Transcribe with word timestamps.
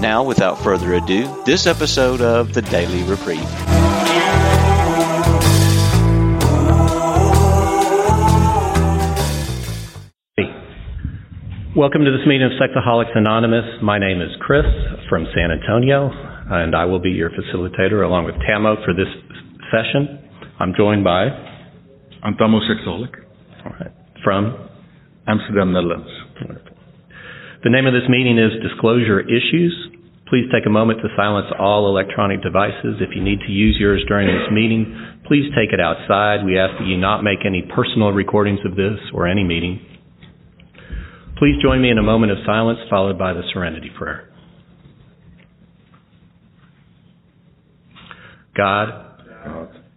Now, 0.00 0.22
without 0.22 0.58
further 0.58 0.92
ado, 0.94 1.42
this 1.46 1.66
episode 1.66 2.20
of 2.20 2.52
the 2.52 2.60
Daily 2.60 3.02
Reprieve. 3.04 3.40
Welcome 11.74 12.04
to 12.04 12.10
this 12.10 12.26
meeting 12.26 12.44
of 12.44 12.52
Sexaholics 12.60 13.16
Anonymous. 13.16 13.64
My 13.82 13.98
name 13.98 14.20
is 14.20 14.28
Chris 14.40 14.64
from 15.08 15.26
San 15.34 15.50
Antonio, 15.50 16.10
and 16.50 16.76
I 16.76 16.84
will 16.84 17.00
be 17.00 17.10
your 17.10 17.30
facilitator 17.30 18.04
along 18.04 18.26
with 18.26 18.34
Tamo 18.46 18.76
for 18.84 18.92
this 18.92 19.08
session. 19.72 20.20
I'm 20.60 20.74
joined 20.76 21.04
by. 21.04 21.28
I'm 22.22 22.34
Tamo 22.36 22.60
Sexaholic. 22.60 23.12
All 23.64 23.72
right. 23.80 23.92
From? 24.22 24.68
Amsterdam, 25.26 25.72
Netherlands. 25.72 26.08
The 27.66 27.74
name 27.74 27.90
of 27.90 27.92
this 27.92 28.06
meeting 28.08 28.38
is 28.38 28.62
Disclosure 28.62 29.18
Issues. 29.26 29.74
Please 30.30 30.46
take 30.54 30.66
a 30.66 30.70
moment 30.70 31.02
to 31.02 31.08
silence 31.16 31.50
all 31.58 31.90
electronic 31.90 32.40
devices. 32.40 33.02
If 33.02 33.10
you 33.10 33.20
need 33.20 33.40
to 33.40 33.50
use 33.50 33.74
yours 33.76 34.04
during 34.06 34.28
this 34.28 34.46
meeting, 34.54 34.86
please 35.26 35.50
take 35.50 35.74
it 35.74 35.80
outside. 35.80 36.46
We 36.46 36.60
ask 36.60 36.78
that 36.78 36.86
you 36.86 36.96
not 36.96 37.24
make 37.24 37.42
any 37.44 37.66
personal 37.74 38.14
recordings 38.14 38.60
of 38.64 38.76
this 38.76 38.94
or 39.12 39.26
any 39.26 39.42
meeting. 39.42 39.82
Please 41.42 41.58
join 41.60 41.82
me 41.82 41.90
in 41.90 41.98
a 41.98 42.04
moment 42.06 42.30
of 42.30 42.38
silence 42.46 42.78
followed 42.88 43.18
by 43.18 43.32
the 43.32 43.42
Serenity 43.52 43.90
Prayer. 43.98 44.30
God, 48.56 49.18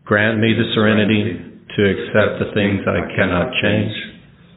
grant 0.06 0.40
me 0.40 0.58
the 0.58 0.74
serenity 0.74 1.38
to 1.78 1.82
accept 1.86 2.42
the 2.42 2.50
things 2.56 2.82
I 2.90 3.14
cannot 3.16 3.54
change, 3.62 3.94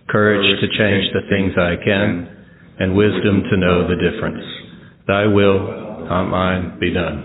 courage 0.09 0.49
to 0.63 0.67
change 0.81 1.13
the 1.13 1.29
things 1.29 1.53
I 1.61 1.77
can, 1.77 2.42
and 2.83 2.97
wisdom 2.99 3.47
to 3.47 3.57
know 3.57 3.87
the 3.87 3.95
difference. 3.95 4.43
Thy 5.07 5.27
will, 5.31 6.03
not 6.11 6.27
mine, 6.27 6.79
be 6.81 6.93
done. 6.93 7.23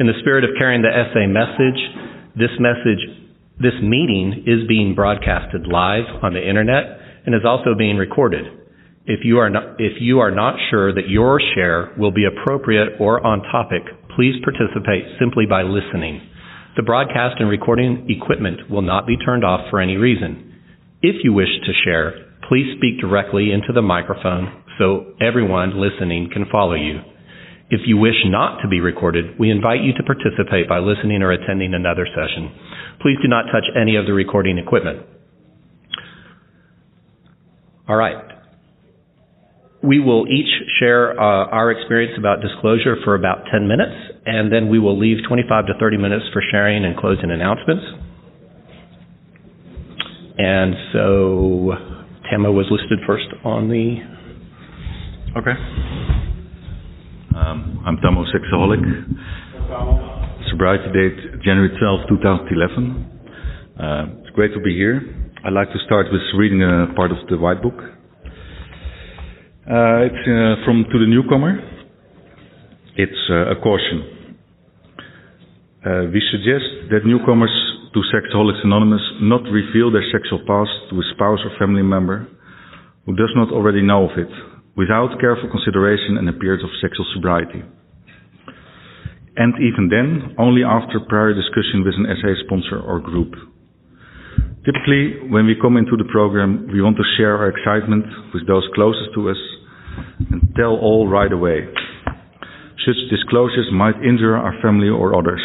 In 0.00 0.06
the 0.06 0.16
spirit 0.20 0.42
of 0.42 0.56
carrying 0.56 0.80
the 0.80 0.88
SA 0.88 1.28
message, 1.28 1.80
this 2.34 2.56
message, 2.58 3.04
this 3.60 3.76
meeting 3.82 4.42
is 4.46 4.66
being 4.66 4.94
broadcasted 4.94 5.68
live 5.68 6.08
on 6.22 6.32
the 6.32 6.40
internet 6.40 6.98
and 7.26 7.34
is 7.34 7.44
also 7.44 7.76
being 7.76 7.96
recorded. 7.96 8.46
If 9.06 9.20
you 9.22 9.38
are 9.38 9.50
not, 9.50 9.76
if 9.78 10.00
you 10.00 10.20
are 10.20 10.30
not 10.30 10.56
sure 10.70 10.94
that 10.94 11.08
your 11.08 11.40
share 11.54 11.92
will 11.98 12.10
be 12.10 12.24
appropriate 12.24 12.96
or 12.98 13.24
on 13.24 13.42
topic, 13.52 13.82
please 14.16 14.34
participate 14.42 15.04
simply 15.20 15.44
by 15.44 15.62
listening. 15.62 16.24
The 16.76 16.82
broadcast 16.82 17.36
and 17.38 17.50
recording 17.50 18.08
equipment 18.08 18.70
will 18.70 18.82
not 18.82 19.06
be 19.06 19.18
turned 19.18 19.44
off 19.44 19.68
for 19.70 19.78
any 19.78 19.96
reason. 19.96 20.54
If 21.02 21.16
you 21.22 21.34
wish 21.34 21.52
to 21.66 21.72
share, 21.84 22.23
please 22.48 22.74
speak 22.76 23.00
directly 23.00 23.50
into 23.52 23.72
the 23.72 23.82
microphone 23.82 24.62
so 24.78 25.14
everyone 25.20 25.80
listening 25.80 26.30
can 26.32 26.46
follow 26.50 26.74
you. 26.74 27.00
If 27.70 27.80
you 27.86 27.96
wish 27.96 28.14
not 28.26 28.60
to 28.62 28.68
be 28.68 28.80
recorded, 28.80 29.38
we 29.38 29.50
invite 29.50 29.80
you 29.82 29.92
to 29.94 30.02
participate 30.02 30.68
by 30.68 30.78
listening 30.78 31.22
or 31.22 31.32
attending 31.32 31.74
another 31.74 32.06
session. 32.06 32.52
Please 33.00 33.16
do 33.22 33.28
not 33.28 33.46
touch 33.46 33.64
any 33.80 33.96
of 33.96 34.06
the 34.06 34.12
recording 34.12 34.58
equipment. 34.58 35.00
All 37.88 37.96
right. 37.96 38.16
We 39.82 40.00
will 40.00 40.26
each 40.28 40.48
share 40.78 41.12
uh, 41.18 41.46
our 41.48 41.70
experience 41.70 42.14
about 42.18 42.40
disclosure 42.40 42.96
for 43.04 43.14
about 43.14 43.44
10 43.52 43.68
minutes, 43.68 43.92
and 44.24 44.50
then 44.52 44.68
we 44.70 44.78
will 44.78 44.98
leave 44.98 45.18
25 45.28 45.66
to 45.66 45.72
30 45.78 45.96
minutes 45.98 46.24
for 46.32 46.42
sharing 46.50 46.84
and 46.84 46.96
closing 46.96 47.30
announcements. 47.30 47.84
And 50.38 50.74
so 50.92 51.93
Tama 52.34 52.50
was 52.50 52.66
listed 52.68 52.98
first 53.06 53.28
on 53.44 53.68
the 53.68 54.02
Okay. 55.38 55.54
Um, 57.38 57.78
I'm 57.86 57.96
Tamo 57.98 58.24
Sexaholic. 58.26 58.82
Sobriety 60.50 60.90
date 60.90 61.42
January 61.44 61.70
12, 61.78 62.08
2011. 62.08 63.06
Uh, 63.78 64.06
it's 64.18 64.30
great 64.30 64.52
to 64.52 64.58
be 64.60 64.74
here. 64.74 65.00
I'd 65.44 65.52
like 65.52 65.70
to 65.74 65.78
start 65.86 66.06
with 66.10 66.22
reading 66.36 66.60
a 66.64 66.88
part 66.96 67.12
of 67.12 67.18
the 67.30 67.38
white 67.38 67.62
book. 67.62 67.78
Uh, 67.78 67.86
it's 70.10 70.26
uh, 70.26 70.56
from 70.64 70.86
To 70.90 70.98
the 70.98 71.06
Newcomer. 71.06 71.60
It's 72.96 73.30
uh, 73.30 73.52
a 73.52 73.54
caution. 73.62 74.02
Uh, 75.86 76.06
we 76.12 76.20
suggest 76.32 76.64
that 76.90 77.06
newcomers 77.06 77.73
to 77.94 78.02
Sexaholics 78.10 78.58
Anonymous 78.66 79.02
not 79.22 79.46
reveal 79.46 79.86
their 79.94 80.02
sexual 80.10 80.42
past 80.42 80.74
to 80.90 80.98
a 80.98 81.06
spouse 81.14 81.38
or 81.46 81.54
family 81.62 81.86
member 81.86 82.26
who 83.06 83.14
does 83.14 83.30
not 83.38 83.54
already 83.54 83.82
know 83.86 84.10
of 84.10 84.18
it 84.18 84.30
without 84.74 85.14
careful 85.22 85.46
consideration 85.46 86.18
and 86.18 86.28
a 86.28 86.34
period 86.34 86.64
of 86.66 86.70
sexual 86.82 87.06
sobriety. 87.14 87.62
And 89.38 89.54
even 89.62 89.86
then, 89.90 90.34
only 90.38 90.66
after 90.66 90.98
prior 91.06 91.34
discussion 91.34 91.86
with 91.86 91.94
an 91.94 92.10
SA 92.18 92.34
sponsor 92.46 92.82
or 92.82 92.98
group. 92.98 93.34
Typically, 94.66 95.30
when 95.30 95.46
we 95.46 95.54
come 95.54 95.76
into 95.76 95.94
the 95.94 96.10
program, 96.10 96.66
we 96.72 96.82
want 96.82 96.96
to 96.96 97.06
share 97.16 97.38
our 97.38 97.50
excitement 97.50 98.06
with 98.34 98.46
those 98.46 98.66
closest 98.74 99.14
to 99.14 99.30
us 99.30 99.38
and 100.34 100.42
tell 100.58 100.74
all 100.82 101.06
right 101.06 101.30
away. 101.30 101.62
Such 102.82 102.98
disclosures 103.10 103.70
might 103.70 104.02
injure 104.02 104.34
our 104.34 104.54
family 104.62 104.88
or 104.88 105.14
others. 105.14 105.42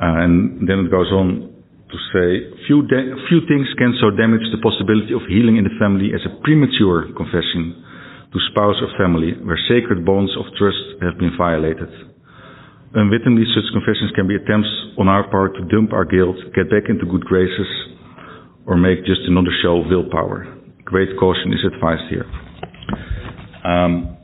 Uh, 0.00 0.26
and 0.26 0.66
then 0.66 0.86
it 0.86 0.90
goes 0.90 1.10
on 1.14 1.54
to 1.90 1.96
say 2.10 2.28
few, 2.66 2.82
few 3.30 3.40
things 3.46 3.70
can 3.78 3.94
so 4.02 4.10
damage 4.10 4.42
the 4.50 4.58
possibility 4.58 5.14
of 5.14 5.22
healing 5.30 5.56
in 5.56 5.64
the 5.64 5.76
family 5.78 6.10
as 6.10 6.22
a 6.26 6.32
premature 6.42 7.06
confession 7.14 7.78
to 8.34 8.38
spouse 8.50 8.74
or 8.82 8.90
family 8.98 9.38
where 9.46 9.58
sacred 9.70 10.02
bonds 10.02 10.34
of 10.34 10.50
trust 10.58 10.98
have 10.98 11.14
been 11.22 11.30
violated. 11.38 11.86
Unwittingly, 12.94 13.46
such 13.54 13.66
confessions 13.74 14.10
can 14.14 14.26
be 14.26 14.34
attempts 14.34 14.70
on 14.98 15.06
our 15.06 15.26
part 15.30 15.54
to 15.54 15.62
dump 15.70 15.92
our 15.92 16.04
guilt, 16.04 16.36
get 16.54 16.70
back 16.70 16.90
into 16.90 17.06
good 17.06 17.24
graces, 17.26 17.66
or 18.66 18.76
make 18.76 19.06
just 19.06 19.22
another 19.26 19.50
show 19.62 19.82
of 19.82 19.86
willpower. 19.86 20.46
Great 20.84 21.10
caution 21.18 21.52
is 21.52 21.62
advised 21.66 22.06
here. 22.10 22.26
Um, 23.64 24.16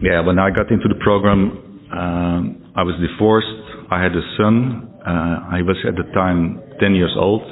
yeah, 0.00 0.20
when 0.20 0.38
I 0.38 0.50
got 0.50 0.70
into 0.70 0.88
the 0.88 0.98
program, 1.02 1.88
um, 1.92 2.72
I 2.74 2.82
was 2.82 2.94
divorced. 2.98 3.46
I 3.90 4.02
had 4.02 4.12
a 4.12 4.22
son. 4.36 4.91
Uh, 5.02 5.58
I 5.58 5.62
was 5.66 5.74
at 5.82 5.96
the 5.98 6.06
time 6.14 6.62
10 6.78 6.94
years 6.94 7.14
old. 7.18 7.42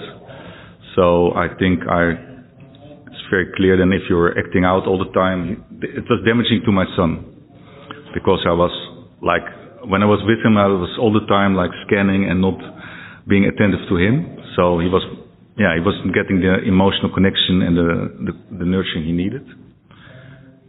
So 0.94 1.34
I 1.34 1.50
think 1.59 1.83
I, 1.87 2.15
it's 3.11 3.25
very 3.31 3.50
clear 3.56 3.77
then 3.77 3.91
if 3.93 4.03
you're 4.09 4.38
acting 4.38 4.65
out 4.65 4.87
all 4.87 4.99
the 4.99 5.11
time, 5.11 5.65
it 5.83 6.06
was 6.06 6.22
damaging 6.27 6.62
to 6.66 6.72
my 6.72 6.87
son 6.97 7.27
because 8.15 8.43
I 8.47 8.55
was 8.55 8.71
like, 9.22 9.43
when 9.87 10.03
I 10.03 10.06
was 10.06 10.22
with 10.27 10.38
him, 10.44 10.59
I 10.59 10.66
was 10.66 10.94
all 11.00 11.12
the 11.12 11.27
time 11.27 11.55
like 11.55 11.71
scanning 11.87 12.28
and 12.28 12.41
not 12.41 12.59
being 13.27 13.47
attentive 13.47 13.82
to 13.88 13.97
him. 13.99 14.38
So 14.55 14.78
he 14.78 14.87
was, 14.87 15.03
yeah, 15.59 15.75
he 15.75 15.82
wasn't 15.82 16.15
getting 16.15 16.38
the 16.43 16.62
emotional 16.67 17.11
connection 17.15 17.62
and 17.67 17.75
the, 17.75 17.88
the, 18.31 18.34
the 18.62 18.67
nurturing 18.67 19.06
he 19.06 19.12
needed. 19.12 19.43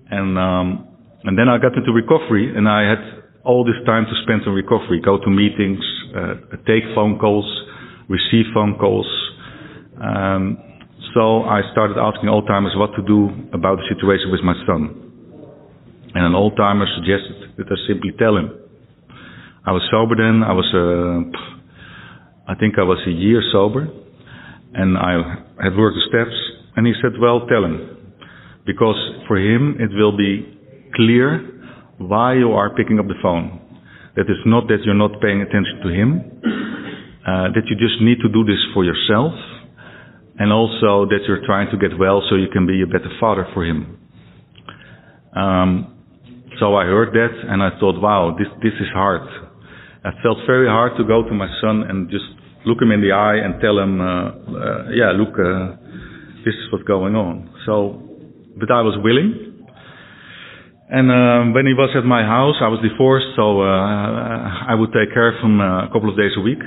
And, 0.09 0.37
um, 0.37 0.87
and 1.25 1.37
then 1.37 1.45
I 1.49 1.57
got 1.57 1.77
into 1.77 1.93
recovery 1.93 2.49
and 2.55 2.65
I 2.69 2.89
had 2.89 3.01
all 3.45 3.65
this 3.65 3.77
time 3.85 4.05
to 4.05 4.15
spend 4.25 4.45
on 4.45 4.53
recovery, 4.53 5.01
go 5.01 5.17
to 5.17 5.29
meetings, 5.29 5.81
take 6.67 6.83
phone 6.95 7.17
calls, 7.19 7.45
receive 8.09 8.45
phone 8.53 8.77
calls. 8.77 9.07
Um, 10.01 10.57
so 11.13 11.43
I 11.43 11.61
started 11.71 11.97
asking 11.97 12.29
old 12.29 12.47
timers 12.47 12.73
what 12.75 12.95
to 12.95 13.01
do 13.03 13.29
about 13.53 13.77
the 13.77 13.85
situation 13.93 14.31
with 14.31 14.41
my 14.41 14.53
son. 14.65 15.11
And 16.13 16.25
an 16.25 16.35
old 16.35 16.57
timer 16.57 16.85
suggested 16.95 17.55
that 17.57 17.67
I 17.71 17.75
simply 17.87 18.11
tell 18.19 18.35
him. 18.35 18.51
I 19.65 19.71
was 19.71 19.81
sober 19.91 20.15
then. 20.15 20.43
I 20.43 20.53
was, 20.53 20.67
uh, 20.73 22.51
I 22.51 22.55
think 22.55 22.75
I 22.79 22.83
was 22.83 22.99
a 23.07 23.11
year 23.11 23.41
sober, 23.51 23.87
and 24.73 24.97
I 24.97 25.13
had 25.63 25.77
worked 25.77 25.95
the 25.95 26.05
steps. 26.09 26.35
And 26.75 26.87
he 26.87 26.93
said, 27.01 27.19
"Well, 27.19 27.47
tell 27.47 27.63
him, 27.63 27.97
because 28.65 28.97
for 29.27 29.37
him 29.37 29.77
it 29.79 29.91
will 29.93 30.15
be 30.17 30.57
clear 30.95 31.45
why 31.97 32.33
you 32.33 32.51
are 32.53 32.69
picking 32.75 32.99
up 32.99 33.07
the 33.07 33.19
phone. 33.21 33.60
That 34.15 34.27
is 34.27 34.41
not 34.45 34.67
that 34.67 34.83
you're 34.83 34.97
not 34.97 35.21
paying 35.21 35.41
attention 35.41 35.79
to 35.83 35.89
him, 35.89 36.09
uh, 37.23 37.47
that 37.55 37.63
you 37.67 37.75
just 37.79 38.01
need 38.01 38.19
to 38.19 38.29
do 38.29 38.43
this 38.43 38.59
for 38.73 38.83
yourself, 38.83 39.33
and 40.37 40.51
also 40.51 41.07
that 41.07 41.23
you're 41.27 41.45
trying 41.45 41.71
to 41.71 41.77
get 41.77 41.97
well 41.97 42.21
so 42.29 42.35
you 42.35 42.49
can 42.51 42.67
be 42.67 42.81
a 42.81 42.87
better 42.87 43.11
father 43.19 43.47
for 43.53 43.63
him. 43.63 43.97
Um, 45.35 45.95
so 46.59 46.75
I 46.75 46.85
heard 46.85 47.13
that 47.13 47.33
and 47.47 47.63
I 47.63 47.79
thought, 47.79 47.99
wow, 48.01 48.35
this, 48.37 48.47
this 48.61 48.73
is 48.79 48.87
hard. 48.93 49.21
I 50.03 50.11
felt 50.21 50.37
very 50.45 50.67
hard 50.67 50.97
to 50.97 51.03
go 51.03 51.23
to 51.23 51.33
my 51.33 51.47
son 51.61 51.83
and 51.87 52.09
just 52.09 52.25
look 52.65 52.81
him 52.81 52.91
in 52.91 53.01
the 53.01 53.11
eye 53.11 53.37
and 53.37 53.61
tell 53.61 53.79
him, 53.79 54.01
uh, 54.01 54.05
uh, 54.05 54.89
yeah, 54.91 55.11
look, 55.15 55.33
uh, 55.39 55.77
this 56.43 56.53
is 56.53 56.71
what's 56.71 56.83
going 56.85 57.15
on. 57.15 57.49
So, 57.65 58.01
but 58.59 58.69
I 58.69 58.81
was 58.81 58.97
willing. 59.03 59.50
And 60.91 61.07
um, 61.07 61.53
when 61.55 61.63
he 61.63 61.71
was 61.71 61.95
at 61.95 62.03
my 62.03 62.19
house, 62.27 62.59
I 62.59 62.67
was 62.67 62.83
divorced, 62.83 63.31
so 63.39 63.63
uh, 63.63 64.67
I 64.67 64.75
would 64.75 64.91
take 64.91 65.15
care 65.15 65.31
of 65.31 65.39
him 65.39 65.63
uh, 65.63 65.87
a 65.87 65.89
couple 65.89 66.11
of 66.11 66.19
days 66.19 66.35
a 66.35 66.43
week. 66.43 66.59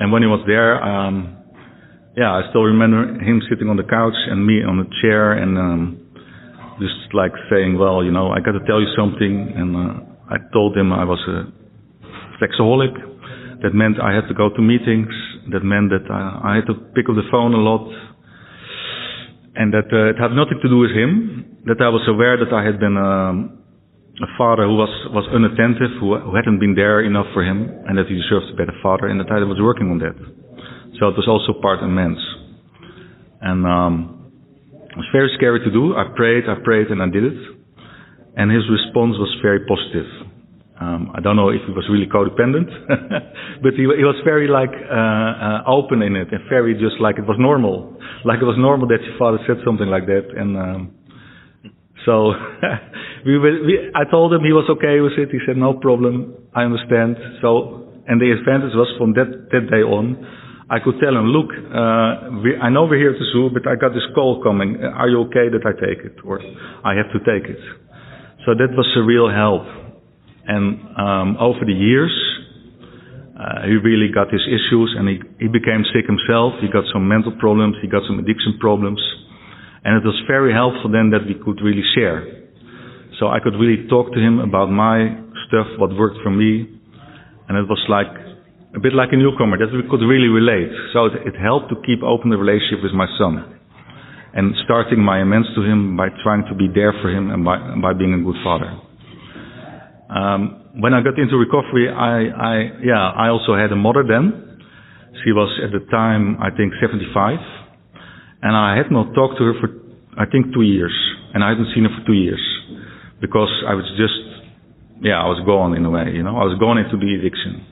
And 0.00 0.08
when 0.08 0.24
he 0.24 0.28
was 0.32 0.40
there, 0.48 0.80
um, 0.80 1.36
yeah, 2.16 2.32
I 2.32 2.48
still 2.48 2.64
remember 2.64 3.20
him 3.20 3.44
sitting 3.52 3.68
on 3.68 3.76
the 3.76 3.84
couch 3.84 4.16
and 4.16 4.48
me 4.48 4.64
on 4.64 4.80
the 4.80 4.88
chair 5.04 5.36
and 5.36 5.60
um, 5.60 5.80
just 6.80 7.12
like 7.12 7.36
saying, 7.52 7.76
well, 7.76 8.00
you 8.00 8.10
know, 8.10 8.32
I 8.32 8.40
got 8.40 8.56
to 8.56 8.64
tell 8.64 8.80
you 8.80 8.88
something. 8.96 9.52
And 9.52 9.76
uh, 9.76 10.08
I 10.32 10.40
told 10.56 10.72
him 10.72 10.88
I 10.96 11.04
was 11.04 11.20
a 11.28 11.52
sexaholic. 12.40 12.96
That 13.60 13.76
meant 13.76 14.00
I 14.00 14.16
had 14.16 14.24
to 14.28 14.34
go 14.34 14.48
to 14.48 14.60
meetings. 14.64 15.12
That 15.52 15.60
meant 15.60 15.92
that 15.92 16.08
I, 16.08 16.56
I 16.56 16.64
had 16.64 16.66
to 16.72 16.80
pick 16.96 17.12
up 17.12 17.14
the 17.20 17.28
phone 17.28 17.52
a 17.52 17.60
lot. 17.60 17.92
And 19.52 19.68
that 19.76 19.92
uh, 19.92 20.10
it 20.10 20.16
had 20.16 20.32
nothing 20.32 20.64
to 20.64 20.68
do 20.72 20.80
with 20.80 20.96
him. 20.96 21.49
That 21.68 21.80
I 21.80 21.88
was 21.92 22.04
aware 22.08 22.40
that 22.40 22.52
I 22.52 22.64
had 22.64 22.80
been 22.80 22.96
um, 22.96 23.60
a 24.20 24.30
father 24.36 24.64
who 24.64 24.76
was, 24.76 24.92
was 25.12 25.28
unattentive, 25.32 25.96
who, 26.00 26.16
who 26.16 26.32
hadn't 26.36 26.60
been 26.60 26.74
there 26.74 27.04
enough 27.04 27.26
for 27.32 27.44
him, 27.44 27.68
and 27.88 27.96
that 27.96 28.08
he 28.08 28.16
deserved 28.16 28.52
a 28.52 28.56
better 28.56 28.76
father, 28.82 29.08
and 29.08 29.20
that 29.20 29.28
I 29.28 29.44
was 29.44 29.60
working 29.60 29.92
on 29.92 29.98
that. 30.00 30.16
So 31.00 31.08
it 31.08 31.16
was 31.16 31.28
also 31.28 31.56
part 31.60 31.80
immense. 31.84 32.20
And 33.40 33.64
um, 33.64 34.32
it 34.88 34.96
was 34.96 35.08
very 35.12 35.32
scary 35.36 35.60
to 35.60 35.70
do. 35.72 35.96
I 35.96 36.12
prayed, 36.16 36.44
I 36.48 36.60
prayed, 36.64 36.88
and 36.88 37.00
I 37.00 37.08
did 37.08 37.24
it. 37.24 37.38
And 38.36 38.52
his 38.52 38.64
response 38.68 39.16
was 39.16 39.32
very 39.40 39.64
positive. 39.64 40.08
Um, 40.80 41.12
I 41.12 41.20
don't 41.20 41.36
know 41.36 41.50
if 41.52 41.60
he 41.68 41.72
was 41.72 41.84
really 41.92 42.08
codependent, 42.08 42.72
but 43.62 43.76
he, 43.76 43.84
he 43.84 44.04
was 44.04 44.16
very 44.24 44.48
like 44.48 44.72
uh, 44.72 44.96
uh, 44.96 45.60
open 45.68 46.00
in 46.00 46.16
it 46.16 46.32
and 46.32 46.40
very 46.48 46.72
just 46.72 46.96
like 47.04 47.18
it 47.20 47.28
was 47.28 47.36
normal, 47.38 48.00
like 48.24 48.40
it 48.40 48.48
was 48.48 48.56
normal 48.56 48.88
that 48.88 49.04
your 49.04 49.12
father 49.20 49.36
said 49.46 49.60
something 49.60 49.88
like 49.88 50.06
that. 50.06 50.24
And 50.32 50.56
um, 50.56 50.80
so 52.06 52.32
we, 53.26 53.38
we, 53.38 53.90
I 53.94 54.08
told 54.10 54.32
him 54.32 54.40
he 54.42 54.52
was 54.52 54.68
okay 54.78 55.00
with 55.00 55.18
it. 55.18 55.30
He 55.30 55.38
said 55.46 55.56
no 55.56 55.74
problem, 55.74 56.34
I 56.54 56.64
understand. 56.64 57.16
So 57.42 57.88
and 58.06 58.20
the 58.20 58.32
advantage 58.34 58.74
was 58.74 58.90
from 58.98 59.14
that 59.14 59.50
that 59.52 59.70
day 59.70 59.86
on, 59.86 60.18
I 60.70 60.78
could 60.78 60.98
tell 61.02 61.14
him, 61.14 61.30
look, 61.30 61.50
uh, 61.50 62.42
we, 62.42 62.54
I 62.58 62.70
know 62.70 62.86
we're 62.86 62.98
here 62.98 63.10
at 63.14 63.18
the 63.18 63.28
zoo, 63.34 63.50
but 63.54 63.66
I 63.66 63.74
got 63.74 63.90
this 63.94 64.06
call 64.14 64.42
coming. 64.42 64.78
Are 64.82 65.08
you 65.08 65.26
okay 65.30 65.50
that 65.50 65.66
I 65.66 65.74
take 65.74 66.02
it, 66.06 66.18
or 66.24 66.42
I 66.82 66.94
have 66.94 67.10
to 67.14 67.20
take 67.26 67.50
it? 67.50 67.58
So 68.46 68.54
that 68.54 68.72
was 68.72 68.88
a 68.96 69.02
real 69.02 69.28
help. 69.28 69.66
And 70.46 70.80
um, 70.96 71.28
over 71.38 71.62
the 71.62 71.76
years, 71.76 72.14
uh, 73.38 73.66
he 73.70 73.78
really 73.78 74.10
got 74.12 74.32
his 74.32 74.42
issues 74.42 74.90
and 74.98 75.08
he, 75.08 75.16
he 75.38 75.48
became 75.48 75.86
sick 75.94 76.04
himself. 76.04 76.58
He 76.60 76.68
got 76.68 76.84
some 76.92 77.06
mental 77.06 77.32
problems, 77.38 77.76
he 77.80 77.88
got 77.88 78.02
some 78.08 78.18
addiction 78.18 78.58
problems. 78.58 78.98
And 79.84 79.96
it 79.96 80.04
was 80.04 80.16
very 80.28 80.52
helpful 80.52 80.92
then 80.92 81.10
that 81.10 81.24
we 81.24 81.34
could 81.34 81.64
really 81.64 81.84
share. 81.94 82.40
So 83.18 83.28
I 83.28 83.40
could 83.40 83.56
really 83.56 83.88
talk 83.88 84.12
to 84.12 84.20
him 84.20 84.40
about 84.40 84.68
my 84.68 85.08
stuff, 85.48 85.66
what 85.78 85.92
worked 85.96 86.18
for 86.22 86.30
me. 86.30 86.68
And 87.48 87.58
it 87.58 87.68
was 87.68 87.80
like 87.88 88.12
a 88.76 88.80
bit 88.80 88.92
like 88.92 89.10
a 89.12 89.16
newcomer 89.16 89.58
that 89.58 89.72
we 89.72 89.82
could 89.88 90.04
really 90.04 90.28
relate. 90.28 90.70
So 90.92 91.06
it, 91.06 91.32
it 91.32 91.36
helped 91.36 91.68
to 91.70 91.76
keep 91.84 92.02
open 92.04 92.30
the 92.30 92.38
relationship 92.38 92.84
with 92.84 92.92
my 92.92 93.08
son. 93.18 93.58
And 94.32 94.54
starting 94.64 95.00
my 95.00 95.20
amends 95.20 95.48
to 95.56 95.62
him 95.62 95.96
by 95.96 96.08
trying 96.22 96.44
to 96.48 96.54
be 96.54 96.68
there 96.72 96.94
for 97.02 97.10
him 97.10 97.30
and 97.30 97.44
by, 97.44 97.58
by 97.82 97.92
being 97.92 98.14
a 98.14 98.22
good 98.22 98.38
father. 98.44 98.70
Um, 100.08 100.78
when 100.78 100.94
I 100.94 101.02
got 101.02 101.18
into 101.18 101.36
recovery, 101.36 101.90
I, 101.90 102.30
I, 102.30 102.54
yeah, 102.84 103.10
I 103.10 103.28
also 103.28 103.56
had 103.56 103.72
a 103.72 103.76
mother 103.76 104.04
then. 104.06 104.60
She 105.24 105.32
was 105.32 105.50
at 105.66 105.72
the 105.72 105.84
time, 105.90 106.38
I 106.38 106.54
think, 106.54 106.72
75. 106.80 107.59
And 108.42 108.56
I 108.56 108.76
had 108.76 108.90
not 108.90 109.14
talked 109.14 109.38
to 109.38 109.44
her 109.44 109.54
for, 109.60 109.68
I 110.18 110.24
think, 110.30 110.52
two 110.54 110.62
years. 110.62 110.94
And 111.34 111.44
I 111.44 111.50
hadn't 111.50 111.68
seen 111.74 111.84
her 111.84 111.92
for 111.92 112.06
two 112.06 112.16
years. 112.16 112.40
Because 113.20 113.52
I 113.68 113.74
was 113.74 113.84
just, 114.00 114.16
yeah, 115.02 115.20
I 115.20 115.28
was 115.28 115.44
gone 115.44 115.76
in 115.76 115.84
a 115.84 115.90
way, 115.90 116.12
you 116.14 116.22
know. 116.22 116.36
I 116.40 116.44
was 116.48 116.56
gone 116.58 116.78
into 116.78 116.96
the 116.96 117.10
addiction. 117.20 117.66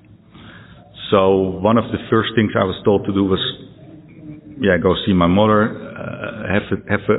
So 1.11 1.57
one 1.65 1.79
of 1.79 1.89
the 1.89 1.99
first 2.11 2.37
things 2.37 2.53
I 2.53 2.65
was 2.65 2.77
told 2.85 3.07
to 3.07 3.13
do 3.13 3.25
was, 3.25 3.41
yeah, 4.61 4.77
go 4.77 4.93
see 5.07 5.15
my 5.17 5.27
mother, 5.27 5.73
uh, 5.73 6.53
have 6.53 6.67
a, 6.69 6.77
have 6.93 7.05
a, 7.09 7.17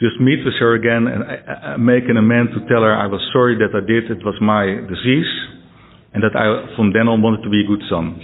just 0.00 0.16
meet 0.18 0.40
with 0.44 0.56
her 0.58 0.72
again 0.74 1.04
and 1.04 1.20
uh, 1.20 1.76
uh, 1.76 1.78
make 1.78 2.08
an 2.08 2.16
amend 2.16 2.56
to 2.56 2.60
tell 2.72 2.80
her 2.80 2.96
I 2.96 3.06
was 3.06 3.20
sorry 3.36 3.60
that 3.60 3.76
I 3.76 3.84
did. 3.84 4.08
It 4.08 4.24
was 4.24 4.34
my 4.40 4.64
disease, 4.88 5.28
and 6.16 6.24
that 6.24 6.32
I 6.32 6.72
from 6.74 6.96
then 6.96 7.04
on 7.06 7.20
wanted 7.20 7.44
to 7.44 7.52
be 7.52 7.60
a 7.60 7.68
good 7.68 7.84
son, 7.92 8.16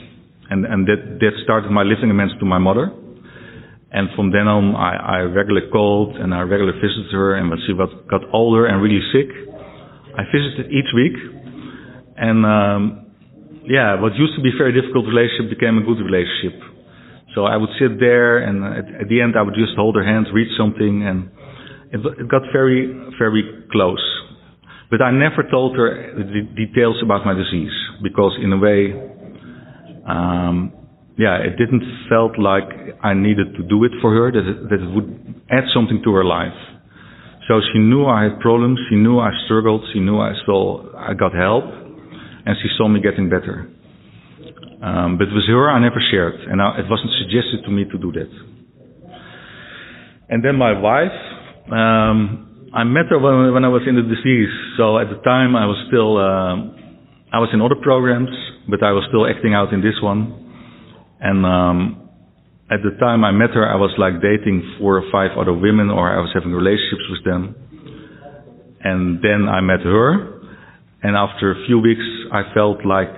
and 0.49 0.65
and 0.65 0.89
that 0.89 1.21
that 1.21 1.37
started 1.45 1.69
my 1.69 1.85
living 1.85 2.09
amends 2.09 2.33
to 2.41 2.47
my 2.49 2.57
mother. 2.57 2.89
And 3.93 4.09
from 4.17 4.33
then 4.33 4.49
on, 4.51 4.75
I, 4.75 5.23
I 5.23 5.31
regularly 5.31 5.71
called 5.71 6.17
and 6.17 6.35
I 6.35 6.43
regularly 6.43 6.79
visited 6.81 7.13
her. 7.13 7.37
And 7.37 7.51
when 7.51 7.59
she 7.67 7.73
got, 7.73 7.91
got 8.09 8.23
older 8.33 8.67
and 8.67 8.83
really 8.83 9.01
sick, 9.15 9.31
I 10.17 10.25
visited 10.33 10.73
each 10.73 10.91
week. 10.95 11.17
And 12.17 12.45
um, 12.45 13.07
yeah, 13.67 14.01
what 14.01 14.15
used 14.15 14.35
to 14.37 14.43
be 14.43 14.51
a 14.55 14.59
very 14.59 14.73
difficult 14.75 15.07
relationship 15.07 15.51
became 15.51 15.79
a 15.79 15.85
good 15.85 16.03
relationship. 16.03 16.61
So 17.35 17.45
I 17.45 17.57
would 17.57 17.69
sit 17.79 18.01
there, 18.01 18.39
and 18.39 18.65
at, 18.65 19.03
at 19.03 19.09
the 19.09 19.21
end, 19.21 19.37
I 19.37 19.43
would 19.43 19.55
just 19.55 19.77
hold 19.77 19.95
her 19.97 20.05
hand, 20.05 20.27
read 20.33 20.49
something, 20.57 21.05
and 21.05 21.29
it, 21.93 22.01
it 22.19 22.29
got 22.29 22.43
very, 22.51 22.89
very 23.19 23.45
close. 23.71 24.01
But 24.91 25.03
I 25.03 25.11
never 25.11 25.45
told 25.51 25.77
her 25.77 26.15
the 26.17 26.43
details 26.57 26.97
about 27.03 27.27
my 27.27 27.35
disease 27.35 27.75
because, 28.03 28.39
in 28.43 28.53
a 28.53 28.57
way, 28.57 28.95
um, 30.09 30.73
yeah, 31.19 31.39
it 31.41 31.57
didn't 31.57 31.83
felt 32.09 32.39
like 32.39 32.69
I 33.03 33.15
needed 33.15 33.57
to 33.57 33.63
do 33.63 33.85
it 33.85 33.93
for 34.01 34.13
her. 34.13 34.33
That 34.33 34.45
it, 34.45 34.69
that 34.69 34.81
it 34.85 34.91
would 34.95 35.43
add 35.51 35.65
something 35.73 36.03
to 36.05 36.13
her 36.13 36.25
life. 36.25 36.57
So 37.49 37.61
she 37.73 37.79
knew 37.79 38.05
I 38.07 38.25
had 38.25 38.41
problems. 38.41 38.79
She 38.91 38.97
knew 38.97 39.19
I 39.19 39.31
struggled. 39.47 39.83
She 39.93 40.01
knew 40.01 40.19
I 40.21 40.33
still 40.43 40.93
I 40.97 41.15
got 41.15 41.33
help, 41.33 41.65
and 41.65 42.57
she 42.61 42.69
saw 42.77 42.89
me 42.89 43.01
getting 43.01 43.31
better. 43.31 43.71
Um, 44.83 45.17
but 45.17 45.29
with 45.33 45.49
her, 45.49 45.71
I 45.71 45.81
never 45.81 46.03
shared, 46.11 46.37
and 46.41 46.61
I, 46.61 46.81
it 46.81 46.87
wasn't 46.91 47.11
suggested 47.19 47.65
to 47.65 47.71
me 47.71 47.85
to 47.85 47.97
do 47.99 48.13
that. 48.13 48.29
And 50.29 50.45
then 50.45 50.57
my 50.57 50.79
wife, 50.79 51.17
um, 51.73 52.71
I 52.75 52.85
met 52.85 53.07
her 53.09 53.19
when, 53.19 53.55
when 53.55 53.65
I 53.65 53.69
was 53.69 53.83
in 53.89 53.97
the 53.97 54.03
disease. 54.03 54.53
So 54.77 54.99
at 54.99 55.09
the 55.09 55.23
time, 55.25 55.57
I 55.57 55.65
was 55.65 55.79
still, 55.89 56.19
um, 56.19 56.77
I 57.33 57.39
was 57.39 57.49
in 57.55 57.63
other 57.63 57.77
programs, 57.81 58.29
but 58.69 58.83
I 58.83 58.93
was 58.93 59.07
still 59.09 59.25
acting 59.25 59.55
out 59.55 59.73
in 59.73 59.81
this 59.81 59.97
one. 60.03 60.46
And 61.27 61.43
um, 61.43 62.09
at 62.71 62.87
the 62.87 62.95
time 63.03 63.25
I 63.25 63.33
met 63.35 63.51
her, 63.51 63.67
I 63.67 63.75
was 63.75 63.91
like 63.99 64.23
dating 64.23 64.63
four 64.79 65.03
or 65.03 65.11
five 65.11 65.35
other 65.35 65.53
women, 65.53 65.91
or 65.91 66.07
I 66.07 66.23
was 66.23 66.31
having 66.31 66.53
relationships 66.55 67.07
with 67.11 67.25
them. 67.27 67.43
And 68.87 69.19
then 69.19 69.51
I 69.51 69.61
met 69.61 69.83
her, 69.83 70.39
and 71.03 71.17
after 71.19 71.51
a 71.51 71.67
few 71.67 71.81
weeks, 71.83 72.07
I 72.31 72.55
felt 72.55 72.87
like 72.87 73.11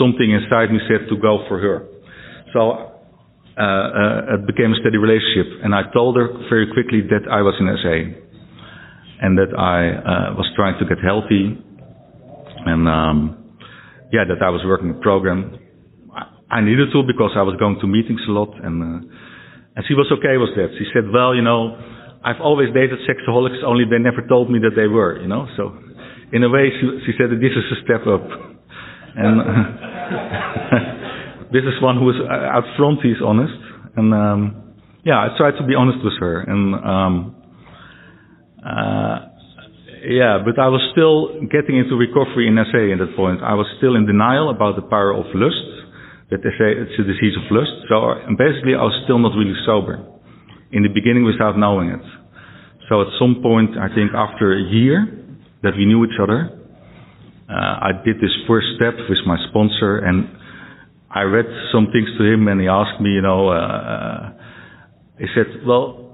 something 0.00 0.24
inside 0.32 0.72
me 0.72 0.80
said 0.88 1.08
to 1.12 1.20
go 1.20 1.44
for 1.48 1.60
her. 1.60 1.84
So 2.56 2.60
uh, 3.56 3.60
uh, 3.60 4.34
it 4.40 4.46
became 4.46 4.72
a 4.72 4.78
steady 4.80 4.96
relationship. 4.96 5.60
And 5.64 5.74
I 5.74 5.92
told 5.92 6.16
her 6.16 6.28
very 6.48 6.72
quickly 6.72 7.04
that 7.12 7.28
I 7.28 7.42
was 7.42 7.56
in 7.60 7.68
SA 7.68 7.96
and 9.20 9.36
that 9.36 9.52
I 9.52 9.80
uh, 9.96 10.34
was 10.36 10.48
trying 10.56 10.78
to 10.80 10.84
get 10.84 11.02
healthy 11.04 11.60
and 12.64 12.88
um, 12.88 13.52
yeah, 14.12 14.24
that 14.28 14.42
I 14.44 14.50
was 14.50 14.62
working 14.64 14.90
a 14.90 15.00
program. 15.00 15.58
I, 16.50 16.60
needed 16.60 16.88
to 16.92 17.02
because 17.06 17.32
I 17.36 17.42
was 17.42 17.56
going 17.58 17.78
to 17.80 17.86
meetings 17.86 18.20
a 18.28 18.32
lot 18.32 18.52
and 18.62 18.82
uh, 18.82 19.06
and 19.76 19.84
she 19.86 19.92
was 19.92 20.08
okay 20.08 20.40
with 20.40 20.56
that. 20.56 20.72
She 20.80 20.88
said, 20.96 21.04
well, 21.12 21.36
you 21.36 21.44
know, 21.44 21.76
I've 22.24 22.40
always 22.40 22.72
dated 22.72 22.96
sexaholics, 23.04 23.60
only 23.62 23.84
they 23.84 24.00
never 24.00 24.24
told 24.26 24.48
me 24.50 24.58
that 24.64 24.72
they 24.74 24.88
were, 24.88 25.20
you 25.20 25.28
know. 25.28 25.46
So 25.56 25.76
in 26.32 26.42
a 26.42 26.48
way, 26.48 26.72
she, 26.72 26.86
she 27.04 27.12
said 27.20 27.28
that 27.28 27.44
this 27.44 27.52
is 27.52 27.64
a 27.70 27.76
step 27.84 28.08
up. 28.08 28.24
And 29.18 29.40
this 31.52 31.64
is 31.64 31.80
one 31.80 31.96
who 31.96 32.10
is 32.10 32.16
uh, 32.20 32.28
out 32.28 32.64
front, 32.76 33.00
he's 33.00 33.16
honest. 33.24 33.56
And 33.96 34.12
um, 34.12 34.74
yeah, 35.04 35.24
I 35.24 35.28
tried 35.38 35.56
to 35.56 35.64
be 35.66 35.74
honest 35.74 36.04
with 36.04 36.12
her. 36.20 36.42
And 36.42 36.74
um, 36.74 37.34
uh, 38.60 39.18
yeah, 40.04 40.36
but 40.44 40.60
I 40.60 40.68
was 40.68 40.84
still 40.92 41.32
getting 41.48 41.78
into 41.78 41.96
recovery 41.96 42.46
in 42.50 42.58
SA 42.60 42.92
at 42.92 42.98
that 43.00 43.16
point. 43.16 43.40
I 43.40 43.54
was 43.54 43.64
still 43.78 43.96
in 43.96 44.04
denial 44.04 44.50
about 44.50 44.76
the 44.76 44.82
power 44.82 45.14
of 45.16 45.24
lust, 45.32 45.64
that 46.30 46.42
they 46.42 46.50
say 46.58 46.74
it's 46.74 46.96
a 46.98 47.06
disease 47.06 47.34
of 47.38 47.46
lust. 47.50 47.86
So 47.88 48.18
basically, 48.34 48.74
I 48.74 48.82
was 48.82 48.96
still 49.04 49.18
not 49.18 49.34
really 49.38 49.54
sober 49.64 50.02
in 50.72 50.82
the 50.82 50.90
beginning 50.90 51.24
without 51.24 51.56
knowing 51.58 51.90
it. 51.90 52.02
So 52.88 53.02
at 53.02 53.08
some 53.18 53.42
point, 53.42 53.78
I 53.78 53.88
think 53.94 54.14
after 54.14 54.54
a 54.54 54.62
year 54.62 55.06
that 55.62 55.74
we 55.76 55.86
knew 55.86 56.04
each 56.04 56.18
other, 56.22 56.50
uh, 57.48 57.90
I 57.90 57.90
did 58.04 58.16
this 58.18 58.34
first 58.46 58.66
step 58.74 58.94
with 58.94 59.22
my 59.26 59.38
sponsor 59.50 60.02
and 60.02 60.28
I 61.10 61.22
read 61.22 61.46
some 61.72 61.86
things 61.94 62.10
to 62.18 62.24
him 62.26 62.48
and 62.48 62.60
he 62.60 62.66
asked 62.66 63.00
me, 63.00 63.10
you 63.10 63.22
know, 63.22 63.48
uh, 63.48 64.34
he 65.18 65.26
said, 65.34 65.66
well, 65.66 66.10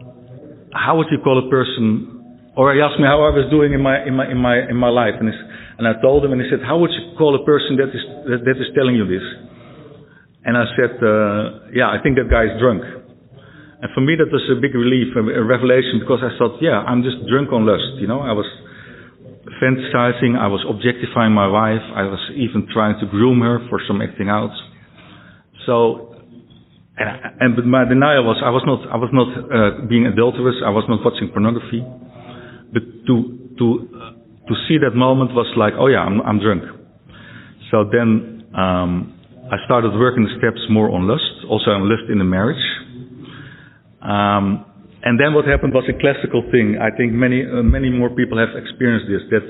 how 0.73 0.97
would 0.97 1.09
you 1.11 1.19
call 1.25 1.41
a 1.41 1.49
person 1.51 2.23
or 2.57 2.75
he 2.75 2.81
asked 2.81 3.01
me 3.01 3.09
how 3.09 3.25
I 3.25 3.33
was 3.33 3.49
doing 3.49 3.73
in 3.73 3.81
my 3.81 4.05
in 4.05 4.13
my 4.13 4.29
in 4.29 4.37
my 4.37 4.57
in 4.69 4.77
my 4.77 4.93
life, 4.93 5.17
and, 5.17 5.29
and 5.29 5.89
I 5.89 5.97
told 6.05 6.25
him, 6.25 6.37
and 6.37 6.41
he 6.41 6.49
said, 6.53 6.61
"How 6.61 6.77
would 6.77 6.93
you 6.93 7.17
call 7.17 7.33
a 7.33 7.45
person 7.49 7.81
that 7.81 7.89
is 7.89 8.05
that, 8.29 8.45
that 8.45 8.57
is 8.61 8.69
telling 8.77 8.93
you 8.93 9.09
this?" 9.09 9.25
And 10.45 10.57
I 10.57 10.65
said, 10.75 10.99
uh, 10.99 11.71
"Yeah, 11.73 11.89
I 11.91 12.03
think 12.03 12.17
that 12.19 12.29
guy 12.29 12.45
is 12.51 12.55
drunk." 12.59 12.83
And 13.83 13.91
for 13.95 14.01
me, 14.01 14.15
that 14.17 14.31
was 14.31 14.43
a 14.51 14.59
big 14.61 14.75
relief, 14.75 15.15
a, 15.17 15.23
revelation, 15.43 15.99
because 16.03 16.23
I 16.23 16.35
thought, 16.39 16.63
"Yeah, 16.63 16.83
I'm 16.83 17.03
just 17.03 17.23
drunk 17.31 17.53
on 17.53 17.67
lust." 17.67 17.99
You 18.03 18.07
know, 18.07 18.21
I 18.21 18.33
was 18.33 18.47
fantasizing, 19.63 20.39
I 20.39 20.47
was 20.47 20.63
objectifying 20.67 21.33
my 21.33 21.47
wife, 21.47 21.83
I 21.95 22.03
was 22.03 22.21
even 22.35 22.67
trying 22.73 22.99
to 23.01 23.07
groom 23.07 23.41
her 23.41 23.59
for 23.69 23.81
some 23.87 24.03
acting 24.03 24.29
out. 24.29 24.55
So 25.67 26.13
and, 26.99 27.11
and 27.41 27.57
but 27.57 27.65
my 27.67 27.85
denial 27.85 28.25
was 28.25 28.43
I 28.45 28.51
was 28.51 28.63
not 28.67 28.85
I 28.93 28.97
was 28.97 29.11
not 29.13 29.29
uh, 29.33 29.87
being 29.89 30.07
adulterous. 30.07 30.57
I 30.65 30.71
was 30.71 30.85
not 30.89 31.01
watching 31.05 31.31
pornography. 31.33 31.83
But 32.73 32.83
to 33.07 33.15
to 33.59 33.67
uh, 33.97 34.11
to 34.49 34.55
see 34.69 34.79
that 34.79 34.95
moment 34.95 35.33
was 35.33 35.49
like, 35.57 35.75
oh 35.79 35.87
yeah, 35.89 36.01
I'm 36.01 36.21
I'm 36.23 36.39
drunk. 36.39 36.63
So 37.71 37.89
then 37.91 38.45
um, 38.55 39.19
I 39.53 39.61
started 39.69 39.93
working 39.93 40.25
the 40.25 40.33
steps 40.41 40.65
more 40.73 40.89
on 40.89 41.05
lust, 41.05 41.45
also 41.45 41.77
on 41.77 41.85
lust 41.85 42.09
in 42.09 42.17
the 42.17 42.25
marriage. 42.25 42.65
Um, 44.01 44.65
and 45.05 45.21
then 45.21 45.37
what 45.37 45.45
happened 45.45 45.77
was 45.77 45.85
a 45.93 45.97
classical 46.01 46.41
thing. 46.49 46.81
I 46.81 46.89
think 46.97 47.13
many 47.13 47.45
uh, 47.45 47.61
many 47.61 47.91
more 47.91 48.09
people 48.09 48.41
have 48.41 48.57
experienced 48.57 49.13
this. 49.13 49.21
That 49.29 49.45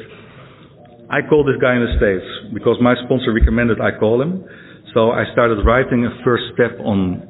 I 1.06 1.22
called 1.22 1.46
this 1.46 1.54
guy 1.62 1.78
in 1.78 1.86
the 1.86 1.94
states 2.02 2.26
because 2.50 2.82
my 2.82 2.98
sponsor 3.06 3.30
recommended 3.30 3.78
I 3.78 3.94
call 3.94 4.18
him. 4.18 4.42
So 4.90 5.14
I 5.14 5.22
started 5.32 5.62
writing 5.62 6.02
a 6.02 6.10
first 6.24 6.50
step 6.58 6.82
on 6.82 7.22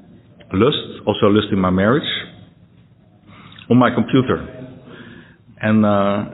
lust, 0.57 1.05
also 1.05 1.29
lust 1.29 1.53
in 1.53 1.59
my 1.59 1.71
marriage, 1.71 2.09
on 3.69 3.77
my 3.77 3.93
computer. 3.93 4.41
And 5.61 5.85
uh, 5.85 6.25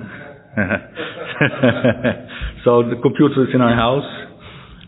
so 2.64 2.86
the 2.86 2.94
computer 3.02 3.42
is 3.42 3.50
in 3.54 3.60
our 3.60 3.74
house, 3.74 4.27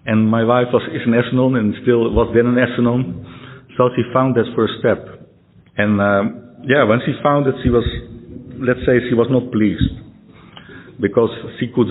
and 0.07 0.28
my 0.28 0.45
wife 0.45 0.69
was 0.73 0.83
is 0.92 1.02
an 1.07 1.14
S-Anon 1.14 1.57
and 1.57 1.75
still 1.83 2.09
was 2.12 2.33
then 2.35 2.47
an 2.47 2.59
S-Anon. 2.59 3.73
So 3.76 3.88
she 3.97 4.02
found 4.12 4.37
that 4.37 4.49
first 4.54 4.80
step, 4.80 4.99
and 5.76 6.00
uh, 6.00 6.23
yeah, 6.69 6.85
when 6.85 7.00
she 7.07 7.16
found 7.23 7.47
it, 7.47 7.54
she 7.64 7.71
was, 7.71 7.87
let's 8.61 8.85
say, 8.85 9.00
she 9.09 9.16
was 9.16 9.28
not 9.33 9.49
pleased 9.52 9.88
because 11.00 11.33
she 11.59 11.73
could. 11.73 11.88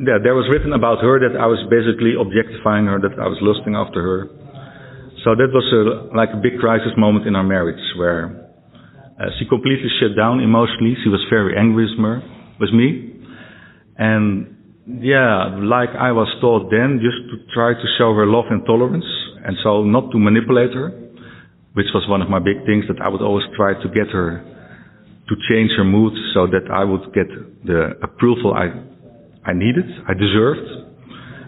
Yeah, 0.00 0.22
there 0.22 0.32
was 0.32 0.48
written 0.48 0.72
about 0.72 1.04
her 1.04 1.20
that 1.20 1.36
I 1.36 1.44
was 1.44 1.60
basically 1.68 2.16
objectifying 2.16 2.88
her, 2.88 2.96
that 3.04 3.20
I 3.20 3.28
was 3.28 3.36
lusting 3.44 3.76
after 3.76 4.00
her 4.00 4.20
so 5.24 5.36
that 5.36 5.52
was 5.52 5.66
a, 5.68 6.16
like 6.16 6.30
a 6.32 6.40
big 6.40 6.58
crisis 6.58 6.96
moment 6.96 7.26
in 7.26 7.36
our 7.36 7.44
marriage 7.44 7.80
where 7.98 8.48
uh, 9.20 9.28
she 9.38 9.44
completely 9.44 9.88
shut 10.00 10.16
down 10.16 10.40
emotionally. 10.40 10.96
She 11.04 11.10
was 11.10 11.20
very 11.28 11.56
angry 11.58 11.84
with 11.84 11.98
me, 12.00 12.12
with 12.58 12.72
me. 12.72 12.88
And 13.98 14.56
yeah, 14.86 15.56
like 15.60 15.90
I 15.98 16.12
was 16.12 16.28
taught 16.40 16.70
then, 16.70 17.00
just 17.02 17.20
to 17.30 17.52
try 17.52 17.74
to 17.74 17.86
show 17.98 18.14
her 18.14 18.26
love 18.26 18.46
and 18.50 18.64
tolerance. 18.64 19.04
And 19.44 19.56
so 19.62 19.84
not 19.84 20.10
to 20.12 20.18
manipulate 20.18 20.72
her, 20.74 20.90
which 21.74 21.86
was 21.94 22.04
one 22.08 22.22
of 22.22 22.28
my 22.28 22.38
big 22.38 22.64
things 22.66 22.84
that 22.88 23.00
I 23.00 23.08
would 23.08 23.22
always 23.22 23.44
try 23.56 23.74
to 23.74 23.88
get 23.88 24.08
her 24.12 24.42
to 25.28 25.34
change 25.48 25.70
her 25.76 25.84
mood 25.84 26.12
so 26.34 26.46
that 26.48 26.66
I 26.72 26.84
would 26.84 27.14
get 27.14 27.28
the 27.64 27.94
approval 28.02 28.52
I, 28.52 28.74
I 29.48 29.52
needed, 29.54 29.86
I 30.08 30.14
deserved, 30.14 30.66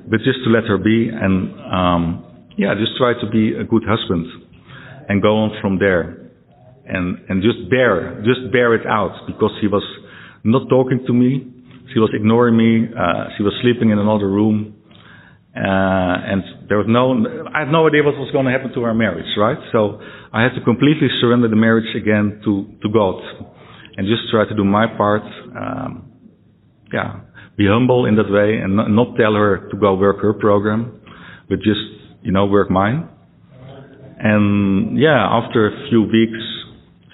but 0.09 0.19
just 0.23 0.39
to 0.45 0.51
let 0.51 0.65
her 0.65 0.79
be 0.79 1.11
and, 1.11 1.51
um, 1.67 2.25
yeah, 2.57 2.75
just 2.79 2.97
try 2.97 3.13
to 3.19 3.27
be 3.31 3.55
a 3.59 3.65
good 3.65 3.83
husband 3.83 4.27
and 5.09 5.21
go 5.21 5.37
on 5.37 5.59
from 5.61 5.79
there. 5.79 6.31
And, 6.87 7.19
and 7.29 7.43
just 7.43 7.71
bear, 7.71 8.23
just 8.25 8.53
bear 8.53 8.75
it 8.75 8.87
out 8.87 9.27
because 9.27 9.53
he 9.61 9.67
was 9.67 9.85
not 10.45 10.69
talking 10.69 11.05
to 11.07 11.13
me. 11.13 11.47
She 11.93 11.99
was 11.99 12.11
ignoring 12.15 12.57
me. 12.57 12.89
Uh, 12.89 13.29
she 13.37 13.43
was 13.43 13.53
sleeping 13.63 13.91
in 13.91 13.99
another 13.99 14.29
room. 14.29 14.77
Uh, 15.55 15.61
and 16.33 16.43
there 16.69 16.79
was 16.79 16.87
no, 16.89 17.13
I 17.53 17.61
had 17.61 17.69
no 17.69 17.87
idea 17.87 18.03
what 18.03 18.17
was 18.17 18.33
going 18.33 18.47
to 18.47 18.53
happen 18.53 18.73
to 18.73 18.85
our 18.85 18.95
marriage, 18.95 19.29
right? 19.37 19.59
So 19.71 20.01
I 20.33 20.43
had 20.43 20.55
to 20.57 20.65
completely 20.65 21.09
surrender 21.21 21.49
the 21.49 21.57
marriage 21.57 21.95
again 21.95 22.41
to, 22.45 22.73
to 22.81 22.89
God 22.89 23.21
and 23.97 24.09
just 24.09 24.33
try 24.33 24.49
to 24.49 24.55
do 24.57 24.65
my 24.65 24.87
part. 24.97 25.23
Um, 25.53 26.09
yeah, 26.93 27.21
be 27.57 27.67
humble 27.69 28.07
in 28.07 28.17
that 28.17 28.31
way 28.33 28.57
and 28.65 28.77
not, 28.77 28.89
not 28.89 29.17
tell 29.21 29.35
her 29.35 29.69
to 29.71 29.77
go 29.77 29.95
work 29.95 30.23
her 30.23 30.33
program, 30.33 31.01
but 31.49 31.59
just 31.59 31.85
you 32.23 32.33
know, 32.33 32.47
work 32.47 32.71
mine. 32.71 33.09
And 34.19 34.99
yeah, 34.99 35.19
after 35.19 35.67
a 35.69 35.89
few 35.89 36.03
weeks, 36.03 36.39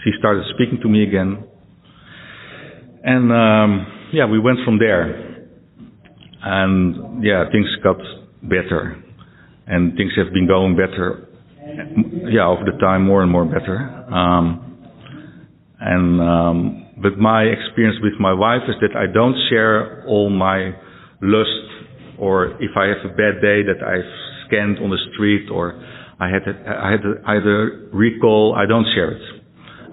she 0.04 0.10
started 0.18 0.44
speaking 0.54 0.78
to 0.82 0.88
me 0.88 1.02
again. 1.02 1.44
And 3.02 3.32
um, 3.32 3.86
yeah, 4.12 4.26
we 4.26 4.38
went 4.38 4.58
from 4.64 4.78
there. 4.78 5.46
And 6.42 7.24
yeah, 7.24 7.44
things 7.50 7.66
got 7.82 7.98
better. 8.42 9.02
And 9.66 9.96
things 9.96 10.12
have 10.16 10.32
been 10.32 10.46
going 10.46 10.76
better. 10.76 11.28
Yeah, 12.30 12.46
over 12.46 12.64
the 12.64 12.78
time, 12.80 13.04
more 13.04 13.22
and 13.22 13.30
more 13.30 13.44
better. 13.44 13.78
Um, 14.10 14.64
and 15.80 16.20
um, 16.20 16.86
but 17.02 17.18
my 17.18 17.42
experience 17.42 17.98
with 18.02 18.14
my 18.18 18.32
wife 18.32 18.62
is 18.68 18.74
that 18.80 18.96
I 18.96 19.12
don't 19.12 19.36
share 19.50 20.04
all 20.06 20.30
my 20.30 20.72
lust, 21.20 22.18
or 22.18 22.56
if 22.62 22.70
I 22.76 22.86
have 22.86 23.04
a 23.04 23.14
bad 23.14 23.40
day, 23.42 23.62
that 23.62 23.84
I've 23.84 24.48
scanned 24.48 24.78
on 24.78 24.90
the 24.90 24.98
street 25.12 25.48
or 25.50 25.78
I 26.20 26.28
had 26.28 26.44
to, 26.44 26.52
I 26.66 26.90
had 26.90 27.02
to 27.02 27.14
either 27.26 27.90
recall. 27.92 28.54
I 28.56 28.66
don't 28.66 28.86
share 28.94 29.12
it. 29.12 29.22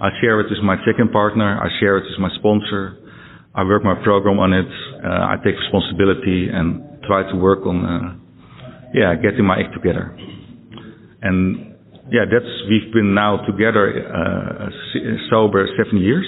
I 0.01 0.09
share 0.21 0.39
it 0.41 0.47
with 0.49 0.63
my 0.63 0.75
second 0.85 1.11
partner. 1.11 1.59
I 1.61 1.67
share 1.79 1.97
it 1.97 2.05
with 2.09 2.19
my 2.19 2.29
sponsor. 2.39 2.97
I 3.55 3.63
work 3.63 3.83
my 3.83 3.95
program 4.03 4.39
on 4.39 4.51
it. 4.51 4.67
Uh, 4.99 5.07
I 5.07 5.35
take 5.43 5.55
responsibility 5.55 6.49
and 6.51 6.83
try 7.07 7.23
to 7.31 7.37
work 7.37 7.65
on, 7.65 7.85
uh, 7.85 8.15
yeah, 8.93 9.15
getting 9.15 9.45
my 9.45 9.59
act 9.59 9.73
together. 9.73 10.11
And 11.21 11.75
yeah, 12.11 12.25
that's 12.29 12.51
we've 12.69 12.91
been 12.93 13.15
now 13.15 13.45
together 13.47 13.89
uh, 14.05 14.69
sober 15.29 15.65
seven 15.77 16.01
years, 16.03 16.27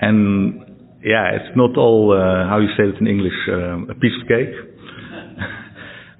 and 0.00 0.64
yeah, 1.04 1.36
it's 1.36 1.54
not 1.56 1.76
all 1.76 2.10
uh, 2.10 2.48
how 2.48 2.58
you 2.58 2.68
say 2.76 2.88
it 2.88 2.98
in 3.00 3.06
English 3.06 3.36
uh, 3.48 3.92
a 3.92 3.94
piece 3.94 4.16
of 4.20 4.26
cake. 4.28 4.54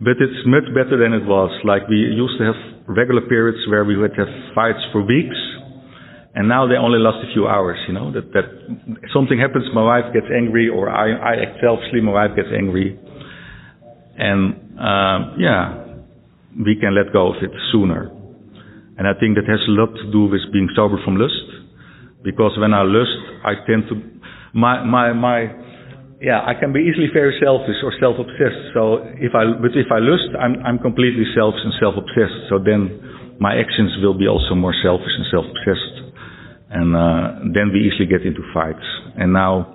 But 0.00 0.14
it's 0.23 0.47
much 0.47 0.62
better 0.78 0.95
than 0.95 1.11
it 1.11 1.26
was. 1.26 1.50
Like 1.66 1.88
we 1.90 1.97
used 1.99 2.38
to 2.38 2.45
have 2.47 2.87
regular 2.87 3.23
periods 3.26 3.59
where 3.68 3.83
we 3.85 3.97
would 3.97 4.14
have 4.14 4.30
fights 4.54 4.78
for 4.92 5.02
weeks, 5.02 5.35
and 6.38 6.47
now 6.47 6.68
they 6.71 6.78
only 6.78 7.02
last 7.02 7.18
a 7.26 7.35
few 7.35 7.50
hours. 7.50 7.83
You 7.90 7.95
know 7.99 8.14
that 8.14 8.30
that 8.30 8.47
something 9.11 9.42
happens, 9.42 9.66
my 9.75 9.83
wife 9.83 10.14
gets 10.14 10.30
angry, 10.30 10.71
or 10.71 10.87
I 10.87 11.11
I 11.11 11.35
selfishly, 11.59 12.00
my 12.00 12.14
wife 12.14 12.38
gets 12.38 12.54
angry, 12.54 12.95
and 14.14 14.54
uh, 14.78 15.35
yeah, 15.35 15.99
we 16.54 16.78
can 16.78 16.95
let 16.95 17.12
go 17.12 17.35
of 17.35 17.42
it 17.42 17.50
sooner. 17.75 18.14
And 18.99 19.07
I 19.11 19.18
think 19.18 19.35
that 19.35 19.50
has 19.50 19.62
a 19.66 19.75
lot 19.75 19.90
to 19.99 20.07
do 20.14 20.30
with 20.30 20.47
being 20.54 20.71
sober 20.78 21.02
from 21.02 21.18
lust, 21.18 21.42
because 22.23 22.54
when 22.54 22.71
I 22.71 22.87
lust, 22.87 23.18
I 23.42 23.59
tend 23.66 23.90
to 23.90 23.95
my 24.54 24.87
my 24.87 25.11
my 25.11 25.50
yeah, 26.23 26.38
I 26.42 26.54
can 26.54 26.71
be 26.71 26.87
easily 26.87 27.11
very 27.14 27.35
selfish 27.42 27.83
or 27.83 27.90
self-obsessed. 27.99 28.75
So 28.75 29.07
if 29.23 29.35
I, 29.38 29.54
but 29.54 29.71
if 29.78 29.87
I 29.87 30.02
lust, 30.02 30.35
I'm, 30.35 30.59
I'm 30.66 30.78
completely 30.83 31.23
selfish 31.30 31.62
and 31.62 31.75
self-obsessed. 31.78 32.50
So 32.50 32.59
then 32.59 33.38
my 33.38 33.54
actions 33.54 33.95
will 34.02 34.18
be 34.18 34.26
also 34.26 34.59
more 34.59 34.75
selfish 34.83 35.14
and 35.14 35.26
self-obsessed. 35.30 36.08
And 36.71 36.95
uh, 36.95 37.41
then 37.55 37.71
we 37.73 37.89
easily 37.89 38.07
get 38.07 38.27
into 38.27 38.41
fights. 38.53 38.85
And 39.17 39.33
now 39.33 39.75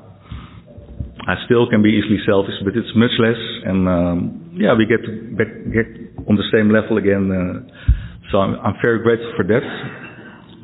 I 1.28 1.36
still 1.46 1.70
can 1.70 1.82
be 1.82 1.90
easily 1.90 2.20
selfish, 2.26 2.56
but 2.64 2.76
it's 2.76 2.92
much 2.96 3.12
less. 3.20 3.40
And 3.66 3.88
um, 3.88 4.58
yeah, 4.60 4.74
we 4.78 4.86
get 4.86 5.02
back, 5.38 5.48
get 5.74 5.88
on 6.30 6.36
the 6.36 6.46
same 6.54 6.70
level 6.72 6.98
again. 6.98 7.32
Uh, 7.32 8.30
so 8.32 8.38
I'm, 8.40 8.60
I'm 8.60 8.76
very 8.82 9.02
grateful 9.02 9.34
for 9.36 9.44
that. 9.44 9.64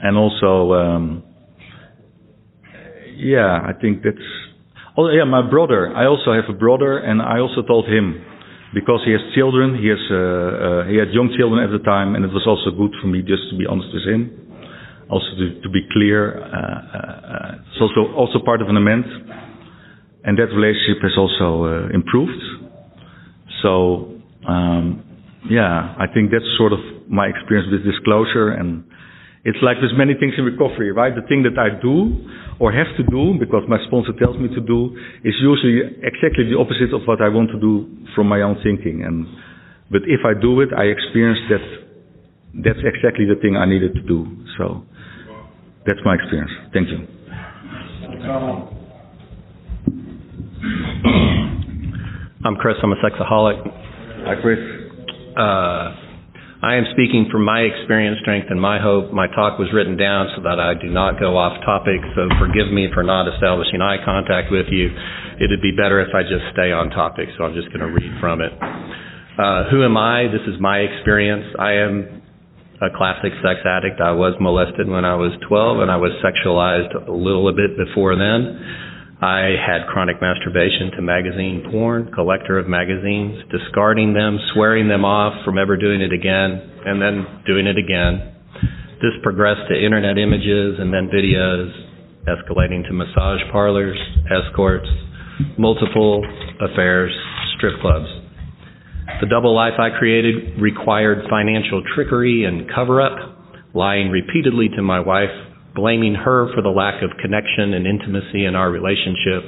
And 0.01 0.17
also, 0.17 0.73
um, 0.73 1.23
yeah, 3.17 3.59
I 3.65 3.73
think 3.79 4.03
that's 4.03 4.23
Oh 4.99 5.07
yeah, 5.07 5.23
my 5.23 5.39
brother. 5.39 5.95
I 5.95 6.11
also 6.11 6.35
have 6.35 6.51
a 6.51 6.57
brother, 6.59 6.97
and 6.99 7.21
I 7.21 7.39
also 7.39 7.61
told 7.63 7.87
him 7.87 8.19
because 8.75 8.99
he 9.07 9.15
has 9.15 9.23
children. 9.31 9.79
He 9.79 9.87
has 9.87 10.03
uh, 10.11 10.19
uh, 10.19 10.81
he 10.91 10.99
had 10.99 11.15
young 11.15 11.31
children 11.39 11.63
at 11.63 11.71
the 11.71 11.79
time, 11.87 12.19
and 12.19 12.25
it 12.27 12.33
was 12.35 12.43
also 12.43 12.75
good 12.75 12.91
for 12.99 13.07
me 13.07 13.23
just 13.23 13.47
to 13.47 13.55
be 13.55 13.63
honest 13.63 13.95
with 13.95 14.03
him. 14.03 14.48
Also 15.09 15.25
to, 15.63 15.69
be 15.69 15.81
clear, 15.91 16.37
uh, 16.37 16.45
uh, 16.45 17.55
it's 17.65 17.81
also 17.81 18.13
also 18.13 18.37
part 18.45 18.61
of 18.61 18.69
an 18.69 18.77
amend, 18.77 19.05
and 20.23 20.37
that 20.37 20.53
relationship 20.53 21.01
has 21.01 21.17
also 21.17 21.65
uh, 21.65 21.89
improved. 21.89 22.37
So 23.63 24.13
um, 24.47 25.03
yeah, 25.49 25.95
I 25.97 26.05
think 26.13 26.31
that's 26.31 26.45
sort 26.57 26.73
of 26.73 26.79
my 27.09 27.25
experience 27.27 27.69
with 27.71 27.83
disclosure 27.83 28.51
and 28.53 28.83
it's 29.45 29.57
like 29.63 29.77
there's 29.79 29.95
many 29.95 30.13
things 30.19 30.33
in 30.37 30.43
recovery, 30.43 30.91
right? 30.91 31.15
The 31.15 31.23
thing 31.23 31.47
that 31.47 31.55
I 31.55 31.71
do 31.79 32.11
or 32.59 32.75
have 32.75 32.91
to 32.99 33.03
do 33.07 33.39
because 33.39 33.63
my 33.71 33.79
sponsor 33.87 34.11
tells 34.19 34.35
me 34.35 34.51
to 34.51 34.59
do 34.59 34.91
is 35.23 35.33
usually 35.39 35.95
exactly 36.03 36.43
the 36.51 36.59
opposite 36.59 36.91
of 36.91 37.07
what 37.07 37.21
I 37.23 37.31
want 37.31 37.49
to 37.55 37.59
do 37.59 37.87
from 38.15 38.27
my 38.27 38.41
own 38.43 38.59
thinking. 38.61 39.01
And 39.07 39.25
but 39.89 40.03
if 40.05 40.27
I 40.27 40.35
do 40.35 40.59
it, 40.59 40.69
I 40.75 40.91
experience 40.91 41.39
that 41.49 41.63
that's 42.67 42.83
exactly 42.83 43.23
the 43.25 43.39
thing 43.39 43.55
I 43.55 43.65
needed 43.65 43.95
to 43.95 44.03
do. 44.03 44.27
That's 45.89 46.05
my 46.05 46.13
experience. 46.13 46.51
Thank 46.69 46.89
you. 46.93 47.01
I'm 52.45 52.55
Chris. 52.61 52.77
I'm 52.83 52.93
a 52.93 53.01
sexaholic. 53.01 53.57
Hi, 54.21 54.35
Chris. 54.39 54.59
Uh, 55.33 55.97
I 56.61 56.75
am 56.77 56.85
speaking 56.93 57.25
from 57.31 57.43
my 57.43 57.61
experience, 57.61 58.19
strength, 58.21 58.51
and 58.51 58.61
my 58.61 58.77
hope. 58.79 59.11
My 59.11 59.25
talk 59.33 59.57
was 59.57 59.73
written 59.73 59.97
down 59.97 60.29
so 60.37 60.43
that 60.43 60.59
I 60.59 60.75
do 60.79 60.93
not 60.93 61.19
go 61.19 61.35
off 61.35 61.57
topic, 61.65 62.05
so 62.13 62.29
forgive 62.37 62.69
me 62.71 62.89
for 62.93 63.01
not 63.01 63.25
establishing 63.33 63.81
eye 63.81 63.97
contact 64.05 64.51
with 64.51 64.67
you. 64.69 64.93
It 65.41 65.49
would 65.49 65.63
be 65.63 65.73
better 65.73 66.01
if 66.05 66.13
I 66.13 66.21
just 66.21 66.53
stay 66.53 66.69
on 66.71 66.91
topic, 66.91 67.29
so 67.35 67.45
I'm 67.45 67.55
just 67.55 67.73
going 67.73 67.81
to 67.81 67.89
read 67.89 68.13
from 68.21 68.41
it. 68.41 68.53
Uh, 69.41 69.71
who 69.71 69.83
am 69.83 69.97
I? 69.97 70.29
This 70.29 70.45
is 70.53 70.61
my 70.61 70.85
experience. 70.85 71.49
I 71.57 71.81
am 71.81 72.18
a 72.81 72.89
classic 72.95 73.35
sex 73.43 73.59
addict. 73.67 73.99
I 73.99 74.11
was 74.11 74.35
molested 74.39 74.87
when 74.87 75.03
I 75.03 75.15
was 75.15 75.35
12, 75.47 75.79
and 75.79 75.91
I 75.91 75.97
was 75.97 76.15
sexualized 76.23 76.95
a 77.07 77.11
little 77.11 77.43
bit 77.51 77.75
before 77.75 78.15
then. 78.15 78.55
I 79.19 79.59
had 79.59 79.83
chronic 79.91 80.21
masturbation 80.23 80.95
to 80.95 81.01
magazine 81.01 81.67
porn, 81.69 82.09
collector 82.15 82.57
of 82.57 82.71
magazines, 82.71 83.43
discarding 83.51 84.13
them, 84.13 84.39
swearing 84.53 84.87
them 84.87 85.03
off 85.03 85.43
from 85.43 85.57
ever 85.57 85.75
doing 85.75 85.99
it 85.99 86.13
again, 86.13 86.55
and 86.87 87.01
then 87.01 87.27
doing 87.45 87.67
it 87.67 87.75
again. 87.75 88.35
This 89.03 89.11
progressed 89.21 89.67
to 89.67 89.75
internet 89.75 90.17
images 90.17 90.79
and 90.79 90.93
then 90.93 91.11
videos, 91.11 91.67
escalating 92.31 92.87
to 92.87 92.93
massage 92.93 93.43
parlors, 93.51 93.99
escorts, 94.31 94.87
multiple 95.57 96.23
affairs, 96.63 97.11
strip 97.57 97.75
clubs. 97.81 98.07
The 99.21 99.27
double 99.27 99.55
life 99.55 99.79
I 99.79 99.97
created 99.97 100.61
required 100.61 101.25
financial 101.29 101.83
trickery 101.95 102.45
and 102.45 102.69
cover 102.73 103.01
up, 103.01 103.17
lying 103.73 104.09
repeatedly 104.09 104.69
to 104.75 104.81
my 104.81 104.99
wife 104.99 105.49
blaming 105.75 106.15
her 106.15 106.51
for 106.53 106.61
the 106.61 106.69
lack 106.69 107.01
of 107.03 107.17
connection 107.21 107.73
and 107.73 107.85
intimacy 107.85 108.45
in 108.45 108.55
our 108.55 108.71
relationship, 108.71 109.47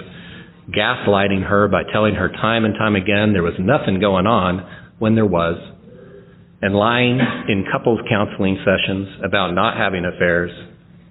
gaslighting 0.72 1.44
her 1.44 1.68
by 1.68 1.84
telling 1.92 2.16
her 2.16 2.30
time 2.30 2.66
and 2.66 2.76
time 2.76 2.96
again 2.96 3.34
there 3.34 3.44
was 3.44 3.58
nothing 3.60 4.00
going 4.00 4.28
on 4.28 4.64
when 5.00 5.16
there 5.16 5.26
was, 5.26 5.58
and 6.62 6.76
lying 6.76 7.20
in 7.50 7.66
couples 7.72 8.00
counseling 8.08 8.58
sessions 8.64 9.10
about 9.26 9.52
not 9.52 9.78
having 9.78 10.06
affairs, 10.06 10.52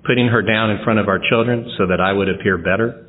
putting 0.07 0.28
her 0.28 0.42
down 0.42 0.71
in 0.71 0.83
front 0.85 0.99
of 0.99 1.09
our 1.09 1.21
children 1.28 1.69
so 1.76 1.87
that 1.87 2.00
I 2.00 2.12
would 2.12 2.28
appear 2.28 2.57
better, 2.57 3.07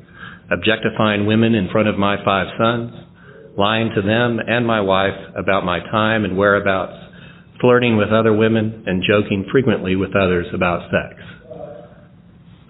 objectifying 0.50 1.26
women 1.26 1.54
in 1.54 1.70
front 1.70 1.88
of 1.88 1.98
my 1.98 2.16
five 2.24 2.48
sons, 2.58 2.92
lying 3.56 3.90
to 3.94 4.02
them 4.02 4.38
and 4.46 4.66
my 4.66 4.80
wife 4.80 5.18
about 5.36 5.64
my 5.64 5.78
time 5.78 6.24
and 6.24 6.36
whereabouts, 6.36 6.96
flirting 7.60 7.96
with 7.96 8.08
other 8.08 8.32
women, 8.32 8.84
and 8.86 9.02
joking 9.06 9.46
frequently 9.52 9.96
with 9.96 10.16
others 10.16 10.46
about 10.54 10.90
sex 10.90 11.22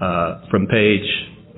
uh, 0.03 0.41
from 0.51 0.67
page 0.67 1.07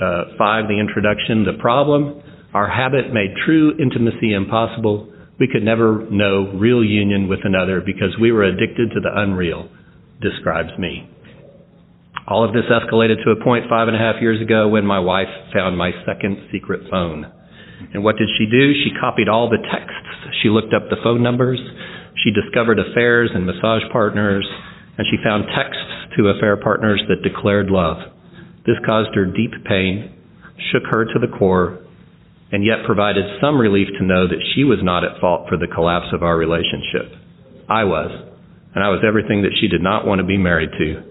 uh, 0.00 0.37
5, 0.37 0.69
the 0.69 0.78
introduction, 0.78 1.45
the 1.45 1.57
problem, 1.59 2.23
our 2.52 2.69
habit 2.69 3.12
made 3.12 3.31
true 3.47 3.73
intimacy 3.81 4.35
impossible. 4.35 5.11
We 5.40 5.49
could 5.50 5.62
never 5.62 6.07
know 6.11 6.52
real 6.54 6.85
union 6.85 7.26
with 7.26 7.40
another 7.45 7.81
because 7.81 8.14
we 8.21 8.33
were 8.33 8.45
addicted 8.45 8.90
to 8.90 9.00
the 9.00 9.11
unreal, 9.12 9.69
describes 10.21 10.76
me. 10.78 11.09
All 12.28 12.45
of 12.45 12.54
this 12.54 12.64
escalated 12.71 13.25
to 13.25 13.31
a 13.31 13.43
point 13.43 13.64
five 13.69 13.88
and 13.88 13.97
a 13.97 14.00
half 14.00 14.21
years 14.21 14.40
ago 14.40 14.69
when 14.69 14.87
my 14.87 14.99
wife 14.99 15.28
found 15.52 15.76
my 15.76 15.90
second 16.07 16.49
secret 16.52 16.83
phone. 16.90 17.33
And 17.93 18.02
what 18.02 18.16
did 18.16 18.28
she 18.38 18.47
do? 18.47 18.73
She 18.85 18.99
copied 19.00 19.28
all 19.28 19.49
the 19.49 19.62
texts. 19.62 20.37
She 20.43 20.49
looked 20.49 20.75
up 20.75 20.88
the 20.90 21.00
phone 21.02 21.23
numbers. 21.23 21.61
She 22.23 22.31
discovered 22.31 22.78
affairs 22.78 23.31
and 23.35 23.47
massage 23.47 23.83
partners. 23.93 24.47
And 24.97 25.07
she 25.11 25.23
found 25.23 25.45
texts 25.50 26.16
to 26.16 26.28
affair 26.28 26.57
partners 26.57 27.02
that 27.09 27.23
declared 27.23 27.71
love. 27.71 27.99
This 28.66 28.76
caused 28.87 29.14
her 29.14 29.26
deep 29.26 29.52
pain, 29.66 30.14
shook 30.73 30.85
her 30.90 31.04
to 31.04 31.19
the 31.19 31.37
core, 31.37 31.85
and 32.52 32.64
yet 32.64 32.87
provided 32.87 33.25
some 33.41 33.58
relief 33.58 33.89
to 33.99 34.04
know 34.04 34.28
that 34.28 34.43
she 34.54 34.65
was 34.65 34.78
not 34.82 35.04
at 35.04 35.21
fault 35.21 35.49
for 35.49 35.56
the 35.58 35.67
collapse 35.67 36.06
of 36.13 36.23
our 36.23 36.37
relationship. 36.37 37.10
I 37.69 37.84
was, 37.84 38.10
and 38.75 38.84
I 38.84 38.89
was 38.89 39.02
everything 39.06 39.43
that 39.43 39.56
she 39.60 39.69
did 39.69 39.82
not 39.82 40.06
want 40.06 40.21
to 40.21 40.26
be 40.26 40.39
married 40.39 40.71
to. 40.78 41.02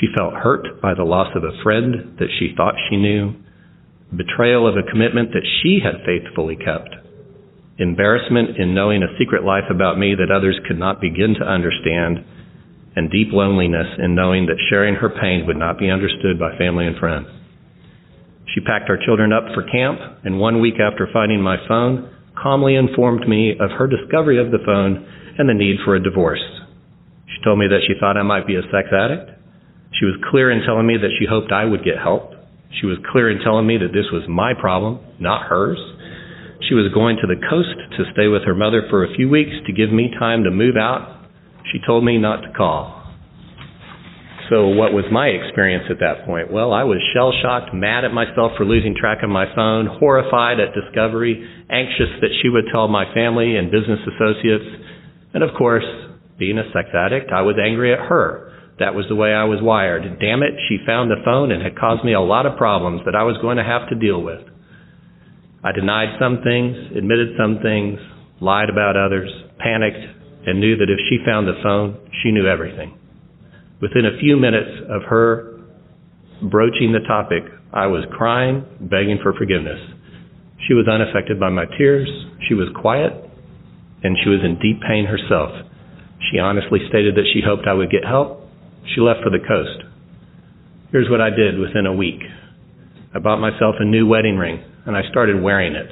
She 0.00 0.08
felt 0.16 0.34
hurt 0.34 0.80
by 0.80 0.94
the 0.94 1.04
loss 1.04 1.28
of 1.36 1.44
a 1.44 1.62
friend 1.62 2.16
that 2.18 2.30
she 2.38 2.54
thought 2.56 2.74
she 2.88 2.96
knew, 2.96 3.34
betrayal 4.16 4.66
of 4.66 4.76
a 4.76 4.90
commitment 4.90 5.30
that 5.32 5.46
she 5.62 5.80
had 5.82 6.04
faithfully 6.04 6.56
kept, 6.56 6.90
embarrassment 7.78 8.58
in 8.58 8.74
knowing 8.74 9.02
a 9.02 9.18
secret 9.18 9.44
life 9.44 9.70
about 9.70 9.98
me 9.98 10.14
that 10.14 10.34
others 10.34 10.58
could 10.66 10.78
not 10.78 11.00
begin 11.00 11.34
to 11.34 11.46
understand, 11.46 12.24
and 12.96 13.10
deep 13.10 13.28
loneliness 13.32 13.86
in 14.02 14.14
knowing 14.14 14.46
that 14.46 14.60
sharing 14.68 14.94
her 14.94 15.08
pain 15.08 15.46
would 15.46 15.56
not 15.56 15.78
be 15.78 15.90
understood 15.90 16.38
by 16.38 16.56
family 16.58 16.86
and 16.86 16.98
friends. 16.98 17.26
She 18.54 18.60
packed 18.60 18.90
our 18.90 18.98
children 18.98 19.32
up 19.32 19.44
for 19.54 19.62
camp, 19.62 20.00
and 20.24 20.40
one 20.40 20.60
week 20.60 20.80
after 20.82 21.08
finding 21.12 21.40
my 21.40 21.56
phone, 21.68 22.10
calmly 22.34 22.74
informed 22.74 23.28
me 23.28 23.52
of 23.52 23.70
her 23.78 23.86
discovery 23.86 24.40
of 24.40 24.50
the 24.50 24.64
phone 24.66 25.06
and 25.38 25.48
the 25.48 25.54
need 25.54 25.76
for 25.84 25.94
a 25.94 26.02
divorce. 26.02 26.42
She 27.30 27.44
told 27.44 27.58
me 27.58 27.68
that 27.68 27.86
she 27.86 27.94
thought 28.00 28.16
I 28.16 28.22
might 28.22 28.46
be 28.46 28.56
a 28.56 28.66
sex 28.72 28.88
addict. 28.90 29.30
She 29.98 30.04
was 30.04 30.18
clear 30.30 30.50
in 30.50 30.66
telling 30.66 30.86
me 30.86 30.96
that 30.96 31.14
she 31.18 31.26
hoped 31.26 31.52
I 31.52 31.64
would 31.64 31.84
get 31.84 31.98
help. 31.98 32.34
She 32.78 32.86
was 32.86 32.98
clear 33.10 33.30
in 33.30 33.42
telling 33.42 33.66
me 33.66 33.78
that 33.78 33.92
this 33.92 34.06
was 34.12 34.22
my 34.28 34.54
problem, 34.54 35.00
not 35.18 35.48
hers. 35.48 35.78
She 36.68 36.74
was 36.74 36.92
going 36.92 37.16
to 37.16 37.26
the 37.26 37.40
coast 37.48 37.74
to 37.98 38.12
stay 38.12 38.28
with 38.28 38.44
her 38.44 38.54
mother 38.54 38.86
for 38.90 39.04
a 39.04 39.14
few 39.16 39.28
weeks 39.28 39.56
to 39.66 39.72
give 39.72 39.90
me 39.90 40.12
time 40.18 40.44
to 40.44 40.50
move 40.50 40.76
out 40.76 41.20
she 41.72 41.78
told 41.86 42.04
me 42.04 42.18
not 42.18 42.42
to 42.42 42.52
call. 42.52 42.96
So, 44.48 44.66
what 44.66 44.92
was 44.92 45.04
my 45.12 45.28
experience 45.28 45.86
at 45.90 46.00
that 46.00 46.26
point? 46.26 46.50
Well, 46.50 46.72
I 46.72 46.82
was 46.82 46.98
shell 47.14 47.30
shocked, 47.40 47.70
mad 47.72 48.04
at 48.04 48.10
myself 48.10 48.52
for 48.58 48.64
losing 48.64 48.96
track 48.98 49.22
of 49.22 49.30
my 49.30 49.46
phone, 49.54 49.86
horrified 49.86 50.58
at 50.58 50.74
discovery, 50.74 51.38
anxious 51.70 52.10
that 52.20 52.34
she 52.42 52.48
would 52.48 52.64
tell 52.72 52.88
my 52.88 53.06
family 53.14 53.54
and 53.54 53.70
business 53.70 54.00
associates, 54.02 54.66
and 55.34 55.44
of 55.44 55.50
course, 55.56 55.86
being 56.36 56.58
a 56.58 56.66
sex 56.74 56.88
addict, 56.92 57.30
I 57.30 57.42
was 57.42 57.54
angry 57.62 57.92
at 57.92 58.00
her. 58.00 58.49
That 58.80 58.96
was 58.96 59.04
the 59.08 59.14
way 59.14 59.32
I 59.36 59.44
was 59.44 59.60
wired. 59.60 60.02
Damn 60.18 60.42
it, 60.42 60.56
she 60.68 60.80
found 60.86 61.10
the 61.10 61.20
phone 61.22 61.52
and 61.52 61.62
had 61.62 61.76
caused 61.76 62.02
me 62.02 62.14
a 62.14 62.20
lot 62.20 62.46
of 62.46 62.56
problems 62.56 63.02
that 63.04 63.14
I 63.14 63.22
was 63.22 63.36
going 63.44 63.58
to 63.58 63.64
have 63.64 63.86
to 63.90 63.94
deal 63.94 64.22
with. 64.22 64.40
I 65.62 65.72
denied 65.72 66.16
some 66.18 66.40
things, 66.40 66.96
admitted 66.96 67.36
some 67.36 67.60
things, 67.60 68.00
lied 68.40 68.70
about 68.72 68.96
others, 68.96 69.28
panicked, 69.60 70.00
and 70.48 70.58
knew 70.58 70.80
that 70.80 70.88
if 70.88 70.98
she 71.12 71.20
found 71.28 71.46
the 71.46 71.60
phone, 71.62 72.00
she 72.22 72.32
knew 72.32 72.48
everything. 72.48 72.96
Within 73.82 74.06
a 74.06 74.18
few 74.18 74.40
minutes 74.40 74.88
of 74.88 75.02
her 75.04 75.60
broaching 76.40 76.96
the 76.96 77.04
topic, 77.06 77.44
I 77.74 77.86
was 77.86 78.08
crying, 78.16 78.64
begging 78.80 79.18
for 79.22 79.34
forgiveness. 79.34 79.78
She 80.66 80.72
was 80.72 80.88
unaffected 80.88 81.38
by 81.38 81.50
my 81.50 81.66
tears. 81.76 82.08
She 82.48 82.54
was 82.54 82.68
quiet, 82.80 83.12
and 84.02 84.16
she 84.24 84.30
was 84.30 84.40
in 84.40 84.56
deep 84.56 84.80
pain 84.80 85.04
herself. 85.04 85.52
She 86.32 86.38
honestly 86.38 86.80
stated 86.88 87.16
that 87.16 87.28
she 87.32 87.42
hoped 87.44 87.68
I 87.68 87.74
would 87.74 87.90
get 87.90 88.04
help. 88.08 88.39
She 88.94 89.00
left 89.00 89.20
for 89.22 89.30
the 89.30 89.44
coast. 89.44 89.84
Here's 90.90 91.08
what 91.08 91.20
I 91.20 91.30
did 91.30 91.58
within 91.58 91.86
a 91.86 91.94
week. 91.94 92.20
I 93.14 93.18
bought 93.18 93.38
myself 93.38 93.76
a 93.78 93.84
new 93.84 94.06
wedding 94.06 94.36
ring, 94.36 94.62
and 94.86 94.96
I 94.96 95.02
started 95.10 95.42
wearing 95.42 95.74
it. 95.74 95.86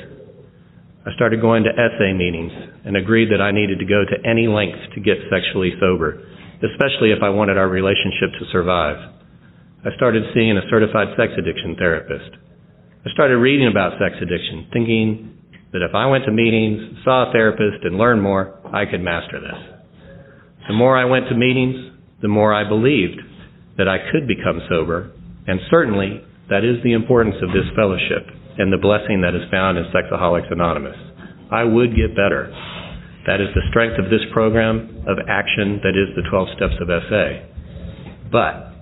I 1.07 1.15
started 1.15 1.41
going 1.41 1.65
to 1.65 1.73
SA 1.73 2.13
meetings 2.15 2.53
and 2.85 2.97
agreed 2.97 3.31
that 3.33 3.41
I 3.41 3.51
needed 3.51 3.79
to 3.79 3.87
go 3.87 4.05
to 4.05 4.29
any 4.29 4.47
length 4.47 4.93
to 4.95 5.01
get 5.01 5.17
sexually 5.31 5.73
sober, 5.81 6.21
especially 6.61 7.13
if 7.13 7.23
I 7.23 7.31
wanted 7.31 7.57
our 7.57 7.69
relationship 7.69 8.35
to 8.39 8.51
survive. 8.53 8.99
I 9.87 9.95
started 9.97 10.25
seeing 10.35 10.59
a 10.59 10.69
certified 10.69 11.15
sex 11.17 11.33
addiction 11.39 11.77
therapist. 11.79 12.37
I 13.07 13.11
started 13.15 13.39
reading 13.39 13.69
about 13.69 13.99
sex 13.99 14.17
addiction, 14.21 14.69
thinking 14.73 15.39
that 15.73 15.83
if 15.83 15.95
I 15.95 16.07
went 16.07 16.25
to 16.25 16.33
meetings, 16.33 16.99
saw 17.05 17.29
a 17.29 17.33
therapist, 17.33 17.85
and 17.85 17.97
learned 17.97 18.23
more, 18.23 18.59
I 18.75 18.85
could 18.85 19.01
master 19.01 19.41
this. 19.41 19.79
The 20.67 20.75
more 20.75 20.99
I 20.99 21.05
went 21.05 21.29
to 21.29 21.37
meetings, 21.37 21.98
the 22.21 22.29
more 22.29 22.53
I 22.53 22.69
believed 22.69 23.21
that 23.77 23.89
I 23.89 23.99
could 24.11 24.27
become 24.27 24.61
sober, 24.69 25.13
and 25.47 25.61
certainly 25.71 26.21
that 26.51 26.65
is 26.65 26.83
the 26.83 26.93
importance 26.93 27.37
of 27.43 27.55
this 27.55 27.71
fellowship 27.77 28.27
and 28.59 28.73
the 28.73 28.83
blessing 28.83 29.23
that 29.23 29.35
is 29.39 29.47
found 29.51 29.79
in 29.79 29.85
Sexaholics 29.95 30.51
Anonymous. 30.51 30.99
I 31.51 31.63
would 31.63 31.95
get 31.95 32.19
better. 32.19 32.51
That 33.27 33.41
is 33.41 33.55
the 33.55 33.63
strength 33.71 33.99
of 34.03 34.11
this 34.11 34.25
program 34.33 35.05
of 35.07 35.19
action 35.29 35.79
that 35.87 35.95
is 35.95 36.11
the 36.17 36.27
12 36.29 36.49
steps 36.57 36.75
of 36.81 36.89
SA. 36.91 37.47
But 38.33 38.75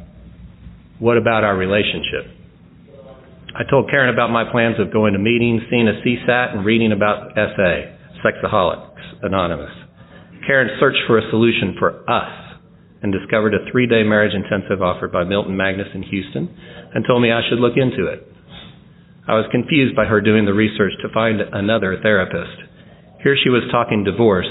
what 0.99 1.19
about 1.19 1.45
our 1.45 1.57
relationship? 1.57 2.33
I 3.53 3.69
told 3.69 3.91
Karen 3.91 4.13
about 4.13 4.31
my 4.31 4.51
plans 4.51 4.81
of 4.81 4.93
going 4.93 5.13
to 5.13 5.19
meetings, 5.19 5.63
seeing 5.69 5.89
a 5.89 6.01
CSAT, 6.01 6.57
and 6.57 6.65
reading 6.65 6.93
about 6.93 7.33
SA, 7.35 7.73
Sexaholics 8.25 9.23
Anonymous. 9.23 9.73
Karen 10.47 10.71
searched 10.81 11.05
for 11.07 11.19
a 11.19 11.31
solution 11.31 11.75
for 11.79 12.09
us 12.09 12.46
and 13.07 13.15
discovered 13.15 13.55
a 13.55 13.71
three 13.71 13.87
day 13.87 14.03
marriage 14.03 14.35
intensive 14.35 14.83
offered 14.83 15.13
by 15.13 15.23
Milton 15.23 15.55
Magness 15.55 15.95
in 15.95 16.03
Houston 16.03 16.51
and 16.93 17.07
told 17.07 17.23
me 17.23 17.31
I 17.31 17.47
should 17.49 17.61
look 17.63 17.79
into 17.79 18.11
it. 18.11 18.27
I 19.29 19.35
was 19.39 19.47
confused 19.53 19.95
by 19.95 20.07
her 20.07 20.21
doing 20.21 20.45
the 20.45 20.53
research 20.53 20.91
to 21.03 21.15
find 21.15 21.41
another 21.41 21.99
therapist. 22.03 22.67
Here 23.23 23.37
she 23.39 23.49
was 23.49 23.63
talking 23.71 24.03
divorce, 24.03 24.51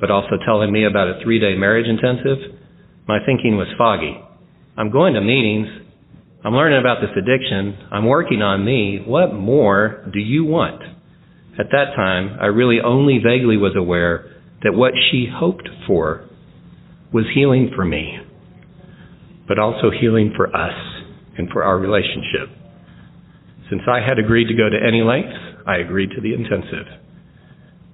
but 0.00 0.10
also 0.10 0.34
telling 0.44 0.72
me 0.72 0.84
about 0.84 1.14
a 1.14 1.22
three 1.22 1.38
day 1.38 1.54
marriage 1.54 1.86
intensive. 1.86 2.58
My 3.06 3.18
thinking 3.24 3.56
was 3.56 3.70
foggy. 3.78 4.18
I'm 4.76 4.90
going 4.90 5.14
to 5.14 5.20
meetings. 5.20 5.68
I'm 6.44 6.54
learning 6.54 6.80
about 6.80 6.98
this 7.00 7.14
addiction. 7.14 7.86
I'm 7.92 8.06
working 8.06 8.42
on 8.42 8.64
me. 8.64 8.98
What 9.06 9.32
more 9.32 10.10
do 10.12 10.18
you 10.18 10.44
want? 10.44 10.82
At 11.56 11.70
that 11.70 11.94
time, 11.94 12.36
I 12.40 12.46
really 12.46 12.80
only 12.84 13.18
vaguely 13.22 13.56
was 13.56 13.76
aware 13.76 14.42
that 14.64 14.74
what 14.74 14.94
she 15.10 15.28
hoped 15.32 15.68
for 15.86 16.28
was 17.12 17.24
healing 17.34 17.70
for 17.74 17.84
me, 17.84 18.18
but 19.46 19.58
also 19.58 19.90
healing 19.90 20.32
for 20.36 20.48
us 20.54 20.74
and 21.36 21.48
for 21.50 21.62
our 21.62 21.78
relationship. 21.78 22.48
Since 23.68 23.82
I 23.88 24.00
had 24.00 24.18
agreed 24.18 24.48
to 24.48 24.54
go 24.54 24.68
to 24.68 24.76
any 24.76 25.02
lengths, 25.02 25.36
I 25.66 25.76
agreed 25.76 26.10
to 26.10 26.20
the 26.20 26.34
intensive. 26.34 26.86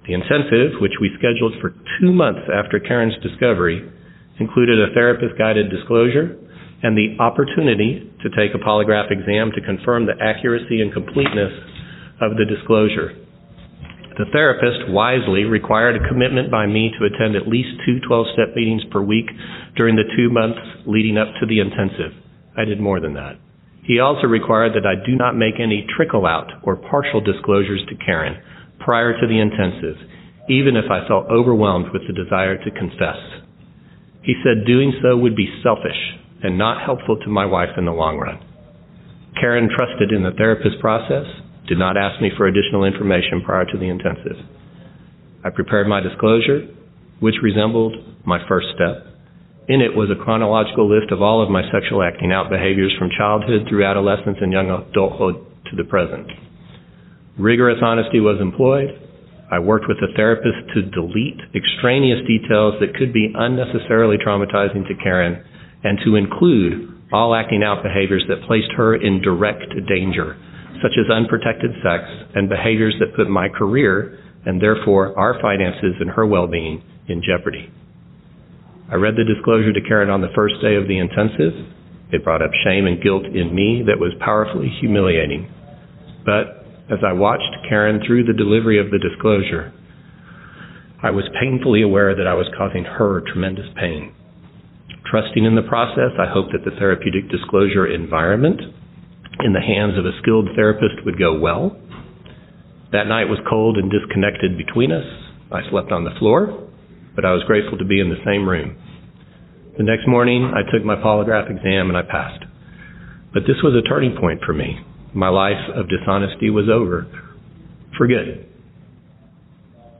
The 0.07 0.13
intensive, 0.13 0.81
which 0.81 0.97
we 0.99 1.11
scheduled 1.19 1.53
for 1.61 1.75
two 1.99 2.11
months 2.11 2.49
after 2.51 2.79
Karen's 2.79 3.15
discovery, 3.21 3.83
included 4.39 4.79
a 4.79 4.93
therapist 4.93 5.37
guided 5.37 5.69
disclosure 5.69 6.35
and 6.81 6.95
the 6.95 7.15
opportunity 7.19 8.09
to 8.23 8.29
take 8.31 8.55
a 8.55 8.63
polygraph 8.63 9.11
exam 9.11 9.51
to 9.51 9.61
confirm 9.61 10.05
the 10.05 10.15
accuracy 10.21 10.81
and 10.81 10.93
completeness 10.93 11.51
of 12.21 12.37
the 12.37 12.45
disclosure. 12.45 13.15
The 14.19 14.27
therapist 14.35 14.91
wisely 14.91 15.45
required 15.45 15.95
a 15.95 16.05
commitment 16.09 16.51
by 16.51 16.67
me 16.67 16.91
to 16.99 17.05
attend 17.07 17.37
at 17.37 17.47
least 17.47 17.79
two 17.85 18.03
12 18.03 18.27
step 18.35 18.51
meetings 18.53 18.83
per 18.91 18.99
week 18.99 19.31
during 19.77 19.95
the 19.95 20.11
two 20.17 20.27
months 20.29 20.59
leading 20.85 21.17
up 21.17 21.31
to 21.39 21.47
the 21.47 21.61
intensive. 21.63 22.11
I 22.57 22.65
did 22.65 22.81
more 22.81 22.99
than 22.99 23.13
that. 23.13 23.39
He 23.87 24.01
also 24.01 24.27
required 24.27 24.73
that 24.75 24.83
I 24.85 24.99
do 25.07 25.15
not 25.15 25.39
make 25.39 25.55
any 25.55 25.87
trickle 25.95 26.27
out 26.27 26.51
or 26.63 26.75
partial 26.75 27.21
disclosures 27.21 27.79
to 27.87 27.95
Karen 27.95 28.43
prior 28.83 29.15
to 29.15 29.25
the 29.25 29.39
intensive, 29.39 29.95
even 30.49 30.75
if 30.75 30.91
I 30.91 31.07
felt 31.07 31.31
overwhelmed 31.31 31.93
with 31.93 32.03
the 32.05 32.11
desire 32.11 32.57
to 32.59 32.71
confess. 32.75 33.23
He 34.21 34.35
said 34.43 34.67
doing 34.67 34.99
so 35.01 35.15
would 35.15 35.37
be 35.37 35.47
selfish 35.63 36.19
and 36.43 36.57
not 36.57 36.83
helpful 36.83 37.15
to 37.23 37.29
my 37.29 37.45
wife 37.45 37.71
in 37.77 37.85
the 37.85 37.95
long 37.95 38.17
run. 38.17 38.43
Karen 39.39 39.69
trusted 39.71 40.11
in 40.11 40.23
the 40.23 40.35
therapist 40.35 40.75
process, 40.81 41.23
did 41.69 41.77
not 41.77 41.95
ask 41.95 42.19
me 42.19 42.31
for 42.35 42.47
additional 42.47 42.83
information 42.83 43.45
prior 43.45 43.63
to 43.63 43.77
the 43.77 43.87
intensive. 43.87 44.35
I 45.45 45.51
prepared 45.51 45.87
my 45.87 46.01
disclosure, 46.01 46.67
which 47.21 47.35
resembled 47.41 47.95
my 48.25 48.39
first 48.49 48.67
step. 48.75 49.05
In 49.69 49.79
it 49.79 49.95
was 49.95 50.09
a 50.09 50.17
chronological 50.17 50.89
list 50.89 51.11
of 51.13 51.21
all 51.21 51.43
of 51.43 51.49
my 51.53 51.61
sexual 51.71 52.01
acting 52.01 52.33
out 52.33 52.49
behaviors 52.49 52.91
from 52.97 53.13
childhood 53.15 53.69
through 53.69 53.85
adolescence 53.85 54.37
and 54.41 54.51
young 54.51 54.67
adulthood 54.73 55.45
to 55.69 55.75
the 55.77 55.85
present. 55.85 56.27
Rigorous 57.37 57.79
honesty 57.81 58.19
was 58.19 58.41
employed. 58.41 58.89
I 59.51 59.59
worked 59.59 59.85
with 59.87 59.97
a 60.01 60.11
therapist 60.15 60.73
to 60.73 60.89
delete 60.89 61.39
extraneous 61.53 62.25
details 62.25 62.75
that 62.81 62.97
could 62.97 63.13
be 63.13 63.31
unnecessarily 63.33 64.17
traumatizing 64.17 64.87
to 64.89 64.95
Karen 65.01 65.45
and 65.83 65.99
to 66.03 66.15
include 66.15 66.99
all 67.13 67.33
acting 67.33 67.63
out 67.63 67.81
behaviors 67.81 68.25
that 68.27 68.45
placed 68.45 68.71
her 68.75 68.95
in 68.95 69.21
direct 69.21 69.69
danger, 69.87 70.37
such 70.81 70.93
as 70.99 71.09
unprotected 71.09 71.71
sex 71.83 72.03
and 72.35 72.49
behaviors 72.49 72.95
that 72.99 73.15
put 73.15 73.29
my 73.29 73.49
career 73.49 74.19
and 74.45 74.61
therefore 74.61 75.17
our 75.17 75.39
finances 75.41 75.95
and 75.99 76.09
her 76.09 76.25
well 76.25 76.47
being 76.47 76.81
in 77.07 77.21
jeopardy. 77.21 77.69
I 78.91 78.95
read 78.95 79.15
the 79.15 79.23
disclosure 79.23 79.73
to 79.73 79.87
Karen 79.87 80.09
on 80.09 80.21
the 80.21 80.33
first 80.33 80.55
day 80.61 80.75
of 80.75 80.87
the 80.87 80.97
intensive. 80.97 81.53
It 82.11 82.23
brought 82.23 82.41
up 82.41 82.51
shame 82.63 82.87
and 82.87 83.01
guilt 83.03 83.25
in 83.25 83.53
me 83.53 83.83
that 83.85 83.99
was 83.99 84.13
powerfully 84.19 84.71
humiliating. 84.79 85.51
But 86.25 86.65
as 86.89 86.99
I 87.05 87.13
watched 87.13 87.69
Karen 87.69 88.01
through 88.05 88.25
the 88.25 88.33
delivery 88.33 88.79
of 88.79 88.89
the 88.89 88.97
disclosure, 88.97 89.71
I 91.03 91.11
was 91.11 91.29
painfully 91.39 91.83
aware 91.83 92.15
that 92.15 92.27
I 92.27 92.33
was 92.33 92.49
causing 92.57 92.83
her 92.83 93.21
tremendous 93.31 93.67
pain. 93.75 94.11
Trusting 95.05 95.45
in 95.45 95.55
the 95.55 95.69
process, 95.69 96.11
I 96.19 96.31
hoped 96.31 96.51
that 96.53 96.65
the 96.65 96.75
therapeutic 96.77 97.29
disclosure 97.29 97.85
environment 97.85 98.61
in 99.43 99.53
the 99.53 99.61
hands 99.61 99.97
of 99.97 100.05
a 100.05 100.17
skilled 100.21 100.49
therapist 100.55 101.05
would 101.05 101.17
go 101.17 101.39
well. 101.39 101.75
That 102.91 103.07
night 103.07 103.29
was 103.29 103.39
cold 103.49 103.77
and 103.77 103.91
disconnected 103.91 104.57
between 104.57 104.91
us. 104.91 105.05
I 105.51 105.61
slept 105.69 105.91
on 105.91 106.03
the 106.03 106.15
floor, 106.19 106.69
but 107.15 107.23
I 107.23 107.31
was 107.31 107.43
grateful 107.47 107.77
to 107.77 107.85
be 107.85 107.99
in 107.99 108.09
the 108.09 108.23
same 108.25 108.47
room. 108.47 108.75
The 109.77 109.83
next 109.83 110.07
morning, 110.07 110.51
I 110.51 110.69
took 110.69 110.83
my 110.83 110.95
polygraph 110.95 111.49
exam 111.49 111.87
and 111.87 111.97
I 111.97 112.01
passed. 112.01 112.43
But 113.33 113.43
this 113.47 113.61
was 113.63 113.75
a 113.75 113.87
turning 113.87 114.17
point 114.19 114.41
for 114.45 114.53
me. 114.53 114.79
My 115.13 115.29
life 115.29 115.69
of 115.75 115.87
dishonesty 115.87 116.49
was 116.49 116.65
over 116.67 117.07
for 117.97 118.07
good. 118.07 118.45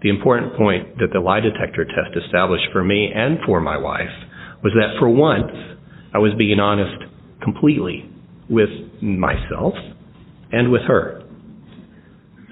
The 0.01 0.09
important 0.09 0.55
point 0.55 0.97
that 0.97 1.09
the 1.13 1.19
lie 1.19 1.39
detector 1.39 1.85
test 1.85 2.17
established 2.25 2.67
for 2.73 2.83
me 2.83 3.11
and 3.13 3.37
for 3.45 3.61
my 3.61 3.77
wife 3.77 4.11
was 4.63 4.73
that 4.73 4.99
for 4.99 5.09
once, 5.09 5.51
I 6.13 6.17
was 6.17 6.33
being 6.37 6.59
honest 6.59 7.03
completely 7.41 8.08
with 8.49 8.69
myself 9.01 9.73
and 10.51 10.71
with 10.71 10.81
her. 10.87 11.23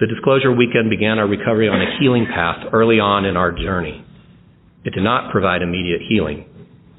The 0.00 0.06
disclosure 0.06 0.52
weekend 0.52 0.90
began 0.90 1.18
our 1.18 1.26
recovery 1.26 1.68
on 1.68 1.82
a 1.82 1.98
healing 1.98 2.26
path 2.26 2.70
early 2.72 3.00
on 3.00 3.24
in 3.24 3.36
our 3.36 3.50
journey. 3.50 4.04
It 4.84 4.94
did 4.94 5.02
not 5.02 5.32
provide 5.32 5.60
immediate 5.60 6.02
healing. 6.08 6.46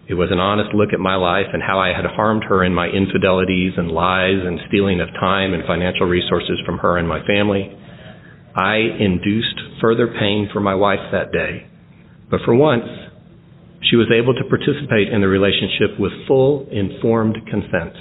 It 0.09 0.15
was 0.15 0.31
an 0.31 0.39
honest 0.39 0.73
look 0.73 0.89
at 0.91 0.99
my 0.99 1.15
life 1.15 1.47
and 1.53 1.63
how 1.63 1.79
I 1.79 1.95
had 1.95 2.05
harmed 2.05 2.43
her 2.49 2.63
in 2.63 2.73
my 2.73 2.87
infidelities 2.87 3.73
and 3.77 3.91
lies 3.91 4.41
and 4.43 4.59
stealing 4.67 4.99
of 4.99 5.07
time 5.19 5.53
and 5.53 5.63
financial 5.65 6.07
resources 6.07 6.59
from 6.65 6.79
her 6.79 6.97
and 6.97 7.07
my 7.07 7.25
family. 7.25 7.71
I 8.55 8.77
induced 8.99 9.79
further 9.79 10.07
pain 10.07 10.49
for 10.51 10.59
my 10.59 10.75
wife 10.75 10.99
that 11.13 11.31
day. 11.31 11.67
But 12.29 12.41
for 12.43 12.53
once, 12.53 12.89
she 13.89 13.95
was 13.95 14.11
able 14.11 14.33
to 14.33 14.49
participate 14.49 15.07
in 15.07 15.21
the 15.21 15.27
relationship 15.27 15.99
with 15.99 16.11
full, 16.27 16.67
informed 16.71 17.37
consent. 17.49 17.95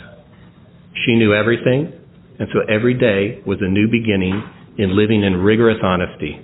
She 1.04 1.16
knew 1.16 1.34
everything, 1.34 1.92
and 2.38 2.48
so 2.52 2.60
every 2.68 2.94
day 2.94 3.42
was 3.46 3.58
a 3.60 3.68
new 3.68 3.88
beginning 3.90 4.42
in 4.78 4.96
living 4.96 5.22
in 5.22 5.36
rigorous 5.36 5.78
honesty, 5.82 6.38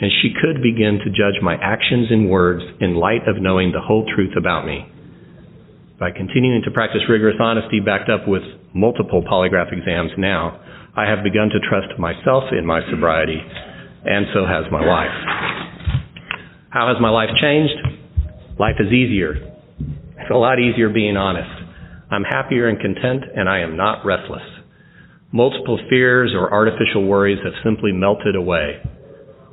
and 0.00 0.10
she 0.22 0.32
could 0.34 0.62
begin 0.62 0.98
to 1.04 1.10
judge 1.10 1.42
my 1.42 1.54
actions 1.56 2.08
and 2.10 2.30
words 2.30 2.62
in 2.80 2.94
light 2.94 3.26
of 3.28 3.42
knowing 3.42 3.72
the 3.72 3.80
whole 3.80 4.06
truth 4.14 4.34
about 4.36 4.66
me. 4.66 4.86
By 5.98 6.10
continuing 6.10 6.62
to 6.64 6.70
practice 6.70 7.02
rigorous 7.08 7.36
honesty 7.38 7.78
backed 7.78 8.08
up 8.08 8.26
with 8.26 8.42
multiple 8.74 9.22
polygraph 9.22 9.72
exams 9.72 10.12
now, 10.16 10.58
I 10.96 11.04
have 11.04 11.22
begun 11.22 11.50
to 11.50 11.60
trust 11.68 11.98
myself 11.98 12.44
in 12.56 12.64
my 12.64 12.80
sobriety, 12.90 13.38
and 14.04 14.26
so 14.32 14.46
has 14.46 14.64
my 14.72 14.80
wife. 14.80 15.12
How 16.70 16.88
has 16.88 16.96
my 17.00 17.10
life 17.10 17.30
changed? 17.40 17.74
Life 18.58 18.76
is 18.80 18.92
easier. 18.92 19.34
It's 20.18 20.30
a 20.30 20.38
lot 20.38 20.58
easier 20.58 20.88
being 20.88 21.16
honest. 21.16 21.59
I'm 22.10 22.24
happier 22.24 22.68
and 22.68 22.80
content, 22.80 23.24
and 23.36 23.48
I 23.48 23.60
am 23.60 23.76
not 23.76 24.04
restless. 24.04 24.42
Multiple 25.32 25.78
fears 25.88 26.32
or 26.34 26.52
artificial 26.52 27.06
worries 27.06 27.38
have 27.44 27.52
simply 27.64 27.92
melted 27.92 28.34
away. 28.34 28.80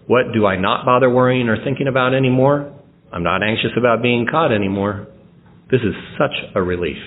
What 0.08 0.34
do 0.34 0.46
I 0.46 0.58
not 0.58 0.86
bother 0.86 1.10
worrying 1.10 1.50
or 1.50 1.64
thinking 1.64 1.88
about 1.88 2.16
anymore? 2.16 2.74
I'm 3.14 3.24
not 3.24 3.44
anxious 3.44 3.72
about 3.78 4.02
being 4.02 4.26
caught 4.30 4.52
anymore. 4.52 5.08
This 5.70 5.82
is 5.82 5.94
such 6.18 6.34
a 6.56 6.62
relief. 6.62 6.98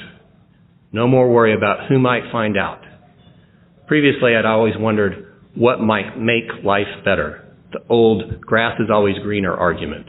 No 0.92 1.08
more 1.08 1.32
worry 1.32 1.54
about 1.54 1.88
who 1.88 1.98
might 1.98 2.30
find 2.30 2.56
out. 2.56 2.82
Previously, 3.88 4.36
I'd 4.36 4.44
always 4.44 4.74
wondered 4.78 5.34
what 5.56 5.80
might 5.80 6.16
make 6.16 6.64
life 6.64 7.04
better. 7.04 7.44
The 7.72 7.80
old 7.88 8.40
grass 8.40 8.78
is 8.78 8.88
always 8.88 9.16
greener 9.22 9.54
argument 9.54 10.06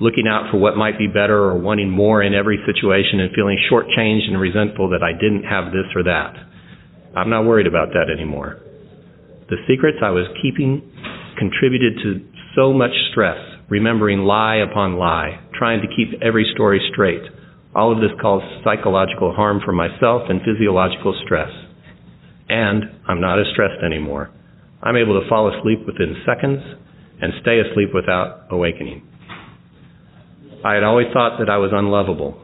looking 0.00 0.28
out 0.28 0.50
for 0.50 0.58
what 0.58 0.76
might 0.76 0.98
be 0.98 1.06
better 1.06 1.38
or 1.38 1.56
wanting 1.56 1.90
more 1.90 2.22
in 2.22 2.34
every 2.34 2.58
situation 2.66 3.20
and 3.20 3.34
feeling 3.34 3.56
shortchanged 3.70 4.28
and 4.28 4.38
resentful 4.38 4.90
that 4.90 5.02
I 5.02 5.12
didn't 5.12 5.44
have 5.44 5.72
this 5.72 5.88
or 5.94 6.02
that. 6.04 6.36
I'm 7.16 7.30
not 7.30 7.46
worried 7.46 7.66
about 7.66 7.88
that 7.94 8.12
anymore. 8.12 8.60
The 9.48 9.56
secrets 9.66 9.98
I 10.02 10.10
was 10.10 10.26
keeping 10.42 10.82
contributed 11.38 11.96
to 12.02 12.20
so 12.54 12.72
much 12.72 12.92
stress, 13.10 13.38
remembering 13.70 14.20
lie 14.20 14.56
upon 14.56 14.96
lie, 14.96 15.40
trying 15.58 15.80
to 15.80 15.88
keep 15.88 16.20
every 16.20 16.50
story 16.54 16.80
straight. 16.92 17.22
All 17.74 17.92
of 17.92 18.00
this 18.00 18.12
caused 18.20 18.44
psychological 18.64 19.32
harm 19.32 19.60
for 19.64 19.72
myself 19.72 20.28
and 20.28 20.40
physiological 20.42 21.14
stress. 21.24 21.50
And 22.48 22.84
I'm 23.08 23.20
not 23.20 23.38
as 23.40 23.46
stressed 23.52 23.82
anymore. 23.84 24.30
I'm 24.82 24.96
able 24.96 25.20
to 25.20 25.28
fall 25.28 25.48
asleep 25.48 25.86
within 25.86 26.16
seconds 26.26 26.60
and 27.20 27.32
stay 27.40 27.60
asleep 27.60 27.90
without 27.94 28.48
awakening. 28.50 29.02
I 30.66 30.74
had 30.74 30.82
always 30.82 31.06
thought 31.14 31.38
that 31.38 31.46
I 31.48 31.62
was 31.62 31.70
unlovable. 31.70 32.34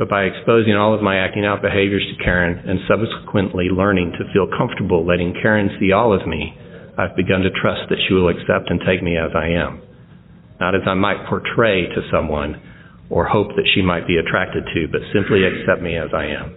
But 0.00 0.08
by 0.08 0.24
exposing 0.24 0.72
all 0.72 0.96
of 0.96 1.04
my 1.04 1.20
acting 1.20 1.44
out 1.44 1.60
behaviors 1.60 2.08
to 2.08 2.24
Karen 2.24 2.56
and 2.56 2.80
subsequently 2.88 3.68
learning 3.68 4.16
to 4.16 4.32
feel 4.32 4.48
comfortable 4.48 5.04
letting 5.04 5.36
Karen 5.36 5.76
see 5.78 5.92
all 5.92 6.16
of 6.16 6.26
me, 6.26 6.56
I've 6.96 7.14
begun 7.20 7.44
to 7.44 7.52
trust 7.52 7.92
that 7.92 8.00
she 8.08 8.14
will 8.14 8.32
accept 8.32 8.72
and 8.72 8.80
take 8.80 9.02
me 9.02 9.20
as 9.20 9.36
I 9.36 9.60
am. 9.60 9.82
Not 10.58 10.74
as 10.74 10.88
I 10.88 10.94
might 10.94 11.28
portray 11.28 11.84
to 11.84 12.08
someone 12.10 12.56
or 13.10 13.28
hope 13.28 13.52
that 13.60 13.68
she 13.74 13.82
might 13.82 14.08
be 14.08 14.16
attracted 14.16 14.64
to, 14.64 14.88
but 14.88 15.04
simply 15.12 15.44
accept 15.44 15.84
me 15.84 16.00
as 16.00 16.16
I 16.16 16.32
am. 16.32 16.56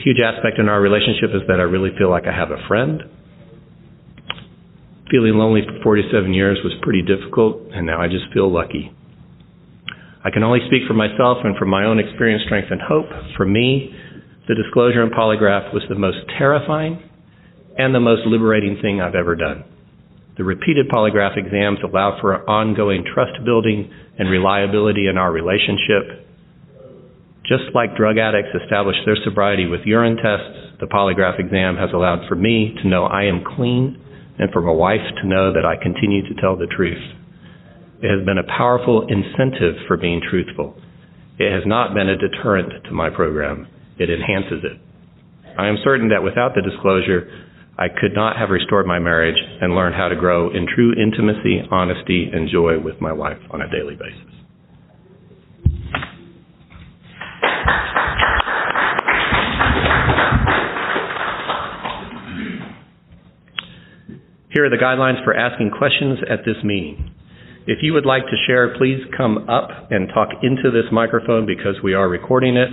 A 0.00 0.02
huge 0.02 0.24
aspect 0.24 0.58
in 0.58 0.70
our 0.72 0.80
relationship 0.80 1.36
is 1.36 1.44
that 1.48 1.60
I 1.60 1.68
really 1.68 1.92
feel 1.98 2.08
like 2.08 2.24
I 2.24 2.32
have 2.32 2.50
a 2.50 2.66
friend 2.68 3.04
Feeling 5.10 5.34
lonely 5.34 5.60
for 5.66 5.82
47 5.82 6.32
years 6.32 6.58
was 6.64 6.72
pretty 6.80 7.02
difficult, 7.02 7.60
and 7.72 7.86
now 7.86 8.00
I 8.00 8.08
just 8.08 8.32
feel 8.32 8.50
lucky. 8.50 8.90
I 10.24 10.30
can 10.30 10.42
only 10.42 10.60
speak 10.66 10.88
for 10.88 10.94
myself 10.94 11.44
and 11.44 11.54
from 11.56 11.68
my 11.68 11.84
own 11.84 11.98
experience, 11.98 12.42
strength, 12.46 12.68
and 12.70 12.80
hope. 12.80 13.06
For 13.36 13.44
me, 13.44 13.92
the 14.48 14.54
disclosure 14.54 15.02
and 15.02 15.12
polygraph 15.12 15.74
was 15.74 15.82
the 15.90 15.94
most 15.94 16.18
terrifying 16.38 17.02
and 17.76 17.94
the 17.94 18.00
most 18.00 18.22
liberating 18.24 18.78
thing 18.80 19.02
I've 19.02 19.14
ever 19.14 19.36
done. 19.36 19.64
The 20.38 20.44
repeated 20.44 20.88
polygraph 20.88 21.36
exams 21.36 21.78
allow 21.84 22.18
for 22.20 22.48
ongoing 22.48 23.04
trust 23.04 23.44
building 23.44 23.92
and 24.18 24.30
reliability 24.30 25.06
in 25.06 25.18
our 25.18 25.30
relationship. 25.30 26.26
Just 27.46 27.74
like 27.74 27.94
drug 27.94 28.16
addicts 28.16 28.56
establish 28.64 28.96
their 29.04 29.16
sobriety 29.22 29.66
with 29.66 29.80
urine 29.84 30.16
tests, 30.16 30.80
the 30.80 30.86
polygraph 30.86 31.38
exam 31.38 31.76
has 31.76 31.90
allowed 31.92 32.26
for 32.26 32.34
me 32.34 32.74
to 32.82 32.88
know 32.88 33.04
I 33.04 33.24
am 33.24 33.44
clean 33.44 34.00
and 34.38 34.50
for 34.52 34.60
my 34.60 34.72
wife 34.72 35.04
to 35.20 35.28
know 35.28 35.52
that 35.52 35.64
I 35.64 35.80
continue 35.82 36.22
to 36.28 36.40
tell 36.40 36.56
the 36.56 36.66
truth. 36.66 37.02
It 38.02 38.10
has 38.10 38.26
been 38.26 38.38
a 38.38 38.56
powerful 38.58 39.06
incentive 39.06 39.76
for 39.86 39.96
being 39.96 40.20
truthful. 40.20 40.76
It 41.38 41.52
has 41.52 41.62
not 41.66 41.94
been 41.94 42.08
a 42.08 42.18
deterrent 42.18 42.84
to 42.84 42.92
my 42.92 43.10
program. 43.10 43.68
It 43.98 44.10
enhances 44.10 44.64
it. 44.64 44.78
I 45.58 45.68
am 45.68 45.78
certain 45.84 46.08
that 46.10 46.22
without 46.22 46.54
the 46.54 46.62
disclosure, 46.62 47.30
I 47.78 47.88
could 47.88 48.14
not 48.14 48.36
have 48.36 48.50
restored 48.50 48.86
my 48.86 48.98
marriage 48.98 49.38
and 49.60 49.74
learned 49.74 49.94
how 49.94 50.08
to 50.08 50.16
grow 50.16 50.50
in 50.50 50.66
true 50.66 50.94
intimacy, 50.94 51.62
honesty, 51.70 52.30
and 52.32 52.48
joy 52.50 52.78
with 52.78 53.00
my 53.00 53.12
wife 53.12 53.38
on 53.50 53.62
a 53.62 53.70
daily 53.70 53.94
basis. 53.94 54.33
Here 64.54 64.64
are 64.64 64.70
the 64.70 64.78
guidelines 64.78 65.18
for 65.24 65.34
asking 65.34 65.74
questions 65.74 66.20
at 66.30 66.46
this 66.46 66.62
meeting. 66.62 67.10
If 67.66 67.82
you 67.82 67.92
would 67.92 68.06
like 68.06 68.22
to 68.22 68.38
share, 68.46 68.78
please 68.78 69.02
come 69.10 69.50
up 69.50 69.90
and 69.90 70.06
talk 70.14 70.28
into 70.46 70.70
this 70.70 70.86
microphone 70.92 71.44
because 71.44 71.82
we 71.82 71.92
are 71.92 72.08
recording 72.08 72.54
it. 72.54 72.70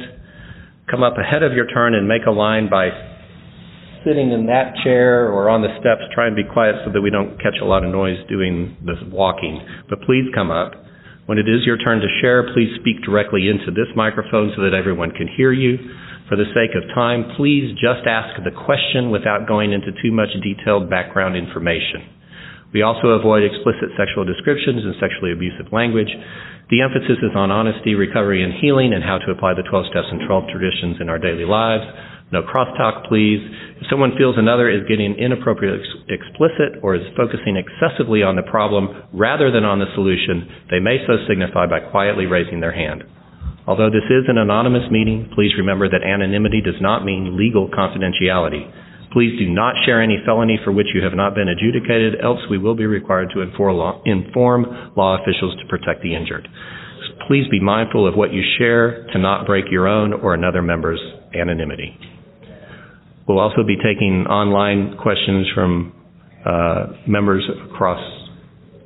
Come 0.92 1.02
up 1.02 1.18
ahead 1.18 1.42
of 1.42 1.54
your 1.54 1.66
turn 1.66 1.96
and 1.96 2.08
make 2.08 2.28
a 2.28 2.38
line 2.38 2.70
by 2.70 2.94
sitting 4.06 4.30
in 4.30 4.46
that 4.46 4.78
chair 4.84 5.34
or 5.34 5.50
on 5.50 5.64
the 5.66 5.74
steps, 5.82 6.06
try 6.14 6.28
and 6.28 6.36
be 6.36 6.46
quiet 6.46 6.76
so 6.86 6.94
that 6.94 7.02
we 7.02 7.10
don't 7.10 7.42
catch 7.42 7.58
a 7.60 7.66
lot 7.66 7.84
of 7.84 7.90
noise 7.90 8.22
doing 8.30 8.78
this 8.86 9.02
walking. 9.10 9.58
But 9.90 10.06
please 10.06 10.30
come 10.36 10.52
up. 10.52 10.78
When 11.26 11.40
it 11.40 11.50
is 11.50 11.66
your 11.66 11.82
turn 11.82 11.98
to 11.98 12.20
share, 12.22 12.54
please 12.54 12.70
speak 12.78 13.02
directly 13.02 13.50
into 13.50 13.74
this 13.74 13.90
microphone 13.96 14.54
so 14.56 14.62
that 14.62 14.78
everyone 14.78 15.18
can 15.18 15.26
hear 15.28 15.52
you. 15.52 15.82
For 16.30 16.36
the 16.36 16.50
sake 16.54 16.76
of 16.76 16.88
time, 16.96 17.34
please 17.36 17.72
just 17.76 18.08
ask 18.08 18.36
the 18.44 18.56
question 18.56 19.12
without 19.12 19.48
going 19.48 19.74
into 19.74 19.92
too 20.02 20.12
much 20.12 20.30
detailed 20.42 20.90
background 20.90 21.36
information. 21.36 22.08
We 22.74 22.84
also 22.84 23.20
avoid 23.20 23.44
explicit 23.44 23.92
sexual 24.00 24.24
descriptions 24.24 24.86
and 24.88 24.96
sexually 24.96 25.34
abusive 25.36 25.74
language. 25.76 26.08
The 26.72 26.80
emphasis 26.80 27.20
is 27.20 27.36
on 27.36 27.52
honesty, 27.52 27.96
recovery, 27.96 28.44
and 28.44 28.54
healing 28.64 28.94
and 28.96 29.04
how 29.04 29.20
to 29.20 29.32
apply 29.32 29.60
the 29.60 29.68
12 29.68 29.92
steps 29.92 30.08
and 30.08 30.24
12 30.24 30.56
traditions 30.56 31.04
in 31.04 31.10
our 31.12 31.20
daily 31.20 31.44
lives. 31.44 31.84
No 32.32 32.42
crosstalk, 32.48 33.10
please. 33.12 33.44
If 33.84 33.92
someone 33.92 34.16
feels 34.18 34.40
another 34.40 34.70
is 34.72 34.88
getting 34.88 35.20
inappropriately 35.20 35.84
ex- 35.84 36.24
explicit 36.24 36.80
or 36.82 36.96
is 36.96 37.04
focusing 37.18 37.60
excessively 37.60 38.24
on 38.24 38.38
the 38.40 38.48
problem 38.48 39.04
rather 39.12 39.52
than 39.52 39.66
on 39.66 39.80
the 39.80 39.92
solution, 39.96 40.48
they 40.72 40.80
may 40.80 41.04
so 41.06 41.20
signify 41.28 41.68
by 41.68 41.82
quietly 41.92 42.26
raising 42.26 42.62
their 42.62 42.72
hand. 42.72 43.04
Although 43.68 43.90
this 43.92 44.10
is 44.10 44.26
an 44.28 44.38
anonymous 44.38 44.90
meeting, 44.90 45.30
please 45.36 45.52
remember 45.58 45.88
that 45.90 46.04
anonymity 46.04 46.62
does 46.62 46.82
not 46.82 47.06
mean 47.06 47.38
legal 47.38 47.70
confidentiality. 47.70 48.66
Please 49.14 49.38
do 49.38 49.50
not 49.50 49.76
share 49.86 50.02
any 50.02 50.18
felony 50.26 50.58
for 50.64 50.72
which 50.72 50.88
you 50.96 51.04
have 51.04 51.14
not 51.14 51.36
been 51.36 51.50
adjudicated, 51.50 52.16
else 52.24 52.40
we 52.50 52.58
will 52.58 52.76
be 52.76 52.86
required 52.86 53.30
to 53.34 53.42
inform 53.42 53.76
law, 53.78 54.02
inform 54.06 54.66
law 54.96 55.22
officials 55.22 55.56
to 55.62 55.68
protect 55.68 56.02
the 56.02 56.16
injured. 56.16 56.48
Please 57.28 57.46
be 57.52 57.60
mindful 57.60 58.08
of 58.08 58.16
what 58.16 58.34
you 58.34 58.42
share 58.58 59.06
to 59.12 59.20
not 59.20 59.46
break 59.46 59.66
your 59.70 59.88
own 59.88 60.14
or 60.14 60.34
another 60.34 60.62
member's 60.62 61.02
anonymity. 61.36 61.98
We'll 63.28 63.40
also 63.40 63.64
be 63.66 63.76
taking 63.76 64.26
online 64.28 64.98
questions 64.98 65.48
from 65.54 65.94
uh, 66.46 66.88
members 67.08 67.48
across 67.70 68.02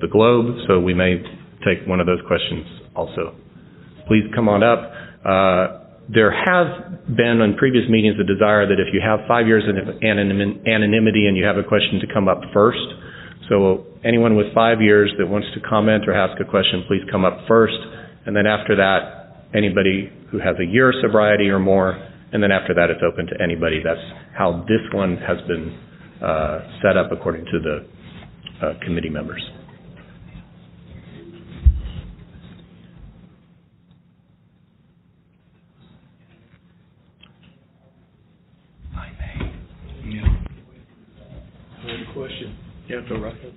the 0.02 0.08
globe, 0.08 0.58
so 0.68 0.80
we 0.80 0.94
may 0.94 1.22
take 1.66 1.88
one 1.88 2.00
of 2.00 2.08
those 2.08 2.20
questions 2.28 2.66
also. 2.96 3.36
Please 4.08 4.24
come 4.34 4.48
on 4.48 4.62
up. 4.64 4.92
Uh, 5.26 5.86
there 6.10 6.30
has 6.30 6.70
been 7.10 7.42
on 7.42 7.58
previous 7.58 7.90
meetings 7.90 8.16
a 8.22 8.28
desire 8.28 8.70
that 8.70 8.78
if 8.78 8.94
you 8.94 9.02
have 9.02 9.26
five 9.28 9.48
years 9.48 9.66
of 9.66 9.74
anonymity 10.06 11.26
and 11.26 11.36
you 11.36 11.44
have 11.44 11.58
a 11.58 11.66
question 11.66 11.98
to 12.02 12.08
come 12.14 12.28
up 12.28 12.42
first. 12.54 12.86
So 13.50 13.86
anyone 14.06 14.36
with 14.38 14.54
five 14.54 14.82
years 14.82 15.14
that 15.18 15.26
wants 15.26 15.48
to 15.54 15.60
comment 15.62 16.06
or 16.08 16.14
ask 16.14 16.40
a 16.40 16.46
question, 16.46 16.86
please 16.88 17.02
come 17.10 17.26
up 17.26 17.42
first. 17.48 17.78
And 18.26 18.36
then 18.36 18.46
after 18.46 18.76
that, 18.78 19.50
anybody 19.54 20.14
who 20.30 20.38
has 20.38 20.56
a 20.62 20.66
year 20.66 20.90
of 20.90 20.96
sobriety 21.02 21.50
or 21.50 21.60
more, 21.60 21.98
and 22.34 22.42
then 22.42 22.52
after 22.52 22.74
that, 22.74 22.90
it's 22.90 23.02
open 23.02 23.26
to 23.28 23.36
anybody. 23.42 23.82
That's 23.84 24.02
how 24.38 24.66
this 24.68 24.82
one 24.94 25.18
has 25.18 25.38
been 25.48 25.74
uh, 26.22 26.60
set 26.82 26.98
up 26.98 27.12
according 27.12 27.46
to 27.46 27.58
the 27.62 27.76
uh, 28.62 28.74
committee 28.86 29.10
members. 29.10 29.42
Question. 42.36 42.58
Yeah, 42.88 43.02
go 43.08 43.16
right 43.18 43.34
ahead. 43.34 43.54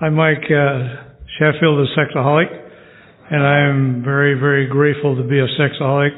I'm 0.00 0.14
Mike 0.14 0.44
uh, 0.50 1.14
Sheffield, 1.38 1.78
a 1.78 1.86
sexaholic, 1.98 2.50
and 3.30 3.42
I'm 3.42 4.02
very, 4.04 4.38
very 4.38 4.66
grateful 4.66 5.16
to 5.16 5.22
be 5.22 5.38
a 5.38 5.46
sexaholic. 5.58 6.10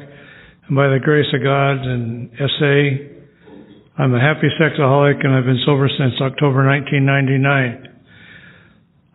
And 0.67 0.77
by 0.77 0.89
the 0.89 0.99
grace 1.03 1.27
of 1.33 1.43
God 1.43 1.87
and 1.87 2.31
SA, 2.39 4.03
I'm 4.03 4.15
a 4.15 4.21
happy 4.21 4.49
sexaholic, 4.61 5.25
and 5.25 5.35
I've 5.35 5.45
been 5.45 5.61
sober 5.65 5.89
since 5.89 6.15
October 6.21 6.67
1999. 6.67 7.93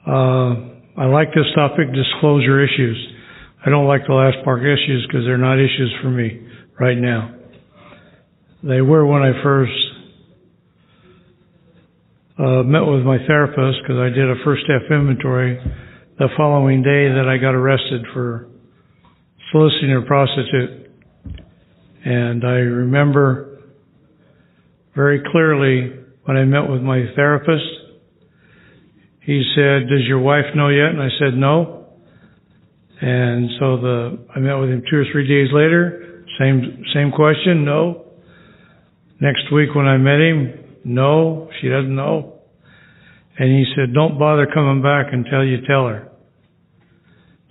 Uh, 0.07 1.01
I 1.01 1.05
like 1.05 1.29
this 1.29 1.45
topic, 1.55 1.87
disclosure 1.93 2.63
issues. 2.63 2.97
I 3.65 3.69
don't 3.69 3.87
like 3.87 4.01
the 4.07 4.13
last 4.13 4.37
part 4.45 4.61
issues 4.61 5.05
because 5.07 5.25
they're 5.25 5.37
not 5.37 5.59
issues 5.59 5.93
for 6.01 6.09
me 6.09 6.47
right 6.79 6.97
now. 6.97 7.40
They 8.63 8.81
were 8.81 9.03
when 9.07 9.23
I 9.23 9.41
first 9.41 9.73
uh, 12.37 12.61
met 12.61 12.81
with 12.81 13.01
my 13.01 13.17
therapist 13.25 13.79
because 13.81 13.97
I 13.97 14.09
did 14.09 14.29
a 14.29 14.35
first 14.45 14.63
step 14.65 14.83
inventory 14.91 15.57
the 16.19 16.27
following 16.37 16.83
day 16.83 17.09
that 17.09 17.25
I 17.27 17.41
got 17.41 17.55
arrested 17.55 18.05
for 18.13 18.47
soliciting 19.51 19.97
a 19.97 20.05
prostitute. 20.05 20.91
And 22.05 22.45
I 22.45 22.61
remember 22.61 23.63
very 24.95 25.23
clearly 25.31 25.99
when 26.25 26.37
I 26.37 26.45
met 26.45 26.69
with 26.69 26.83
my 26.83 27.05
therapist, 27.15 27.65
he 29.21 29.41
said, 29.55 29.89
Does 29.89 30.05
your 30.07 30.19
wife 30.19 30.45
know 30.55 30.69
yet? 30.69 30.89
And 30.89 31.01
I 31.01 31.09
said, 31.17 31.33
No. 31.35 31.87
And 33.01 33.49
so 33.59 33.77
the 33.81 34.19
I 34.35 34.39
met 34.39 34.53
with 34.55 34.69
him 34.69 34.83
two 34.87 34.97
or 34.97 35.05
three 35.11 35.27
days 35.27 35.49
later, 35.51 36.25
same 36.39 36.83
same 36.93 37.11
question, 37.11 37.65
no. 37.65 38.00
Next 39.21 39.53
week 39.53 39.75
when 39.75 39.85
I 39.85 39.97
met 39.97 40.19
him, 40.19 40.81
no, 40.83 41.47
she 41.61 41.69
doesn't 41.69 41.95
know. 41.95 42.39
And 43.37 43.49
he 43.49 43.65
said, 43.75 43.93
don't 43.93 44.17
bother 44.17 44.47
coming 44.51 44.81
back 44.81 45.13
until 45.13 45.45
you 45.45 45.57
tell 45.67 45.87
her. 45.87 46.09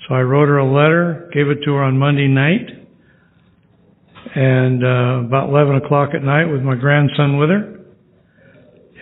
So 0.09 0.17
I 0.17 0.23
wrote 0.23 0.49
her 0.49 0.59
a 0.59 0.67
letter, 0.67 1.31
gave 1.33 1.47
it 1.47 1.63
to 1.65 1.73
her 1.75 1.85
on 1.85 1.97
Monday 1.97 2.27
night, 2.27 2.67
and 4.35 4.83
uh, 4.83 5.27
about 5.27 5.49
11 5.51 5.77
o'clock 5.77 6.11
at 6.13 6.25
night 6.25 6.47
with 6.47 6.63
my 6.63 6.75
grandson 6.75 7.39
with 7.39 7.51
her. 7.51 7.79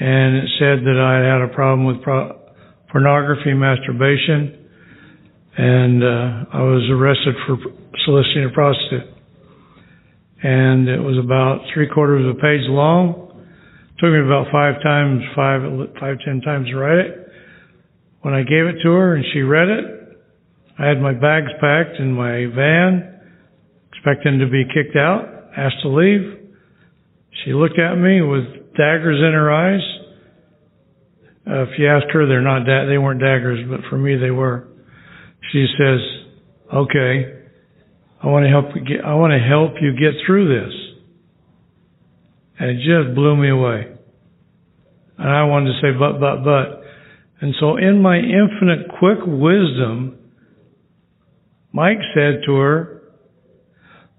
And 0.01 0.37
it 0.37 0.49
said 0.59 0.85
that 0.85 1.01
I 1.01 1.25
had 1.25 1.41
a 1.41 1.55
problem 1.55 1.87
with 1.87 2.03
pro- 2.03 2.39
pornography, 2.93 3.55
masturbation, 3.55 4.69
and 5.57 6.05
uh, 6.05 6.45
I 6.53 6.63
was 6.63 6.87
arrested 6.93 7.35
for 7.47 7.57
soliciting 8.05 8.45
a 8.45 8.53
prostitute 8.53 9.18
and 10.43 10.89
it 10.89 11.01
was 11.01 11.19
about 11.19 11.63
three 11.75 11.89
quarters 11.89 12.25
of 12.25 12.37
a 12.37 12.41
page 12.41 12.63
long. 12.69 13.27
Took 13.99 14.13
me 14.13 14.21
about 14.21 14.47
five 14.53 14.81
times, 14.83 15.23
five, 15.35 15.63
five, 15.99 16.17
ten 16.25 16.41
times 16.41 16.69
to 16.69 16.77
write 16.77 16.99
it. 16.99 17.29
When 18.23 18.35
I 18.35 18.43
gave 18.43 18.67
it 18.67 18.77
to 18.83 18.91
her 18.91 19.17
and 19.17 19.25
she 19.33 19.41
read 19.41 19.69
it, 19.69 20.19
I 20.79 20.87
had 20.87 21.01
my 21.01 21.13
bags 21.13 21.51
packed 21.61 21.99
in 21.99 22.13
my 22.13 22.47
van, 22.55 23.21
expecting 23.93 24.39
to 24.39 24.47
be 24.47 24.65
kicked 24.73 24.97
out, 24.97 25.51
asked 25.57 25.83
to 25.83 25.89
leave. 25.89 26.39
She 27.45 27.53
looked 27.53 27.79
at 27.79 27.97
me 27.97 28.23
with 28.23 28.77
daggers 28.77 29.19
in 29.19 29.33
her 29.33 29.51
eyes. 29.51 29.81
Uh, 31.49 31.63
if 31.63 31.79
you 31.79 31.89
ask 31.89 32.07
her, 32.13 32.27
they're 32.27 32.43
not 32.43 32.65
da- 32.65 32.87
they 32.87 32.99
weren't 32.99 33.21
daggers, 33.21 33.67
but 33.69 33.81
for 33.91 33.99
me 33.99 34.17
they 34.17 34.31
were. 34.31 34.69
She 35.51 35.67
says, 35.79 36.01
"Okay, 36.73 37.38
I 38.23 38.27
want 38.27 38.45
to 38.45 38.51
help 38.51 38.75
you 38.75 38.85
get, 38.85 39.05
I 39.05 39.15
want 39.15 39.33
to 39.33 39.39
help 39.39 39.75
you 39.81 39.93
get 39.93 40.21
through 40.27 40.49
this. 40.49 40.75
And 42.59 42.71
it 42.71 42.77
just 42.79 43.15
blew 43.15 43.37
me 43.37 43.51
away. 43.51 43.87
And 45.19 45.29
I 45.29 45.45
wanted 45.45 45.73
to 45.73 45.81
say, 45.81 45.97
but, 45.97 46.19
but, 46.19 46.43
but. 46.43 46.83
And 47.41 47.55
so 47.61 47.77
in 47.77 48.03
my 48.03 48.17
infinite 48.17 48.89
quick 48.99 49.19
wisdom, 49.25 50.19
Mike 51.73 51.99
said 52.15 52.41
to 52.47 52.57
her, 52.57 52.95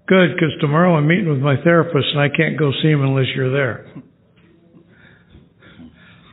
Good, 0.06 0.34
because 0.34 0.50
tomorrow 0.60 0.96
I'm 0.96 1.06
meeting 1.06 1.28
with 1.28 1.38
my 1.38 1.54
therapist 1.62 2.06
and 2.12 2.20
I 2.20 2.28
can't 2.34 2.58
go 2.58 2.72
see 2.82 2.88
him 2.88 3.02
unless 3.02 3.26
you're 3.34 3.52
there. 3.52 3.86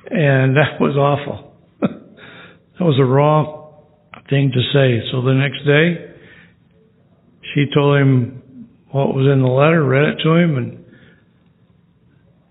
And 0.10 0.56
that 0.56 0.80
was 0.80 0.95
awful. 0.95 1.53
that 1.82 2.86
was 2.86 2.97
a 2.99 3.06
wrong 3.06 3.84
thing 4.30 4.51
to 4.51 4.62
say. 4.73 5.08
So 5.12 5.21
the 5.21 5.34
next 5.34 5.63
day, 5.65 6.07
she 7.58 7.65
told 7.74 8.00
him 8.00 8.70
what 8.91 9.15
was 9.15 9.26
in 9.26 9.41
the 9.41 9.48
letter, 9.48 9.84
read 9.84 10.10
it 10.10 10.24
to 10.24 10.36
him, 10.36 10.58
and 10.58 10.86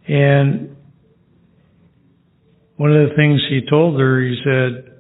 and 0.09 0.77
one 2.77 2.93
of 2.93 3.09
the 3.09 3.15
things 3.15 3.41
he 3.49 3.61
told 3.69 4.01
her, 4.01 4.21
he 4.21 4.37
said, 4.45 4.93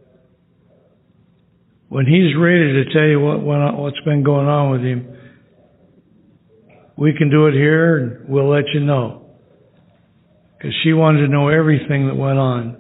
when 1.88 2.06
he's 2.06 2.36
ready 2.36 2.72
to 2.72 2.92
tell 2.92 3.06
you 3.06 3.20
what 3.20 3.42
went 3.42 3.62
on, 3.62 3.76
what's 3.78 4.00
been 4.04 4.22
going 4.22 4.46
on 4.46 4.70
with 4.72 4.80
him, 4.80 5.16
we 6.96 7.12
can 7.16 7.30
do 7.30 7.46
it 7.46 7.52
here 7.52 7.98
and 7.98 8.28
we'll 8.28 8.48
let 8.48 8.64
you 8.72 8.80
know. 8.80 9.26
Because 10.56 10.74
she 10.82 10.92
wanted 10.92 11.26
to 11.26 11.28
know 11.28 11.48
everything 11.48 12.06
that 12.08 12.16
went 12.16 12.38
on. 12.38 12.76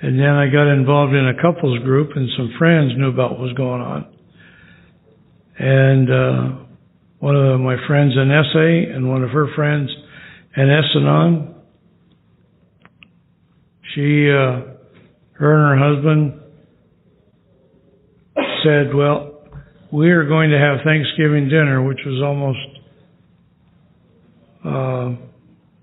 And 0.00 0.18
then 0.18 0.30
I 0.30 0.46
got 0.46 0.72
involved 0.72 1.12
in 1.12 1.28
a 1.28 1.42
couples 1.42 1.80
group 1.80 2.12
and 2.14 2.28
some 2.36 2.54
friends 2.58 2.92
knew 2.96 3.08
about 3.08 3.32
what 3.32 3.40
was 3.40 3.52
going 3.54 3.82
on. 3.82 4.09
And, 5.60 6.10
uh, 6.10 6.64
one 7.18 7.36
of 7.36 7.60
my 7.60 7.76
friends 7.86 8.14
in 8.16 8.30
SA 8.52 8.96
and 8.96 9.08
one 9.08 9.22
of 9.22 9.30
her 9.30 9.46
friends 9.54 9.90
in 10.56 10.68
she, 13.94 14.30
uh, 14.30 14.62
her 15.32 15.50
and 15.56 15.68
her 15.68 15.94
husband 15.94 16.40
said, 18.64 18.94
well, 18.94 19.42
we 19.92 20.10
are 20.10 20.24
going 20.24 20.50
to 20.50 20.58
have 20.58 20.78
Thanksgiving 20.84 21.48
dinner, 21.48 21.82
which 21.82 21.98
was 22.06 22.22
almost, 22.22 22.58
uh, 24.64 25.16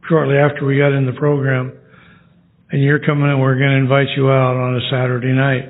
shortly 0.08 0.38
after 0.38 0.66
we 0.66 0.78
got 0.78 0.94
in 0.94 1.06
the 1.06 1.14
program. 1.14 1.74
And 2.72 2.82
you're 2.84 3.00
coming 3.00 3.30
and 3.30 3.42
we're 3.42 3.58
going 3.58 3.72
to 3.72 3.78
invite 3.78 4.08
you 4.16 4.30
out 4.30 4.56
on 4.56 4.76
a 4.76 4.82
Saturday 4.90 5.34
night. 5.34 5.70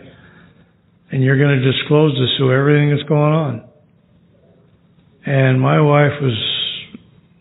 And 1.11 1.23
you're 1.23 1.37
going 1.37 1.59
to 1.59 1.71
disclose 1.71 2.13
to 2.15 2.27
Sue 2.37 2.51
everything 2.51 2.89
that's 2.91 3.07
going 3.07 3.33
on. 3.33 3.66
And 5.27 5.59
my 5.59 5.81
wife 5.81 6.21
was 6.21 6.37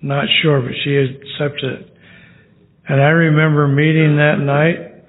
not 0.02 0.24
sure, 0.42 0.60
but 0.60 0.72
she 0.82 0.96
accepted 0.96 1.82
it. 1.82 1.96
And 2.88 3.00
I 3.00 3.10
remember 3.10 3.68
meeting 3.68 4.16
that 4.16 4.40
night. 4.40 5.04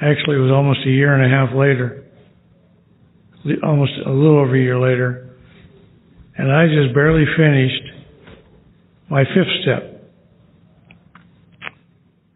Actually, 0.00 0.38
it 0.38 0.40
was 0.40 0.50
almost 0.50 0.80
a 0.84 0.90
year 0.90 1.14
and 1.14 1.24
a 1.24 1.36
half 1.36 1.54
later. 1.54 2.04
Almost 3.62 3.92
a 4.04 4.10
little 4.10 4.40
over 4.40 4.56
a 4.56 4.60
year 4.60 4.80
later. 4.80 5.36
And 6.36 6.50
I 6.50 6.66
just 6.66 6.92
barely 6.92 7.24
finished 7.36 7.84
my 9.08 9.22
fifth 9.22 9.62
step. 9.62 10.02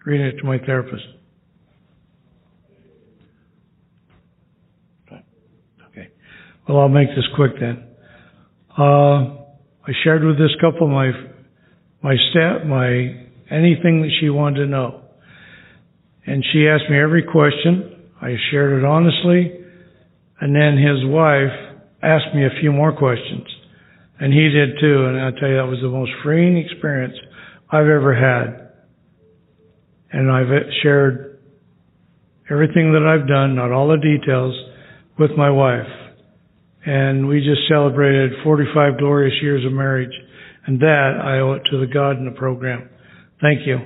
Reading 0.04 0.26
it 0.26 0.36
to 0.38 0.44
my 0.44 0.58
therapist. 0.58 1.02
Okay. 5.90 6.10
Well, 6.68 6.78
I'll 6.78 6.88
make 6.88 7.08
this 7.08 7.26
quick 7.34 7.58
then. 7.58 7.82
Uh, 8.78 9.45
I 9.86 9.92
shared 10.02 10.24
with 10.24 10.36
this 10.36 10.50
couple 10.60 10.88
my 10.88 11.12
my 12.02 12.16
step, 12.30 12.66
my 12.66 12.86
anything 13.50 14.02
that 14.02 14.10
she 14.20 14.28
wanted 14.28 14.64
to 14.64 14.66
know, 14.66 15.00
and 16.26 16.44
she 16.52 16.66
asked 16.66 16.90
me 16.90 16.98
every 16.98 17.22
question. 17.22 18.10
I 18.20 18.34
shared 18.50 18.82
it 18.82 18.84
honestly, 18.84 19.52
and 20.40 20.54
then 20.54 20.76
his 20.76 21.04
wife 21.04 21.54
asked 22.02 22.34
me 22.34 22.44
a 22.44 22.60
few 22.60 22.72
more 22.72 22.96
questions, 22.96 23.46
and 24.18 24.32
he 24.32 24.48
did 24.48 24.70
too. 24.80 25.06
And 25.06 25.20
I 25.20 25.30
tell 25.38 25.48
you, 25.48 25.56
that 25.56 25.70
was 25.70 25.78
the 25.80 25.88
most 25.88 26.10
freeing 26.24 26.56
experience 26.56 27.14
I've 27.70 27.86
ever 27.86 28.14
had. 28.14 28.70
And 30.12 30.32
I've 30.32 30.48
shared 30.82 31.38
everything 32.50 32.92
that 32.92 33.06
I've 33.06 33.28
done, 33.28 33.54
not 33.54 33.70
all 33.70 33.88
the 33.88 33.98
details, 33.98 34.54
with 35.18 35.30
my 35.36 35.50
wife 35.50 36.05
and 36.86 37.26
we 37.26 37.40
just 37.40 37.68
celebrated 37.68 38.30
45 38.44 38.98
glorious 38.98 39.34
years 39.42 39.64
of 39.66 39.72
marriage. 39.72 40.12
And 40.66 40.80
that 40.80 41.20
I 41.22 41.38
owe 41.38 41.52
it 41.52 41.62
to 41.70 41.78
the 41.78 41.86
God 41.86 42.16
in 42.18 42.24
the 42.24 42.30
program. 42.32 42.88
Thank 43.40 43.66
you. 43.66 43.78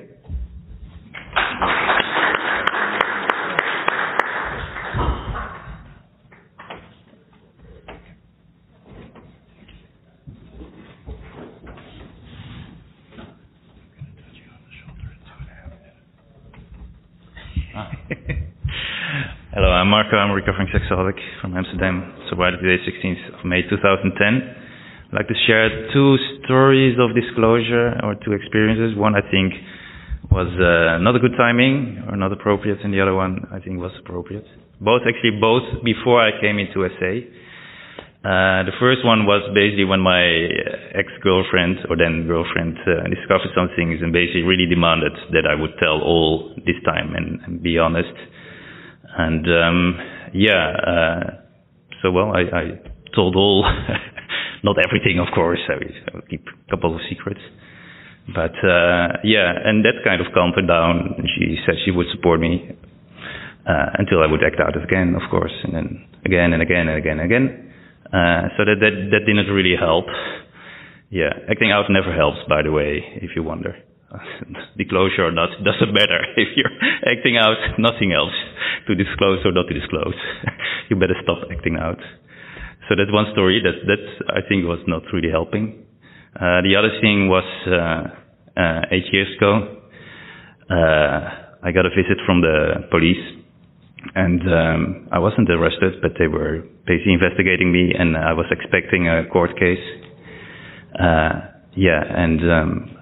Hello, 19.53 19.69
I'm 19.69 19.89
Marco. 20.11 20.17
I'm 20.19 20.31
a 20.31 20.35
recovering 20.35 20.67
sexaholic 20.75 21.19
from 21.41 21.57
Amsterdam, 21.57 22.15
sobriety 22.31 22.59
today, 22.59 22.83
16th 22.83 23.39
of 23.39 23.45
May 23.45 23.63
2010. 23.63 24.11
I'd 24.19 25.15
like 25.15 25.29
to 25.29 25.39
share 25.47 25.71
two 25.93 26.17
stories 26.43 26.99
of 26.99 27.15
disclosure 27.15 27.95
or 28.03 28.15
two 28.19 28.33
experiences. 28.33 28.99
One 28.99 29.15
I 29.15 29.23
think 29.31 29.55
was 30.31 30.51
uh, 30.59 30.99
not 31.03 31.15
a 31.15 31.21
good 31.21 31.39
timing 31.39 32.03
or 32.11 32.17
not 32.17 32.33
appropriate, 32.33 32.79
and 32.83 32.93
the 32.93 33.01
other 33.01 33.15
one 33.15 33.47
I 33.53 33.61
think 33.61 33.79
was 33.79 33.93
appropriate. 34.03 34.47
Both 34.81 35.03
actually 35.07 35.39
both 35.41 35.85
before 35.85 36.19
I 36.19 36.35
came 36.41 36.59
into 36.59 36.83
SA. 36.83 37.13
Uh, 38.21 38.67
the 38.67 38.75
first 38.83 39.05
one 39.07 39.25
was 39.27 39.47
basically 39.55 39.85
when 39.85 40.01
my 40.01 40.23
ex-girlfriend 40.93 41.87
or 41.89 41.97
then 41.97 42.27
girlfriend 42.27 42.77
uh, 42.83 43.07
discovered 43.09 43.55
some 43.55 43.71
things 43.77 44.03
and 44.03 44.13
basically 44.13 44.43
really 44.43 44.67
demanded 44.67 45.13
that 45.33 45.47
I 45.47 45.55
would 45.55 45.73
tell 45.79 46.03
all 46.03 46.51
this 46.67 46.77
time 46.85 47.15
and, 47.15 47.41
and 47.47 47.63
be 47.63 47.79
honest. 47.79 48.13
And 49.17 49.47
um, 49.47 49.99
yeah, 50.35 50.73
uh, 50.87 51.21
so 52.03 52.11
well, 52.11 52.33
I, 52.33 52.43
I 52.57 52.63
told 53.15 53.37
all, 53.37 53.65
not 54.65 54.77
everything, 54.79 55.19
of 55.19 55.33
course. 55.35 55.61
I, 55.69 55.75
keep 56.29 56.45
a 56.47 56.71
couple 56.71 56.95
of 56.95 57.01
secrets. 57.09 57.41
But 58.35 58.55
uh, 58.63 59.19
yeah, 59.25 59.51
and 59.65 59.85
that 59.85 60.05
kind 60.05 60.21
of 60.21 60.29
calmed 60.33 60.55
her 60.57 60.67
down. 60.67 61.27
She 61.37 61.57
said 61.67 61.75
she 61.85 61.91
would 61.91 62.07
support 62.15 62.39
me 62.39 62.71
uh, 63.67 63.87
until 63.99 64.23
I 64.23 64.27
would 64.27 64.45
act 64.45 64.61
out 64.61 64.81
again, 64.81 65.15
of 65.21 65.29
course, 65.31 65.53
and 65.65 65.75
then 65.75 66.07
again 66.25 66.53
and 66.53 66.63
again 66.63 66.89
and 66.89 66.99
again 66.99 67.19
and 67.19 67.27
again. 67.27 67.73
Uh, 68.07 68.49
so 68.57 68.65
that, 68.65 68.77
that 68.81 68.95
that 69.11 69.23
didn't 69.27 69.53
really 69.53 69.75
help. 69.79 70.07
Yeah, 71.11 71.31
acting 71.51 71.73
out 71.73 71.87
never 71.91 72.15
helps, 72.15 72.39
by 72.49 72.63
the 72.63 72.71
way, 72.71 73.03
if 73.17 73.31
you 73.35 73.43
wonder. 73.43 73.75
disclosure 74.77 75.27
or 75.27 75.33
not 75.33 75.51
doesn't 75.63 75.93
matter. 75.93 76.21
If 76.37 76.57
you're 76.57 76.75
acting 77.07 77.37
out, 77.37 77.59
nothing 77.79 78.13
else 78.13 78.35
to 78.87 78.95
disclose 78.95 79.41
or 79.45 79.53
not 79.53 79.69
to 79.69 79.75
disclose. 79.75 80.15
you 80.91 80.97
better 80.97 81.17
stop 81.23 81.39
acting 81.51 81.77
out. 81.77 81.99
So 82.89 82.97
that's 82.97 83.13
one 83.13 83.27
story 83.33 83.63
that 83.63 83.87
that 83.87 84.05
I 84.35 84.41
think 84.49 84.67
was 84.67 84.81
not 84.87 85.03
really 85.13 85.31
helping. 85.31 85.87
Uh, 86.35 86.63
the 86.63 86.75
other 86.79 86.91
thing 87.01 87.29
was 87.29 87.47
uh, 87.67 88.61
uh, 88.61 88.81
eight 88.91 89.07
years 89.13 89.29
ago. 89.37 89.79
Uh, 90.71 91.21
I 91.63 91.73
got 91.73 91.87
a 91.87 91.91
visit 91.91 92.19
from 92.25 92.41
the 92.41 92.87
police, 92.91 93.23
and 94.15 94.41
um, 94.43 95.09
I 95.13 95.19
wasn't 95.19 95.51
arrested, 95.51 96.01
but 96.03 96.13
they 96.19 96.27
were 96.27 96.63
basically 96.87 97.13
investigating 97.15 97.71
me, 97.71 97.93
and 97.97 98.17
I 98.17 98.33
was 98.33 98.47
expecting 98.51 99.09
a 99.09 99.27
court 99.31 99.51
case. 99.59 99.83
Uh, 100.99 101.47
yeah, 101.77 102.03
and 102.03 102.41
um, 102.51 102.97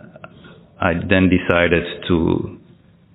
I 0.81 0.95
then 0.95 1.29
decided 1.29 1.83
to 2.09 2.59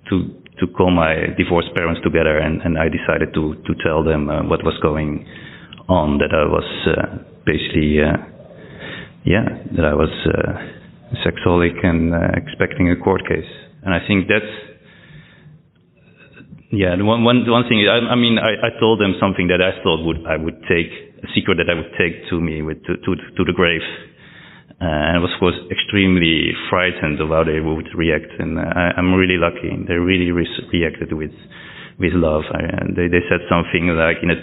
to 0.10 0.16
to 0.60 0.68
call 0.76 0.92
my 0.92 1.34
divorced 1.38 1.74
parents 1.76 2.02
together, 2.04 2.38
and, 2.38 2.62
and 2.62 2.78
I 2.78 2.90
decided 2.90 3.34
to 3.34 3.56
to 3.56 3.74
tell 3.84 4.04
them 4.04 4.30
uh, 4.30 4.44
what 4.44 4.64
was 4.64 4.78
going 4.82 5.26
on. 5.88 6.18
That 6.20 6.36
I 6.36 6.46
was 6.46 6.70
uh, 6.88 7.24
basically, 7.46 8.04
uh, 8.04 8.18
yeah, 9.26 9.48
that 9.76 9.86
I 9.86 9.94
was 9.94 10.12
uh, 10.28 10.54
sexaholic 11.24 11.80
and 11.86 12.14
uh, 12.14 12.36
expecting 12.36 12.92
a 12.92 12.98
court 12.98 13.22
case. 13.28 13.50
And 13.84 13.94
I 13.94 14.00
think 14.08 14.28
that's, 14.28 14.54
yeah, 16.72 16.96
the 16.96 17.06
one 17.06 17.24
one 17.24 17.50
one 17.50 17.64
thing. 17.70 17.88
I, 17.88 18.12
I 18.12 18.16
mean, 18.16 18.38
I, 18.40 18.68
I 18.68 18.80
told 18.80 19.00
them 19.00 19.16
something 19.20 19.48
that 19.48 19.62
I 19.64 19.82
thought 19.84 20.04
would 20.04 20.28
I 20.28 20.36
would 20.36 20.60
take 20.68 20.92
a 21.24 21.28
secret 21.34 21.56
that 21.64 21.72
I 21.72 21.76
would 21.80 21.92
take 21.96 22.28
to 22.30 22.42
me 22.42 22.62
with 22.62 22.84
to 22.84 22.98
to, 23.00 23.12
to 23.16 23.42
the 23.48 23.54
grave 23.56 23.82
and 24.84 25.18
I 25.18 25.20
was, 25.20 25.32
course, 25.40 25.56
extremely 25.72 26.52
frightened 26.70 27.22
of 27.22 27.30
how 27.30 27.44
they 27.44 27.60
would 27.60 27.88
react. 27.96 28.32
And 28.40 28.58
uh, 28.58 28.64
I, 28.64 28.98
I'm 28.98 29.14
really 29.14 29.38
lucky. 29.38 29.70
They 29.88 29.96
really 29.96 30.32
re- 30.32 30.68
reacted 30.72 31.14
with 31.14 31.32
with 32.00 32.14
love. 32.14 32.44
I, 32.52 32.64
and 32.82 32.96
they, 32.98 33.08
they 33.08 33.22
said 33.30 33.46
something 33.48 33.94
like, 33.94 34.18
you 34.22 34.30
know, 34.34 34.40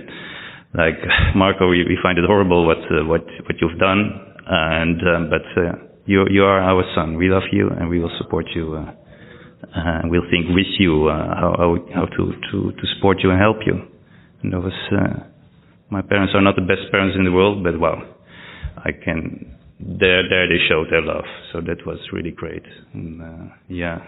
like 0.75 1.03
Marco, 1.35 1.69
we, 1.69 1.83
we 1.85 1.99
find 2.03 2.19
it 2.19 2.25
horrible 2.27 2.67
what 2.67 2.79
uh, 2.79 3.05
what 3.05 3.27
what 3.45 3.57
you've 3.61 3.79
done, 3.79 4.01
and 4.47 5.01
um, 5.03 5.23
but 5.31 5.47
uh, 5.61 5.73
you 6.07 6.27
you 6.31 6.45
are 6.45 6.61
our 6.63 6.85
son. 6.95 7.17
We 7.17 7.29
love 7.29 7.51
you, 7.53 7.69
and 7.69 7.89
we 7.89 7.99
will 7.99 8.13
support 8.19 8.47
you. 8.55 8.77
Uh, 8.77 8.95
uh, 9.77 10.01
we'll 10.05 10.29
think 10.31 10.47
with 10.55 10.71
you 10.79 11.09
uh, 11.09 11.35
how 11.35 11.55
how, 11.59 11.77
how 11.95 12.07
to, 12.07 12.23
to 12.51 12.73
to 12.73 12.85
support 12.97 13.19
you 13.23 13.31
and 13.31 13.41
help 13.41 13.59
you. 13.67 13.75
And 14.43 14.53
that 14.53 14.61
was 14.61 14.79
uh, 14.93 15.27
my 15.91 16.03
parents 16.03 16.33
are 16.35 16.41
not 16.41 16.57
the 16.57 16.63
best 16.63 16.91
parents 16.91 17.17
in 17.19 17.25
the 17.25 17.33
world, 17.33 17.63
but 17.63 17.79
well, 17.79 17.99
I 18.79 18.91
can 18.93 19.60
there, 19.81 20.29
there 20.29 20.47
they 20.49 20.61
showed 20.69 20.89
their 20.91 21.03
love. 21.03 21.25
So 21.53 21.61
that 21.61 21.87
was 21.87 21.99
really 22.13 22.31
great. 22.31 22.65
And, 22.93 23.23
uh, 23.23 23.55
yeah, 23.69 24.05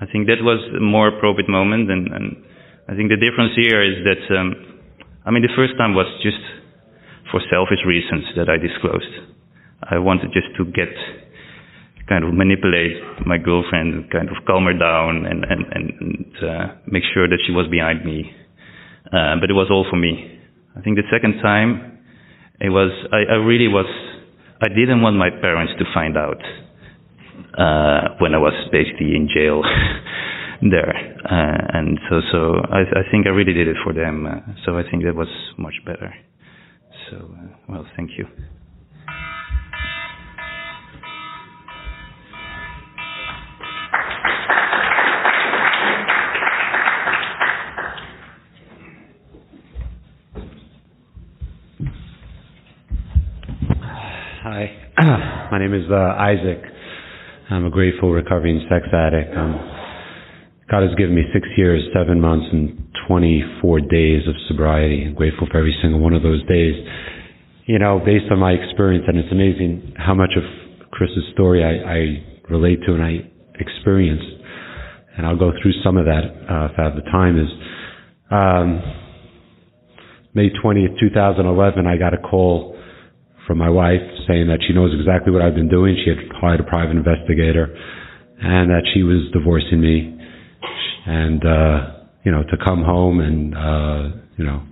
I 0.00 0.06
think 0.06 0.26
that 0.26 0.40
was 0.40 0.58
a 0.76 0.80
more 0.80 1.08
appropriate 1.08 1.48
moment. 1.48 1.90
And, 1.90 2.08
and 2.08 2.44
I 2.88 2.96
think 2.96 3.10
the 3.12 3.20
difference 3.20 3.52
here 3.54 3.84
is 3.84 4.00
that, 4.08 4.22
um, 4.34 4.54
I 5.26 5.30
mean, 5.30 5.42
the 5.42 5.52
first 5.54 5.76
time 5.76 5.94
was 5.94 6.08
just 6.22 6.40
for 7.30 7.40
selfish 7.52 7.84
reasons 7.84 8.24
that 8.36 8.48
I 8.48 8.56
disclosed. 8.56 9.28
I 9.84 9.98
wanted 9.98 10.32
just 10.32 10.48
to 10.56 10.64
get 10.64 10.88
kind 12.08 12.24
of 12.24 12.32
manipulate 12.32 12.96
my 13.26 13.36
girlfriend 13.36 13.94
and 13.94 14.10
kind 14.10 14.28
of 14.28 14.36
calm 14.46 14.64
her 14.64 14.72
down 14.72 15.26
and 15.26 15.44
and 15.44 15.62
and 15.70 16.26
uh, 16.40 16.66
make 16.88 17.04
sure 17.12 17.28
that 17.28 17.38
she 17.46 17.52
was 17.52 17.68
behind 17.68 18.04
me. 18.04 18.32
Uh, 19.12 19.36
but 19.40 19.50
it 19.50 19.54
was 19.54 19.68
all 19.70 19.86
for 19.88 19.96
me. 19.96 20.40
I 20.76 20.80
think 20.80 20.96
the 20.96 21.08
second 21.12 21.40
time, 21.42 22.00
it 22.60 22.70
was 22.70 22.90
I, 23.12 23.34
I 23.34 23.36
really 23.36 23.68
was 23.68 23.86
I 24.60 24.68
didn't 24.68 25.02
want 25.02 25.16
my 25.16 25.30
parents 25.30 25.72
to 25.78 25.84
find 25.94 26.16
out 26.16 26.40
uh, 27.56 28.16
when 28.20 28.34
I 28.34 28.38
was 28.38 28.54
basically 28.72 29.14
in 29.14 29.28
jail 29.32 29.62
there, 30.62 30.94
uh, 31.24 31.78
and 31.78 31.98
so 32.10 32.20
so 32.32 32.38
I, 32.70 32.80
I 32.80 33.10
think 33.10 33.26
I 33.26 33.30
really 33.30 33.52
did 33.52 33.68
it 33.68 33.76
for 33.84 33.92
them. 33.92 34.26
Uh, 34.26 34.40
so 34.66 34.76
I 34.76 34.82
think 34.90 35.04
that 35.04 35.14
was 35.14 35.28
much 35.56 35.74
better. 35.86 36.12
So 37.10 37.16
uh, 37.16 37.56
well, 37.68 37.86
thank 37.96 38.10
you. 38.18 38.26
My 55.50 55.58
name 55.58 55.72
is 55.72 55.84
uh, 55.90 56.14
Isaac. 56.18 56.60
I'm 57.50 57.64
a 57.64 57.70
grateful 57.70 58.12
recovering 58.12 58.60
sex 58.68 58.86
addict. 58.92 59.34
Um, 59.34 59.56
God 60.70 60.82
has 60.82 60.94
given 60.96 61.14
me 61.14 61.22
six 61.32 61.48
years, 61.56 61.82
seven 61.96 62.20
months, 62.20 62.46
and 62.52 62.76
24 63.08 63.80
days 63.80 64.28
of 64.28 64.34
sobriety. 64.48 65.04
I'm 65.06 65.14
grateful 65.14 65.46
for 65.50 65.56
every 65.56 65.74
single 65.80 66.00
one 66.00 66.12
of 66.12 66.22
those 66.22 66.44
days. 66.46 66.74
You 67.64 67.78
know, 67.78 68.00
based 68.04 68.26
on 68.30 68.38
my 68.38 68.52
experience, 68.52 69.04
and 69.08 69.16
it's 69.18 69.32
amazing 69.32 69.94
how 69.96 70.14
much 70.14 70.30
of 70.36 70.42
Chris's 70.90 71.24
story 71.32 71.64
I, 71.64 71.80
I 71.88 72.52
relate 72.52 72.80
to 72.86 72.94
and 72.94 73.02
I 73.02 73.24
experience. 73.58 74.22
And 75.16 75.26
I'll 75.26 75.38
go 75.38 75.52
through 75.62 75.72
some 75.82 75.96
of 75.96 76.04
that 76.04 76.24
uh, 76.24 76.66
if 76.66 76.78
I 76.78 76.82
have 76.84 76.94
the 76.96 77.08
time. 77.10 77.38
Is 77.38 77.48
um, 78.30 78.82
May 80.34 80.50
20th, 80.50 81.00
2011, 81.00 81.86
I 81.86 81.96
got 81.96 82.12
a 82.12 82.18
call 82.18 82.77
from 83.48 83.58
my 83.58 83.70
wife 83.70 84.04
saying 84.28 84.46
that 84.46 84.60
she 84.68 84.74
knows 84.74 84.92
exactly 84.94 85.32
what 85.32 85.40
I've 85.40 85.54
been 85.54 85.70
doing. 85.70 85.96
She 86.04 86.10
had 86.10 86.18
hired 86.38 86.60
a 86.60 86.64
private 86.64 86.96
investigator 86.96 87.74
and 88.40 88.70
that 88.70 88.82
she 88.92 89.02
was 89.02 89.32
divorcing 89.32 89.80
me 89.80 90.14
and, 91.06 91.42
uh, 91.44 92.04
you 92.24 92.30
know, 92.30 92.42
to 92.44 92.56
come 92.64 92.84
home 92.84 93.20
and, 93.20 93.56
uh, 93.56 94.16
you 94.36 94.44
know, 94.44 94.62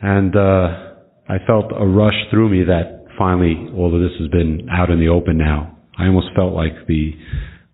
and, 0.00 0.36
uh, 0.36 0.92
I 1.28 1.38
felt 1.46 1.72
a 1.76 1.84
rush 1.84 2.14
through 2.30 2.50
me 2.50 2.64
that 2.64 3.06
finally 3.18 3.68
all 3.74 3.94
of 3.94 4.00
this 4.00 4.16
has 4.20 4.28
been 4.28 4.68
out 4.70 4.90
in 4.90 5.00
the 5.00 5.08
open 5.08 5.36
now. 5.36 5.76
I 5.98 6.06
almost 6.06 6.28
felt 6.36 6.52
like 6.54 6.86
the 6.86 7.12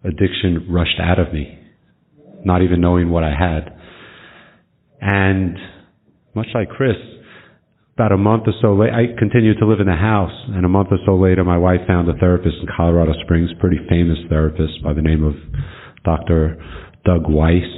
addiction 0.05 0.67
rushed 0.71 0.99
out 1.03 1.19
of 1.19 1.33
me, 1.35 1.59
not 2.45 2.63
even 2.63 2.81
knowing 2.81 3.11
what 3.11 3.25
I 3.25 3.35
had. 3.39 3.77
And 5.03 5.57
much 6.35 6.47
like 6.55 6.69
Chris, 6.71 6.97
about 8.01 8.13
a 8.13 8.17
month 8.17 8.45
or 8.47 8.55
so 8.63 8.73
later, 8.73 8.97
I 8.97 9.13
continued 9.19 9.59
to 9.59 9.67
live 9.67 9.79
in 9.79 9.87
the 9.87 9.93
house, 9.93 10.33
and 10.57 10.65
a 10.65 10.73
month 10.73 10.89
or 10.91 10.97
so 11.05 11.17
later, 11.17 11.45
my 11.45 11.59
wife 11.59 11.85
found 11.87 12.09
a 12.09 12.17
therapist 12.17 12.57
in 12.63 12.67
Colorado 12.75 13.13
Springs, 13.25 13.51
pretty 13.61 13.77
famous 13.91 14.17
therapist 14.31 14.83
by 14.83 14.95
the 14.95 15.03
name 15.03 15.23
of 15.23 15.37
Dr. 16.03 16.57
Doug 17.05 17.29
Weiss. 17.29 17.69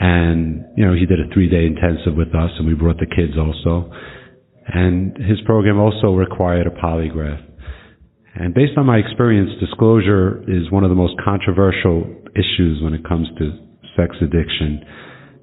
And, 0.00 0.64
you 0.74 0.86
know, 0.86 0.94
he 0.94 1.04
did 1.04 1.20
a 1.20 1.28
three 1.34 1.50
day 1.50 1.66
intensive 1.68 2.16
with 2.16 2.28
us, 2.28 2.48
and 2.56 2.66
we 2.66 2.72
brought 2.72 2.96
the 2.96 3.04
kids 3.04 3.36
also. 3.36 3.92
And 4.72 5.14
his 5.18 5.36
program 5.44 5.78
also 5.78 6.16
required 6.16 6.66
a 6.66 6.70
polygraph. 6.70 7.44
And 8.36 8.54
based 8.54 8.78
on 8.78 8.86
my 8.86 8.96
experience, 8.96 9.50
disclosure 9.60 10.40
is 10.48 10.72
one 10.72 10.82
of 10.82 10.88
the 10.88 10.96
most 10.96 11.20
controversial 11.22 12.08
issues 12.32 12.80
when 12.80 12.94
it 12.94 13.04
comes 13.04 13.28
to 13.36 13.52
sex 14.00 14.16
addiction. 14.22 14.80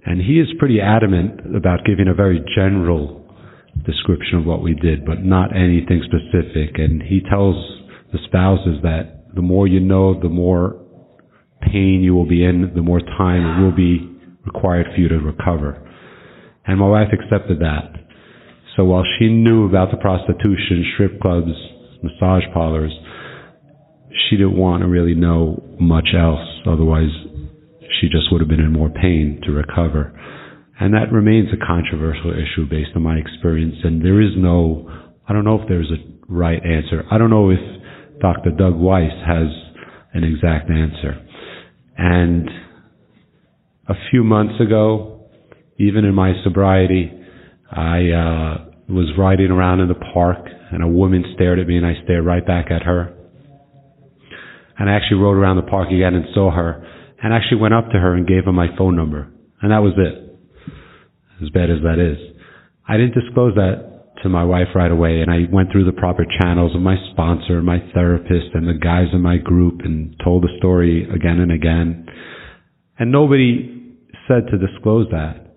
And 0.03 0.19
he 0.19 0.39
is 0.39 0.47
pretty 0.57 0.81
adamant 0.81 1.55
about 1.55 1.85
giving 1.85 2.07
a 2.07 2.15
very 2.15 2.41
general 2.55 3.26
description 3.87 4.37
of 4.37 4.45
what 4.45 4.61
we 4.61 4.75
did, 4.75 5.05
but 5.05 5.23
not 5.23 5.55
anything 5.55 6.03
specific. 6.03 6.77
And 6.77 7.01
he 7.01 7.21
tells 7.27 7.55
the 8.11 8.19
spouses 8.27 8.83
that 8.83 9.33
the 9.33 9.41
more 9.41 9.67
you 9.67 9.79
know, 9.79 10.19
the 10.19 10.29
more 10.29 10.75
pain 11.61 12.01
you 12.03 12.13
will 12.13 12.27
be 12.27 12.43
in, 12.43 12.71
the 12.75 12.81
more 12.81 12.99
time 12.99 13.41
it 13.41 13.63
will 13.63 13.75
be 13.75 14.07
required 14.45 14.87
for 14.93 15.01
you 15.01 15.07
to 15.07 15.19
recover. 15.19 15.81
And 16.65 16.79
my 16.79 16.87
wife 16.87 17.07
accepted 17.13 17.59
that. 17.59 17.93
So 18.75 18.83
while 18.83 19.05
she 19.17 19.27
knew 19.27 19.65
about 19.65 19.89
the 19.91 19.97
prostitution, 19.97 20.85
strip 20.93 21.19
clubs, 21.19 21.51
massage 22.03 22.43
parlors, 22.53 22.93
she 24.29 24.37
didn't 24.37 24.57
want 24.57 24.83
to 24.83 24.87
really 24.87 25.15
know 25.15 25.63
much 25.79 26.09
else. 26.17 26.45
Otherwise, 26.67 27.09
she 27.99 28.07
just 28.09 28.31
would 28.31 28.41
have 28.41 28.49
been 28.49 28.59
in 28.59 28.71
more 28.71 28.89
pain 28.89 29.41
to 29.45 29.51
recover. 29.51 30.13
And 30.79 30.93
that 30.93 31.11
remains 31.11 31.49
a 31.51 31.65
controversial 31.65 32.31
issue 32.31 32.69
based 32.69 32.91
on 32.95 33.01
my 33.01 33.15
experience. 33.15 33.75
And 33.83 34.03
there 34.03 34.21
is 34.21 34.31
no, 34.37 34.87
I 35.27 35.33
don't 35.33 35.43
know 35.43 35.59
if 35.59 35.67
there's 35.67 35.91
a 35.91 36.31
right 36.31 36.61
answer. 36.63 37.03
I 37.09 37.17
don't 37.17 37.31
know 37.31 37.49
if 37.49 37.59
Dr. 38.21 38.51
Doug 38.51 38.75
Weiss 38.75 39.11
has 39.25 39.47
an 40.13 40.23
exact 40.23 40.69
answer. 40.69 41.25
And 41.97 42.47
a 43.89 43.95
few 44.11 44.23
months 44.23 44.61
ago, 44.61 45.25
even 45.79 46.05
in 46.05 46.13
my 46.13 46.33
sobriety, 46.43 47.11
I 47.71 47.97
uh, 48.09 48.65
was 48.87 49.11
riding 49.17 49.49
around 49.49 49.79
in 49.79 49.87
the 49.87 49.99
park 50.13 50.45
and 50.71 50.83
a 50.83 50.87
woman 50.87 51.23
stared 51.33 51.57
at 51.59 51.67
me 51.67 51.77
and 51.77 51.85
I 51.85 51.93
stared 52.03 52.23
right 52.23 52.45
back 52.45 52.69
at 52.69 52.83
her. 52.83 53.15
And 54.77 54.89
I 54.89 54.93
actually 54.93 55.21
rode 55.21 55.37
around 55.37 55.55
the 55.55 55.63
park 55.63 55.89
again 55.89 56.13
and 56.13 56.25
saw 56.35 56.51
her 56.51 56.85
and 57.23 57.33
actually 57.33 57.57
went 57.61 57.73
up 57.73 57.85
to 57.85 57.99
her 57.99 58.13
and 58.13 58.27
gave 58.27 58.45
her 58.45 58.51
my 58.51 58.67
phone 58.77 58.95
number. 58.95 59.27
And 59.61 59.71
that 59.71 59.79
was 59.79 59.93
it 59.97 60.26
as 61.41 61.49
bad 61.49 61.69
as 61.69 61.81
that 61.83 61.99
is. 61.99 62.17
I 62.87 62.97
didn't 62.97 63.13
disclose 63.13 63.55
that 63.55 63.97
to 64.23 64.29
my 64.29 64.43
wife 64.43 64.67
right 64.73 64.91
away, 64.91 65.21
and 65.21 65.29
I 65.31 65.51
went 65.51 65.71
through 65.71 65.85
the 65.85 65.91
proper 65.91 66.25
channels 66.39 66.75
of 66.75 66.81
my 66.81 66.95
sponsor, 67.11 67.61
my 67.61 67.79
therapist, 67.93 68.53
and 68.53 68.67
the 68.67 68.73
guys 68.73 69.07
in 69.13 69.21
my 69.21 69.37
group, 69.37 69.81
and 69.83 70.15
told 70.23 70.43
the 70.43 70.49
story 70.57 71.07
again 71.13 71.39
and 71.39 71.51
again. 71.51 72.07
And 72.97 73.11
nobody 73.11 73.95
said 74.27 74.47
to 74.51 74.57
disclose 74.57 75.07
that. 75.11 75.55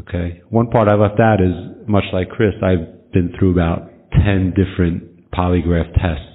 Okay. 0.00 0.42
One 0.50 0.68
part 0.68 0.88
I 0.88 0.94
left 0.94 1.20
out 1.20 1.40
is 1.40 1.88
much 1.88 2.04
like 2.12 2.28
Chris, 2.28 2.54
I've 2.62 3.12
been 3.12 3.32
through 3.38 3.52
about 3.52 3.90
10 4.12 4.54
different 4.54 5.30
polygraph 5.30 5.92
tests, 5.94 6.32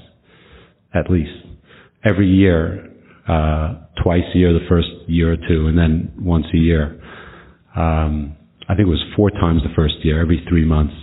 at 0.94 1.10
least, 1.10 1.32
every 2.04 2.28
year, 2.28 2.90
uh, 3.28 3.76
twice 4.04 4.24
a 4.34 4.38
year 4.38 4.54
the 4.54 4.66
first 4.68 4.88
year 5.08 5.34
or 5.34 5.38
two, 5.38 5.68
and 5.68 5.78
then 5.78 6.12
once 6.20 6.46
a 6.54 6.58
year. 6.58 7.00
Um, 7.76 8.36
I 8.68 8.76
think 8.76 8.88
it 8.88 8.92
was 8.92 9.04
four 9.16 9.32
times 9.32 9.64
the 9.64 9.74
first 9.76 9.96
year, 10.04 10.22
every 10.22 10.46
three 10.48 10.66
months. 10.66 10.94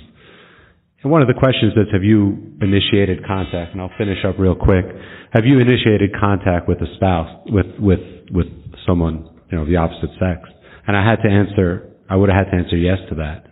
And 1.02 1.12
one 1.12 1.22
of 1.22 1.28
the 1.28 1.34
questions 1.34 1.74
is, 1.74 1.86
have 1.92 2.02
you 2.02 2.56
initiated 2.60 3.24
contact? 3.26 3.72
And 3.72 3.80
I'll 3.80 3.92
finish 3.98 4.18
up 4.24 4.38
real 4.38 4.54
quick. 4.54 4.84
Have 5.32 5.44
you 5.44 5.60
initiated 5.60 6.10
contact 6.18 6.68
with 6.68 6.78
a 6.78 6.88
spouse, 6.96 7.28
with, 7.46 7.66
with, 7.78 8.00
with 8.32 8.46
someone, 8.86 9.28
you 9.50 9.58
know, 9.58 9.64
the 9.64 9.76
opposite 9.76 10.10
sex? 10.18 10.48
And 10.86 10.96
I 10.96 11.04
had 11.08 11.22
to 11.22 11.28
answer, 11.28 11.92
I 12.10 12.16
would 12.16 12.30
have 12.30 12.46
had 12.46 12.50
to 12.50 12.56
answer 12.56 12.76
yes 12.76 12.98
to 13.10 13.14
that. 13.16 13.46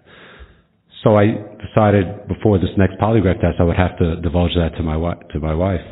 So 1.04 1.16
I 1.16 1.38
decided 1.62 2.26
before 2.26 2.58
this 2.58 2.70
next 2.76 2.98
polygraph 2.98 3.40
test, 3.40 3.60
I 3.60 3.64
would 3.64 3.76
have 3.76 3.96
to 3.98 4.16
divulge 4.22 4.54
that 4.56 4.76
to 4.78 4.82
my 4.82 4.96
wife, 4.96 5.18
to 5.32 5.38
my 5.38 5.54
wife. 5.54 5.84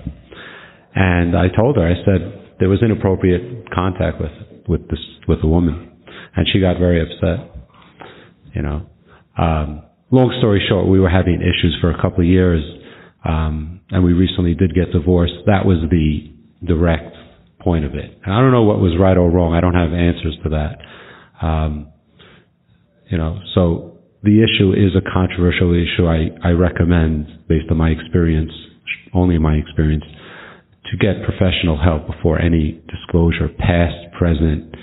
And 0.97 1.37
I 1.37 1.49
told 1.55 1.77
her, 1.77 1.87
I 1.87 1.95
said, 2.05 2.57
there 2.59 2.69
was 2.69 2.83
inappropriate 2.83 3.71
contact 3.73 4.21
with, 4.21 4.33
with 4.67 4.89
this, 4.89 5.01
with 5.29 5.39
a 5.45 5.47
woman 5.47 5.94
and 6.37 6.47
she 6.53 6.61
got 6.61 6.79
very 6.79 7.01
upset. 7.01 7.51
You 8.55 8.63
know, 8.63 8.87
um, 9.37 9.83
long 10.11 10.35
story 10.39 10.65
short, 10.69 10.87
we 10.87 11.01
were 11.01 11.11
having 11.11 11.37
issues 11.37 11.77
for 11.81 11.91
a 11.91 12.01
couple 12.01 12.21
of 12.21 12.27
years, 12.27 12.63
um, 13.25 13.81
and 13.91 14.05
we 14.05 14.13
recently 14.13 14.55
did 14.55 14.75
get 14.75 14.93
divorced. 14.93 15.35
That 15.47 15.65
was 15.65 15.79
the 15.91 16.33
direct 16.67 17.15
point 17.61 17.85
of 17.85 17.95
it. 17.95 18.19
And 18.25 18.33
I 18.33 18.41
don't 18.41 18.53
know 18.53 18.63
what 18.63 18.79
was 18.79 18.97
right 19.01 19.17
or 19.17 19.31
wrong. 19.31 19.55
I 19.55 19.61
don't 19.61 19.75
have 19.75 19.93
answers 19.93 20.37
to 20.45 20.51
that. 20.51 21.45
Um, 21.45 21.89
you 23.11 23.19
know, 23.19 23.41
so 23.55 23.99
the 24.23 24.43
issue 24.43 24.73
is 24.73 24.95
a 24.97 25.03
controversial 25.13 25.75
issue. 25.75 26.07
I, 26.07 26.31
I 26.47 26.53
recommend, 26.53 27.47
based 27.49 27.67
on 27.71 27.77
my 27.77 27.91
experience, 27.91 28.53
only 29.13 29.39
my 29.39 29.55
experience, 29.55 30.05
to 30.91 30.97
get 30.97 31.25
professional 31.25 31.81
help 31.83 32.07
before 32.07 32.41
any 32.41 32.83
disclosure, 32.89 33.49
past, 33.59 34.13
present, 34.19 34.75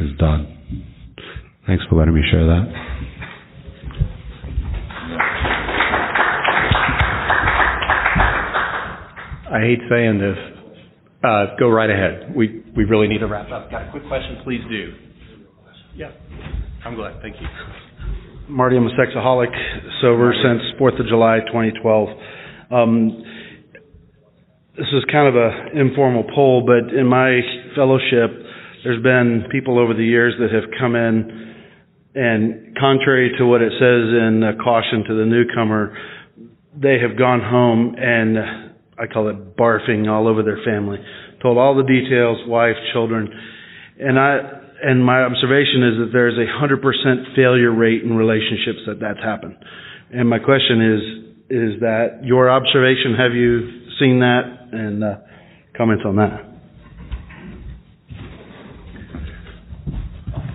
is 0.00 0.16
done. 0.18 0.58
Thanks 1.66 1.84
for 1.88 1.94
letting 1.96 2.14
me 2.14 2.22
share 2.30 2.44
that. 2.44 2.66
I 9.52 9.60
hate 9.60 9.78
saying 9.88 10.18
this. 10.18 10.38
Uh, 11.22 11.54
go 11.60 11.68
right 11.68 11.88
ahead. 11.90 12.34
We 12.34 12.64
we 12.76 12.84
really 12.84 13.06
need 13.06 13.18
to 13.18 13.28
wrap 13.28 13.50
up. 13.52 13.70
Got 13.70 13.86
a 13.88 13.90
quick 13.92 14.08
question? 14.08 14.38
Please 14.42 14.62
do. 14.68 14.94
Yeah, 15.94 16.10
I'm 16.84 16.96
glad. 16.96 17.20
Thank 17.22 17.36
you. 17.40 17.46
Marty, 18.48 18.76
I'm 18.76 18.86
a 18.86 18.90
sexaholic, 18.90 19.52
sober 20.00 20.34
since 20.42 20.62
4th 20.80 20.98
of 21.00 21.06
July 21.06 21.38
2012. 21.46 22.08
Um, 22.70 23.22
this 24.76 24.86
is 24.92 25.04
kind 25.12 25.28
of 25.28 25.36
a 25.36 25.78
informal 25.78 26.24
poll, 26.34 26.66
but 26.66 26.92
in 26.92 27.06
my 27.06 27.40
fellowship, 27.76 28.30
there's 28.84 29.02
been 29.02 29.44
people 29.50 29.78
over 29.78 29.94
the 29.94 30.04
years 30.04 30.34
that 30.40 30.50
have 30.50 30.64
come 30.80 30.96
in 30.96 31.51
and 32.14 32.76
contrary 32.78 33.32
to 33.38 33.46
what 33.46 33.62
it 33.62 33.72
says 33.78 34.04
in 34.12 34.42
caution 34.62 35.04
to 35.08 35.14
the 35.14 35.24
newcomer, 35.24 35.96
they 36.76 36.98
have 37.00 37.18
gone 37.18 37.40
home 37.40 37.94
and 37.96 38.38
I 38.98 39.06
call 39.12 39.28
it 39.28 39.56
barfing 39.56 40.10
all 40.10 40.28
over 40.28 40.42
their 40.42 40.60
family. 40.64 40.98
Told 41.42 41.58
all 41.58 41.74
the 41.74 41.84
details, 41.84 42.38
wife, 42.46 42.76
children. 42.92 43.28
And 43.98 44.18
I, 44.18 44.38
and 44.82 45.04
my 45.04 45.22
observation 45.22 45.82
is 45.82 45.94
that 46.04 46.10
there's 46.12 46.36
a 46.36 46.46
100% 46.46 47.34
failure 47.34 47.72
rate 47.72 48.02
in 48.02 48.14
relationships 48.14 48.80
that 48.86 49.00
that's 49.00 49.20
happened. 49.22 49.56
And 50.12 50.28
my 50.28 50.38
question 50.38 50.80
is, 50.82 51.00
is 51.48 51.80
that 51.80 52.20
your 52.22 52.50
observation? 52.50 53.14
Have 53.18 53.32
you 53.32 53.88
seen 53.98 54.20
that? 54.20 54.68
And 54.72 55.02
uh, 55.02 55.16
comments 55.76 56.04
on 56.06 56.16
that. 56.16 56.51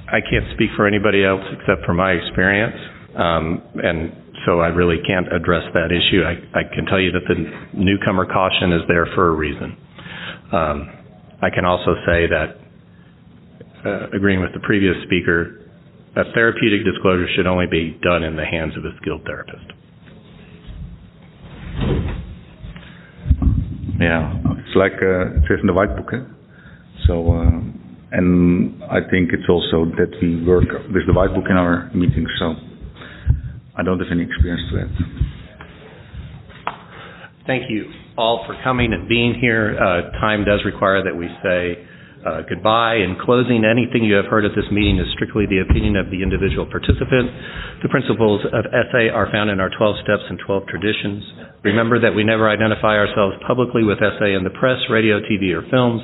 I 0.07 0.21
can't 0.21 0.45
speak 0.53 0.69
for 0.75 0.87
anybody 0.87 1.23
else 1.23 1.43
except 1.51 1.85
for 1.85 1.93
my 1.93 2.11
experience, 2.11 2.75
um, 3.15 3.61
and 3.83 4.11
so 4.45 4.59
I 4.61 4.67
really 4.67 4.97
can't 5.05 5.27
address 5.33 5.63
that 5.73 5.91
issue. 5.91 6.23
I, 6.23 6.39
I 6.57 6.63
can 6.73 6.85
tell 6.85 6.99
you 6.99 7.11
that 7.11 7.27
the 7.27 7.35
newcomer 7.77 8.25
caution 8.25 8.71
is 8.71 8.81
there 8.87 9.05
for 9.15 9.27
a 9.27 9.35
reason. 9.35 9.75
Um, 10.53 10.89
I 11.41 11.49
can 11.49 11.65
also 11.65 11.95
say 12.05 12.27
that, 12.27 12.57
uh, 13.85 14.15
agreeing 14.15 14.41
with 14.41 14.53
the 14.53 14.61
previous 14.61 14.95
speaker, 15.03 15.67
a 16.15 16.23
therapeutic 16.33 16.85
disclosure 16.85 17.27
should 17.35 17.45
only 17.45 17.67
be 17.67 17.99
done 18.01 18.23
in 18.23 18.35
the 18.35 18.45
hands 18.45 18.77
of 18.77 18.85
a 18.85 18.95
skilled 19.01 19.23
therapist. 19.25 19.65
Yeah, 23.99 24.33
it's 24.61 24.75
like 24.75 24.93
uh, 25.01 25.37
it 25.37 25.43
says 25.49 25.59
in 25.61 25.67
the 25.67 25.73
white 25.73 25.95
book. 25.95 26.09
Eh? 26.13 26.23
So, 27.07 27.33
uh, 27.33 27.76
and 28.11 28.83
I 28.83 28.99
think 29.09 29.31
it's 29.33 29.49
also 29.49 29.85
that 29.97 30.15
we 30.21 30.43
work 30.45 30.69
with 30.93 31.05
the 31.07 31.13
white 31.13 31.33
book 31.33 31.45
in 31.49 31.57
our 31.57 31.91
meetings. 31.93 32.29
So, 32.39 32.55
I 33.75 33.83
don't 33.83 33.99
have 33.99 34.11
any 34.11 34.23
experience 34.23 34.63
to 34.71 34.77
that. 34.77 34.89
Thank 37.45 37.69
you 37.69 37.85
all 38.17 38.43
for 38.47 38.57
coming 38.63 38.91
and 38.93 39.07
being 39.07 39.37
here. 39.39 39.77
Uh, 39.77 40.09
time 40.19 40.43
does 40.43 40.65
require 40.65 41.03
that 41.03 41.15
we 41.15 41.29
say 41.45 41.85
uh, 42.25 42.41
goodbye. 42.49 42.97
In 42.97 43.15
closing, 43.21 43.63
anything 43.63 44.03
you 44.03 44.17
have 44.17 44.25
heard 44.25 44.43
at 44.43 44.51
this 44.57 44.65
meeting 44.73 44.97
is 44.97 45.05
strictly 45.13 45.45
the 45.45 45.61
opinion 45.61 45.95
of 45.95 46.09
the 46.09 46.19
individual 46.25 46.65
participant. 46.65 47.29
The 47.85 47.89
principles 47.93 48.41
of 48.51 48.65
SA 48.67 49.13
are 49.13 49.29
found 49.31 49.53
in 49.53 49.61
our 49.61 49.69
12 49.69 50.01
steps 50.03 50.25
and 50.27 50.41
12 50.41 50.67
traditions. 50.67 51.23
Remember 51.63 52.01
that 52.01 52.11
we 52.11 52.25
never 52.25 52.49
identify 52.49 52.97
ourselves 52.97 53.37
publicly 53.45 53.85
with 53.85 54.01
SA 54.01 54.33
in 54.33 54.43
the 54.43 54.51
press, 54.57 54.81
radio, 54.89 55.21
TV, 55.21 55.53
or 55.53 55.61
films. 55.69 56.01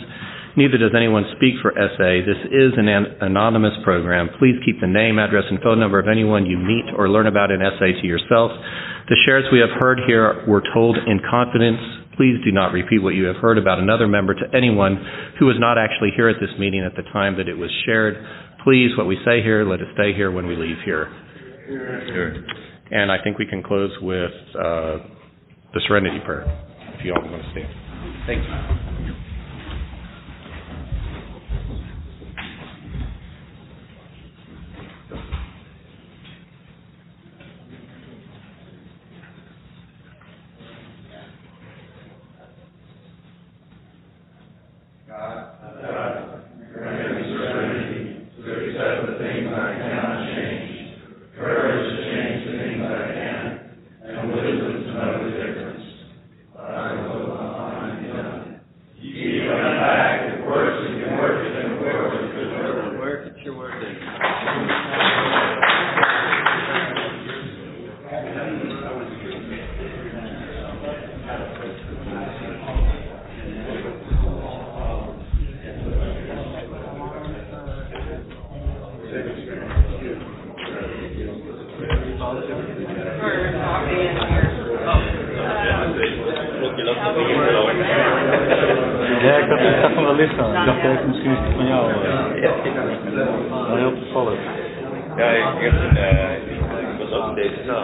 Neither 0.56 0.78
does 0.78 0.94
anyone 0.94 1.26
speak 1.36 1.58
for 1.66 1.74
SA. 1.74 2.12
This 2.30 2.38
is 2.54 2.78
an 2.78 2.86
anonymous 2.86 3.74
program. 3.84 4.30
Please 4.38 4.54
keep 4.64 4.80
the 4.80 4.88
name, 4.88 5.18
address, 5.18 5.46
and 5.50 5.58
phone 5.62 5.80
number 5.80 5.98
of 5.98 6.08
anyone 6.08 6.46
you 6.46 6.58
meet 6.58 6.94
or 6.96 7.10
learn 7.10 7.26
about 7.26 7.50
in 7.50 7.58
SA 7.60 7.98
to 8.02 8.06
yourself. 8.06 8.52
The 9.10 9.18
shares 9.26 9.46
we 9.52 9.60
have 9.60 9.74
heard 9.82 10.00
here 10.06 10.46
were 10.48 10.62
told 10.74 10.98
in 10.98 11.20
confidence. 11.26 11.82
Please 12.16 12.38
do 12.46 12.52
not 12.52 12.72
repeat 12.72 13.02
what 13.02 13.18
you 13.18 13.26
have 13.26 13.38
heard 13.38 13.58
about 13.58 13.80
another 13.80 14.08
member 14.08 14.36
to 14.36 14.46
anyone 14.56 15.02
who 15.40 15.48
was 15.48 15.58
not 15.58 15.80
actually 15.82 16.12
here 16.16 16.30
at 16.30 16.38
this 16.40 16.54
meeting 16.60 16.86
at 16.86 16.96
the 16.96 17.04
time 17.10 17.36
that 17.38 17.50
it 17.50 17.58
was 17.58 17.72
shared. 17.86 18.14
Please, 18.64 18.94
what 18.96 19.08
we 19.08 19.18
say 19.26 19.42
here, 19.42 19.66
let 19.66 19.82
it 19.82 19.88
stay 19.96 20.14
here 20.14 20.30
when 20.32 20.46
we 20.46 20.56
leave 20.56 20.78
here. 20.86 21.10
And 22.92 23.12
I 23.12 23.18
think 23.24 23.40
we 23.40 23.48
can 23.48 23.64
close 23.64 23.92
with 24.02 24.32
uh, 24.54 25.02
the 25.74 25.82
Serenity 25.88 26.20
Prayer, 26.24 26.46
if 26.94 27.04
you 27.04 27.14
all 27.14 27.26
want 27.26 27.42
to 27.42 27.52
stand. 27.52 27.74
Thank 28.28 28.44
you. 28.46 29.23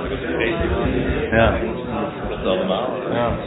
Ja. 0.10 1.60
Dat 2.30 2.39
is 2.39 2.45
allemaal. 2.45 2.89
Ja. 3.12 3.38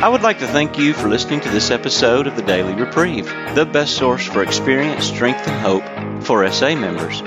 I 0.00 0.08
would 0.08 0.22
like 0.22 0.38
to 0.38 0.46
thank 0.46 0.78
you 0.78 0.94
for 0.94 1.08
listening 1.08 1.40
to 1.40 1.50
this 1.50 1.70
episode 1.70 2.26
of 2.26 2.36
the 2.36 2.42
Daily 2.42 2.72
Reprieve, 2.72 3.26
the 3.54 3.66
best 3.66 3.96
source 3.96 4.24
for 4.24 4.42
experience, 4.42 5.04
strength, 5.04 5.46
and 5.46 5.60
hope 5.60 5.84
for 6.24 6.50
SA 6.50 6.74
members. 6.74 7.20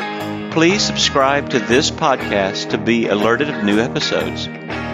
Please 0.51 0.83
subscribe 0.83 1.49
to 1.49 1.59
this 1.59 1.91
podcast 1.91 2.69
to 2.69 2.77
be 2.77 3.07
alerted 3.07 3.49
of 3.49 3.63
new 3.63 3.79
episodes. 3.79 4.47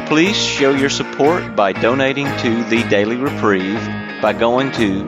Please 0.09 0.36
show 0.36 0.72
your 0.72 0.89
support 0.89 1.55
by 1.55 1.72
donating 1.72 2.28
to 2.38 2.63
the 2.65 2.84
Daily 2.89 3.15
Reprieve 3.15 3.82
by 4.22 4.34
going 4.34 4.72
to 4.74 5.07